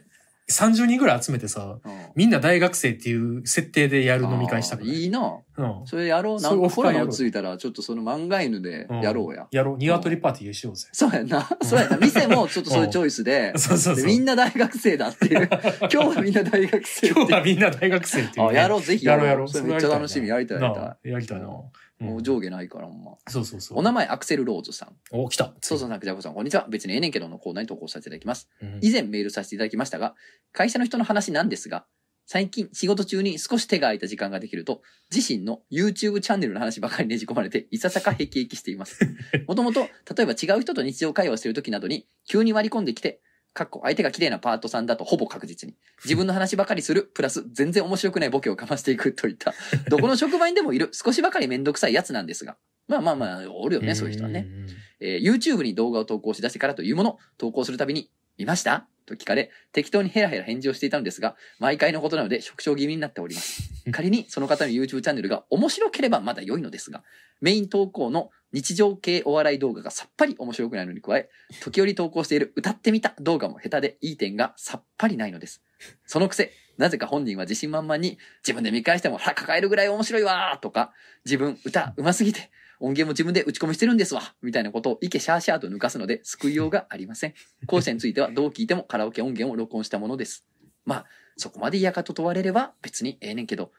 [0.50, 5.36] 30人ぐらい集めてさ、うんみんな大学生っていう設定でやる飲み会したくあーないいいな。
[5.56, 5.86] うん。
[5.86, 6.40] それやろう。
[6.40, 9.46] なコロナ落ち着いたら、ちょっとその漫画犬でやろうや。
[9.52, 9.76] やろう。
[9.76, 10.88] ニワトリパーティーしようぜ。
[10.92, 11.48] そうやんな。
[11.62, 11.96] そうやんな。
[11.98, 14.04] 店もちょっとそういうチョイスで、 そうそうそう。
[14.04, 15.48] でみんな大学生だ っていう。
[15.82, 19.26] 今日はみんな大学生今日はみんな大学生っていうやろう、ぜひやろう。
[19.26, 19.48] やろう。
[19.48, 20.28] それめっちゃ楽しみ。
[20.28, 21.48] やりたい、やりたなあやりたいな。
[21.98, 23.16] もう上下ないから、ほんま。
[23.28, 23.78] そうそうそう。
[23.78, 24.96] お名前、アクセル・ローズさん。
[25.10, 25.52] お、来た。
[25.60, 26.66] そうそう、なくじゃこさん、こんにちは。
[26.68, 28.48] 別にええねんけどのコーナーに投稿させていただきます。
[28.62, 30.14] うん以前メールさせていただきましたが、
[30.52, 31.86] 会社の人の話なんですが、
[32.30, 39.00] 最近仕事中に少し手が空いた時間ができると、自身の YouTube チャンネルの話ばかりねじ込まれて、いささかヘキヘキしています。
[39.48, 43.22] もともと、例えば違う人と日常会話している時などに、急に割り込んできて、
[43.54, 45.74] かっこ相手が綺麗なパートさんだとほぼ確実に。
[46.04, 49.52] 自分の話ばかりする、プラス全然面白くないボケをかましていくといった、
[49.90, 52.56] どこの職場にでもいる少しばかりめんどくさいやつなんですが。
[52.86, 54.46] まあまあまあ、おるよね、そういう人はね。
[55.00, 58.86] えー YouTube に動画を投稿し出してからというもの、投稿するたびに、見ました？
[59.06, 63.62] と聞かれ、適当にヘラヘラ返事をしていたのですが、毎回のことなので縮小気味になっております。
[63.90, 67.02] 仮にその方の YouTube チャンネルが面白ければまだ良いのですが、
[67.40, 71.28] メイン投稿の日常系お笑い動画がさっぱり面白くないのに加え、
[71.60, 75.62] 時折投稿している歌ってみた動画も下手でいい点がさっぱりないのです。
[76.06, 80.92] そのくせ、なぜか本人は自信満々に自分で見返しても腹抱えるぐらい面白いわーとか、
[81.24, 82.50] 自分歌上手すぎて
[82.80, 87.34] 音源も自分で打ち込みしてるんですわみたいなことをイケシャーシャーと抜かすので救いようがありません。
[87.66, 90.44] 後者についてはどう聞いてもカラオケ音源を録音したものです。
[90.84, 91.04] まあ、
[91.36, 93.72] そこまで嫌かと問われれば別にええねんけど、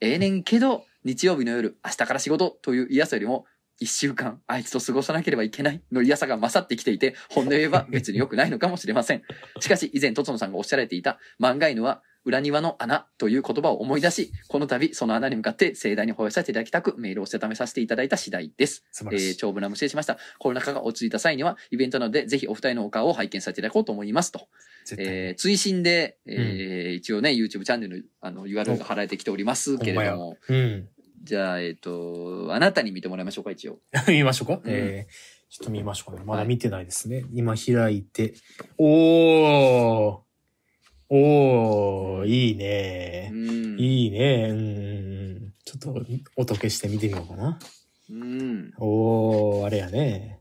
[0.00, 3.46] ええねんけど、日曜日の夜、明日から仕事という嫌さよりも、
[3.80, 9.22] 一週間あいつと過ごさなければいけないの嫌さが勝ってきていて、本音を言えば別に良くないのかもしれません。
[9.58, 18.84] しかし以前、とつのさんがおっしゃられていた漫画犬は裏庭の穴という言葉を思い出し、この度その穴に向かって盛大に吠えさせていただきたくメールをしたためさせていただいた次第です。
[19.10, 19.36] えー。
[19.36, 20.18] 長文乱無失礼しました。
[20.38, 24.48] コロナ禍が落ち着いた際には、イベントなので、ぜひお二人のお顔を拝見させていただこうと思いますと。
[24.98, 30.88] えー、追伸で、えー一応ね、YouTube チャンネル、あの、URL が貼られてきておりますけれども、うん。
[31.22, 33.78] じゃあ、えっ、と、あなたに見てもらいましょうか、一応。
[34.08, 35.12] 見ましょうか、うんえー、
[35.50, 36.24] ちょっと見ましょうかね。
[36.24, 37.24] まだ見てないですね。
[37.32, 38.34] 今開いて。
[38.78, 40.18] おー
[41.12, 43.36] おーいいねう。
[43.36, 43.80] ん。
[43.80, 44.48] いいね。
[44.50, 45.54] うん。
[45.64, 46.06] ちょっと
[46.36, 47.58] 音消して見てみようかな。
[48.10, 48.72] うん。
[48.78, 50.38] おー、あれやね。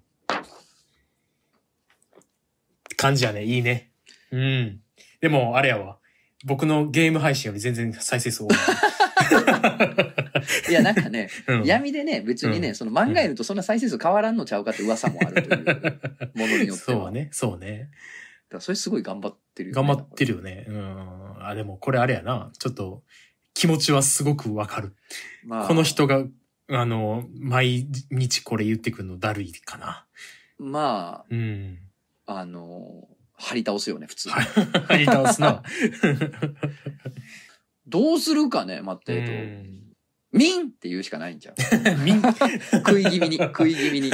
[2.96, 3.44] 感じやね。
[3.44, 3.92] いいね。
[4.32, 4.82] うん。
[5.22, 5.98] でも、あれやわ。
[6.46, 8.50] 僕のゲーム配信より全然再生数多い。
[10.70, 16.00] いや、なんかね、うん、闇でね、別にね、うんその漫画やるとそんな再生数変わらんのちゃうかって噂もあるという
[16.36, 17.04] ものによっては。
[17.04, 17.30] そうね。
[17.32, 17.90] そうね。
[18.50, 20.34] だからそれすごい頑張ってるよ、頑張ってる。
[20.34, 20.66] るよね。
[20.68, 21.46] うん。
[21.46, 22.52] あ、でもこれあれやな。
[22.58, 23.04] ちょっと
[23.54, 24.96] 気持ちはすごくわかる。
[25.46, 26.24] まあ、この人が、
[26.70, 30.06] あの、毎日これ言ってくるのだるいかな。
[30.58, 31.80] まうん。
[32.26, 34.30] あ、あの、張り倒すよね、普通。
[34.30, 35.64] 張り倒すな。
[37.88, 39.32] どうするかね、待って、えっと、
[40.32, 41.56] うんミンって言うしかないんじゃん。
[42.06, 44.12] みん、食い気味に、 食い気味に。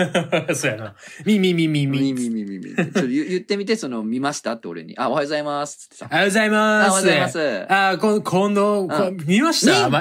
[0.55, 0.95] そうやな。
[1.25, 2.13] みみみみみ。
[2.13, 2.73] みみみみみ。
[2.73, 4.53] ちょっと言 言ってみて、その、見ました？
[4.53, 4.97] って俺に。
[4.97, 5.77] あ、おはようございます。
[5.77, 6.07] つってさ。
[6.09, 6.87] おはようございます。
[6.87, 7.65] あ、おはようございます。
[7.69, 9.89] あ、こ今度、こ見ました？
[9.89, 9.95] み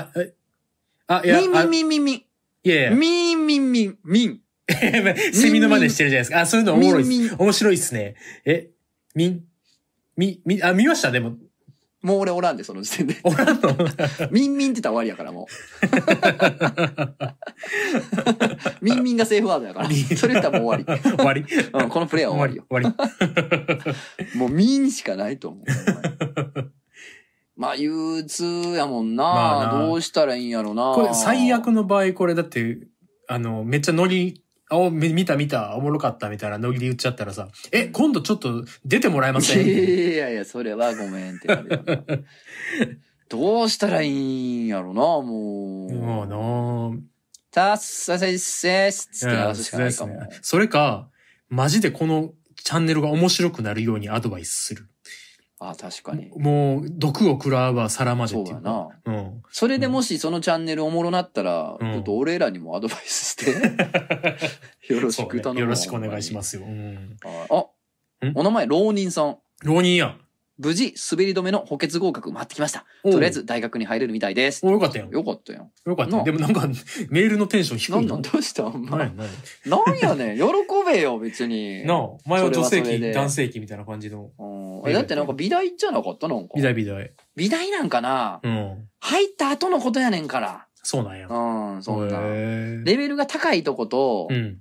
[1.09, 2.27] あ、いや、みあみみみみ。
[2.62, 3.99] いやいや、みんみんみん。
[4.05, 4.41] みん。
[5.35, 6.41] セミの真似してるじゃないですか。
[6.43, 7.35] あ、そういうのおもろいっす。
[7.36, 8.15] 面白いっすね。
[8.45, 8.70] え、
[9.16, 9.45] みん、
[10.16, 11.11] み、み、あ、見ました？
[11.11, 11.36] でも、
[12.05, 13.16] もう俺おらんで、その時点で。
[13.24, 13.74] おらんの？
[14.31, 15.47] みんみんって言ったら終わりやから、も
[18.81, 18.85] う。
[18.85, 19.89] みんみんがセーフワードやから。
[19.89, 21.02] それ言ったらもう終わり。
[21.02, 22.64] 終わりうん、このプレイは終わりよ。
[22.68, 22.93] 終わ
[24.32, 24.39] り。
[24.39, 25.64] もうみんしかないと思う。
[27.56, 28.44] まあ、憂鬱
[28.76, 29.24] やもんな。
[29.24, 30.93] まあなどうしたらいいんやろな。
[30.94, 32.81] これ、最悪の場合、これだって、
[33.28, 34.44] あの、めっちゃノリ、あ、
[34.76, 39.66] おみ見た見た、おもろかったみたいなノリで言っちゃったらさ、え、今度ちょっと出てもらえません？
[39.66, 42.02] いやいや、それはごめんってなるよな。
[43.28, 45.92] どうしたらいいんやろな、もう。
[45.92, 47.01] もうなぁ。
[47.51, 50.28] たっさせせっつって流すしかないかも。
[50.42, 51.09] それか、
[51.48, 52.32] マジでこの
[52.62, 54.88] チャンネルが面白くなるようにアドバイスする。
[55.60, 56.31] あ、確かに。
[56.36, 58.89] もう、毒を食らわば皿までっていうそうやな。
[59.05, 59.43] うん。
[59.51, 63.52] それでもしそのチャンネルおもろなったら、うんちょっと俺らにもアドバイスして、
[64.93, 65.64] よろしく頼むわ。
[65.64, 66.62] よろしくお願いしますよ。
[66.64, 67.16] うん。
[67.51, 67.66] あ。
[68.35, 69.39] お名前、浪人さん。
[69.62, 70.20] 浪人やん。
[70.56, 72.85] 無事、滑り止めの補欠合格回ってきました。
[73.02, 74.64] おうとりあえず大学に入れるみたいです。
[74.64, 75.10] お、よかったやん。
[75.10, 75.70] よかったやん。
[75.85, 76.68] よかったでもなんか、
[77.10, 78.12] メールのテンション低ないんな。
[78.12, 78.62] なんどうした？
[78.68, 79.16] んまなん
[80.01, 80.39] やねん。
[80.39, 80.44] 喜
[80.86, 81.85] べよ、別に。
[81.86, 84.31] なあ、前は女性器、男性器みたいな感じの。
[84.39, 84.44] う
[84.89, 86.55] んえだってなんか美大じゃなかったなんか。
[86.55, 87.10] 美大美大。
[87.36, 88.40] 美大なんかな？
[88.43, 88.89] うん。
[89.01, 90.66] 入った後のことやねんから。
[90.82, 91.26] そうなんや。
[91.26, 92.16] うん、そんな。
[92.20, 94.59] へーレベルが高いとこと、うん。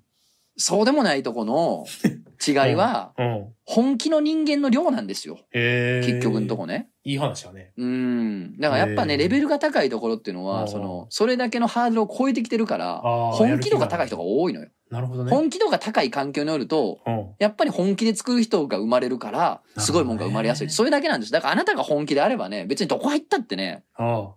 [0.56, 1.86] そうでもないとこの
[2.46, 3.48] 違いは、うん。
[3.66, 5.40] 本気の人間の量なんですよ。
[5.54, 6.90] 結局のとこね。
[7.06, 7.72] いい話だね。
[7.78, 8.58] うん。
[8.60, 14.68] だからやっぱね、レベルが高いところっていうのは、うんその、それだけのハードルを超えてきてるから、本気度が高い人が多いのよ。
[14.90, 15.32] なるほどね。
[15.32, 17.26] 本気度が高い環境におると、うん。
[17.40, 20.70] やっぱり本気で作る人が生まれるから、すごいもんが生まれやすい。
[20.70, 21.32] それだけなんです。
[21.32, 23.84] だからあなたが本気であればね、別にどこ入ったってね。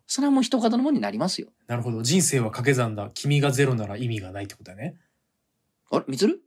[0.07, 1.49] それはもう人方のもんになりますよ。
[1.67, 2.03] なるほど。
[2.03, 3.11] 人生は掛け算だ。
[3.13, 4.95] 君がゼロなら意味がないってことだね。
[5.93, 6.05] あれ？
[6.09, 6.41] みつる？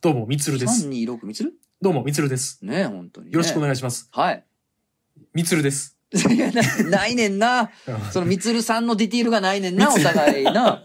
[0.00, 0.88] どうも、みつるです。
[0.88, 1.52] ?326 みつる？
[1.80, 2.64] どうも、みつるです。
[2.64, 3.32] ねえ、本当に、ね。
[3.32, 4.08] よろしくおい願いします。
[4.10, 4.44] はい。
[5.34, 5.96] みつるです。
[6.12, 7.70] いやなないねんな。
[7.86, 10.82] うんそのみつるさんのディティールがないねんな、お互いな。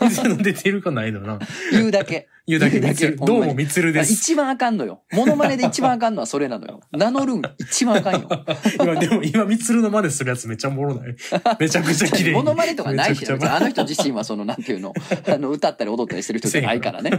[0.00, 1.38] みつるの出てるかないのな。
[1.72, 2.28] 言うだけ。
[2.48, 3.16] 言うだける。
[3.18, 4.12] ほんまにどうも、みつるです。
[4.12, 5.02] 一番あかんのよ。
[5.12, 6.80] モノマネで一番あかんのはそれなのよ。
[6.92, 8.28] 名乗るん一番あかんよ。
[8.80, 11.14] 今、でも今、みつるの真似するやつめっちゃおもろない。
[11.60, 12.36] めちゃくちゃ綺麗に。
[12.36, 14.94] モノマネとかないしね、めちゃくちゃ別にあの人自身はその、なんていうの、
[15.28, 17.10] あの、歌ったり踊ったりしてる人じゃないからね。
[17.10, 17.18] うん、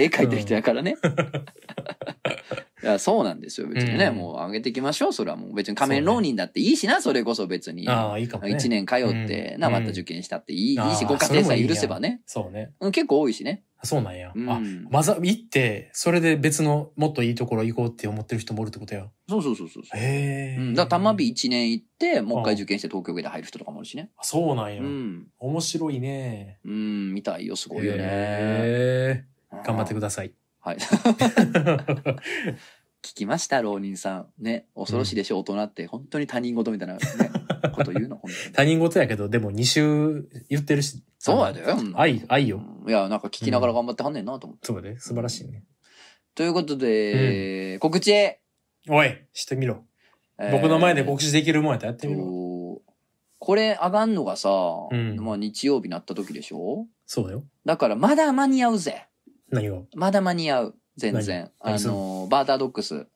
[0.00, 0.96] 絵描いてる人やからね。
[2.82, 4.06] いや、そうなんですよ、別にね。
[4.06, 5.54] うんもう上げていきましょう、それはもう。
[5.54, 7.88] 別に仮面浪人だっていいしな、それこそ別に。
[7.88, 8.50] ああ、いいかもね。
[8.52, 12.22] 一年通って、な、うんまた受験したっていい,、あーいいし、ご家庭さえ許せばね。
[12.26, 12.72] そうね。
[12.80, 13.64] うん結構多いしね。
[13.84, 14.32] そうなんや。
[14.34, 14.60] うんあ、
[14.90, 19.08] まざ、行って、それで別のもっといいところ行こうって思ってる人もおるってことや。
[19.28, 20.00] そうそうそうそうそう。
[20.00, 20.56] へえ。
[20.58, 24.10] うん、だから、たまび1年行って、もう一回受験して東京芸大入る人とかもいるしね。
[24.16, 24.80] あそうなんや。
[24.82, 25.26] うん。
[25.38, 26.58] 面白いね。
[26.64, 27.98] うん、みたいよ、すごいよね。
[28.02, 29.24] へえ。
[29.64, 30.32] 頑張ってください。
[30.62, 30.76] はい。
[33.02, 34.26] 聞きました、浪人さん。
[34.38, 35.86] ね、恐ろしいでしょ、大人って。
[35.86, 37.00] 本当に他人事みたいな、ね、
[37.74, 38.54] こと言うの、本当に。
[38.54, 41.02] 他人事やけど、でも2週言ってるし。
[41.18, 41.62] そうやで。
[41.62, 42.58] うん愛、愛よ。
[42.58, 44.66] うんいや、なんか聞きながら頑張ってはんねんなと思って。
[44.68, 45.64] そうで、素晴らしいね。
[46.34, 48.40] ということで、告知へ。
[48.88, 49.84] おい、してみろ。
[50.38, 52.22] えー僕の前で告知できるもんやったらやってみろ。
[52.24, 52.82] と
[53.38, 54.50] これ上がんのがさ、
[54.90, 56.86] うんまあ日曜日になった時でしょ？
[57.06, 57.44] そうだよ。
[57.64, 59.06] だからまだ間に合うぜ。
[59.52, 59.78] 何が？
[59.94, 60.74] まだ間に合う。
[60.96, 61.50] 全然。
[61.60, 63.06] あの、バータードックス。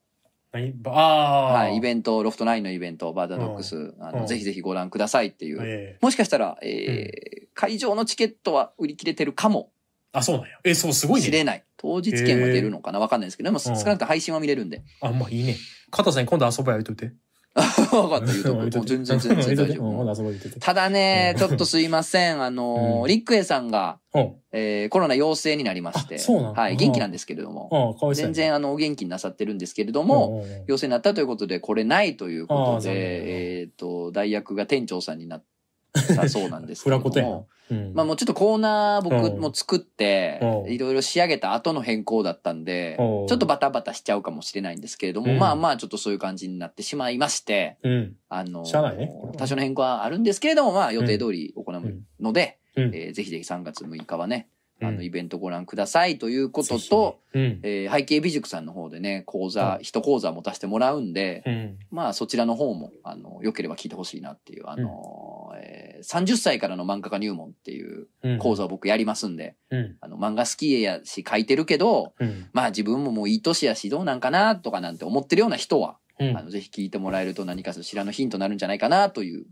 [0.52, 0.72] 何？
[0.72, 1.52] ばああ。
[1.52, 3.94] はい、イベント、ロフト9のイベント、バータードックス。
[4.00, 5.58] あの、うんぜひぜひご覧くださいっていう。
[5.62, 9.70] ええもしかしたら、えー会場のチケットは売り切れてるかも
[10.12, 10.58] あ、そうなんや。
[10.62, 11.26] え、そう、すごいね。
[11.26, 11.64] しれない。
[11.78, 12.98] 当日券は出るのかな？
[12.98, 14.82] わかんないですけど、でも少うんなくとも配信は見れるんで。
[15.00, 15.56] あ、まあいいね。
[15.90, 17.14] 加藤さんに今度遊ぼうや言うといて。
[17.56, 18.60] わかった、言うとこ。
[18.60, 20.60] もう全然全然大丈夫。
[20.60, 22.42] ただね、うんちょっとすいません。
[22.42, 24.34] あのリックエさんが、うん。
[24.52, 26.18] えーコロナ陽性になりまして。
[26.54, 27.96] はい、うん元気なんですけれども。
[28.14, 35.44] 全然あの、お元気になさってるんですけれども、陽性になったということで、これないということで、えっと、代役が店長さんになっ
[36.16, 37.48] たそうなんですけフれども。
[37.70, 37.92] うん。
[37.94, 39.40] まあもうちょっとコーナー僕うん。
[39.40, 40.72] も作ってう、ん。
[40.72, 43.06] いろいろ仕上げた後の変更だったんで、ちうん。
[43.06, 45.38] ょっとバタバタしちゃうかもしれないんですけれども、うん。
[45.38, 48.16] まあまあちょっとそういう感じになってしまいまして、うん。
[48.28, 49.10] あの、ね。
[49.36, 52.94] 多少の変更はあるんですけれども、まあ予定通り行うので、うん。
[52.94, 54.48] えーぜひぜひ3月6日はね、
[54.82, 57.60] あの、うんイベントご覧くださいということと、うん。
[57.62, 59.82] えー背景美塾さんの方でね、講座、うん。
[59.82, 61.78] 一講座持たせてもらうんで、うん。
[61.90, 65.45] まあそちらの方も、あの、良ければ聞いてほしいなっていう、あの、
[65.96, 68.38] えー30歳からの漫画家入門っていううん。
[68.38, 69.96] 講座を僕やりますんで、うん。
[70.00, 72.48] あの、漫画好きやし書いてるけど、うん。
[72.52, 79.44] まあ自分ももういい年やしどうなんかなとかなんて思ってるような人は、うんあの、ぜひ聞いてもらえると何かしらのヒントになるんじゃないかなという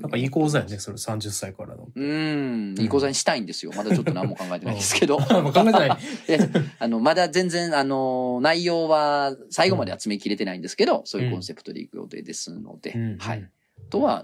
[0.00, 1.88] なんかいい講座やね、それ30歳からの。
[1.94, 3.72] うーん、いい講座にしたいんですよ。
[3.74, 5.18] まだちょっと何も考えてないですけど。
[5.20, 5.90] あもう考えてない。
[6.78, 13.42] あの、まだ全然、あの、内容は最後まで集めきれてないんですけど、そういうコンセプトでいく予定ですので、うんはい。
[13.78, 14.22] あとは、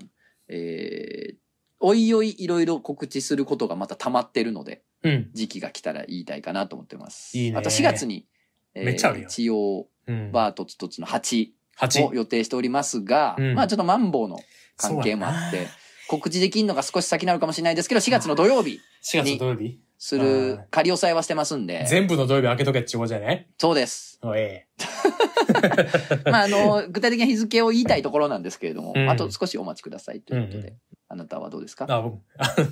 [0.49, 1.37] えー、
[1.83, 5.31] おいおいいろいろ告知することがまた溜まってるので、うん。
[5.35, 7.37] 時期が来たら言いたいかなと思ってます。
[7.37, 8.27] いいねあと4月に、
[8.75, 10.33] えー一応、うん。
[10.33, 11.51] バートツトツの8を
[11.81, 12.15] 8。
[12.15, 14.39] 予定しておりますが、うんまあちょっとマンボウの
[14.77, 15.67] 関係もあって
[16.09, 24.19] 告知できるのが少し先になるかもしれないですけど、4月の土曜日 4月土曜日する仮押さえはしてますんで、全部の土曜日開けとけってことじゃないそうです。
[24.23, 24.67] おえ
[26.31, 30.73] まあ、あの、具体的な日付を言いたいところなんですけれども、うんあと少しお待ちくださいということで、うんうん
[31.09, 31.87] あなたはどうですか？
[31.91, 31.93] え。
[31.93, 32.67] あ、僕、あ今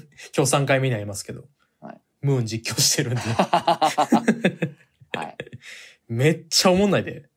[0.47, 1.45] 日3回目になりますけど。
[1.81, 3.21] はいムーン実況してるんで。
[3.21, 5.37] はい。
[6.09, 7.29] めっちゃおもんないで。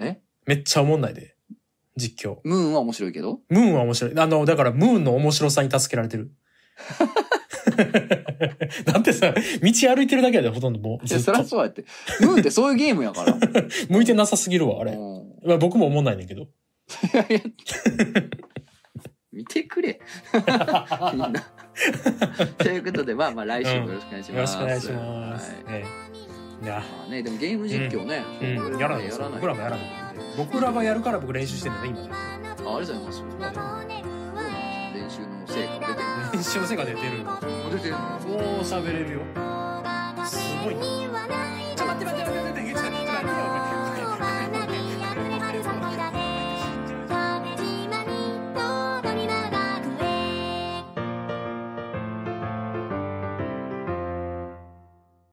[0.00, 0.20] え？
[0.46, 1.36] めっちゃおもんないで。
[1.96, 2.38] 実況。
[2.42, 3.40] ムーンは面白いけど？
[3.48, 4.18] ムーンは面白い。
[4.18, 6.32] あの、だからムーンの面白さに助けられてる。
[8.84, 11.06] だってさ、道歩いてるだけやで、ほとんどもう。
[11.06, 11.56] いや、そりゃずっと。
[11.56, 11.84] そうやって。
[12.20, 13.36] ムーンってそういうゲームやから。
[13.88, 14.92] 向いてなさすぎるわ、あれ。
[14.92, 16.42] うんまあ僕も思んないねんけど。
[16.42, 16.46] い
[17.12, 17.40] やいや
[19.32, 20.00] 見てくれ。
[21.12, 21.44] みんな。
[22.56, 24.52] ということで、まあまあ来週もよろしくお願いしよろます。
[24.52, 25.52] しくお願いします。
[25.66, 25.84] はいえ
[26.20, 26.24] え
[26.62, 28.22] いや、まあね、でもゲーム実況ね。
[28.40, 29.28] うん、やらないですよ。
[29.30, 29.80] 僕らもやらない。
[30.36, 32.08] 僕らがやるから僕練習してるんだね、今ね。
[32.64, 34.23] あありがとうございます。
[35.44, 37.24] の成果出てる練習の成果出てる。
[37.24, 37.98] の出てるの？
[37.98, 39.20] もう喋れるよ。
[40.26, 40.82] すごいな。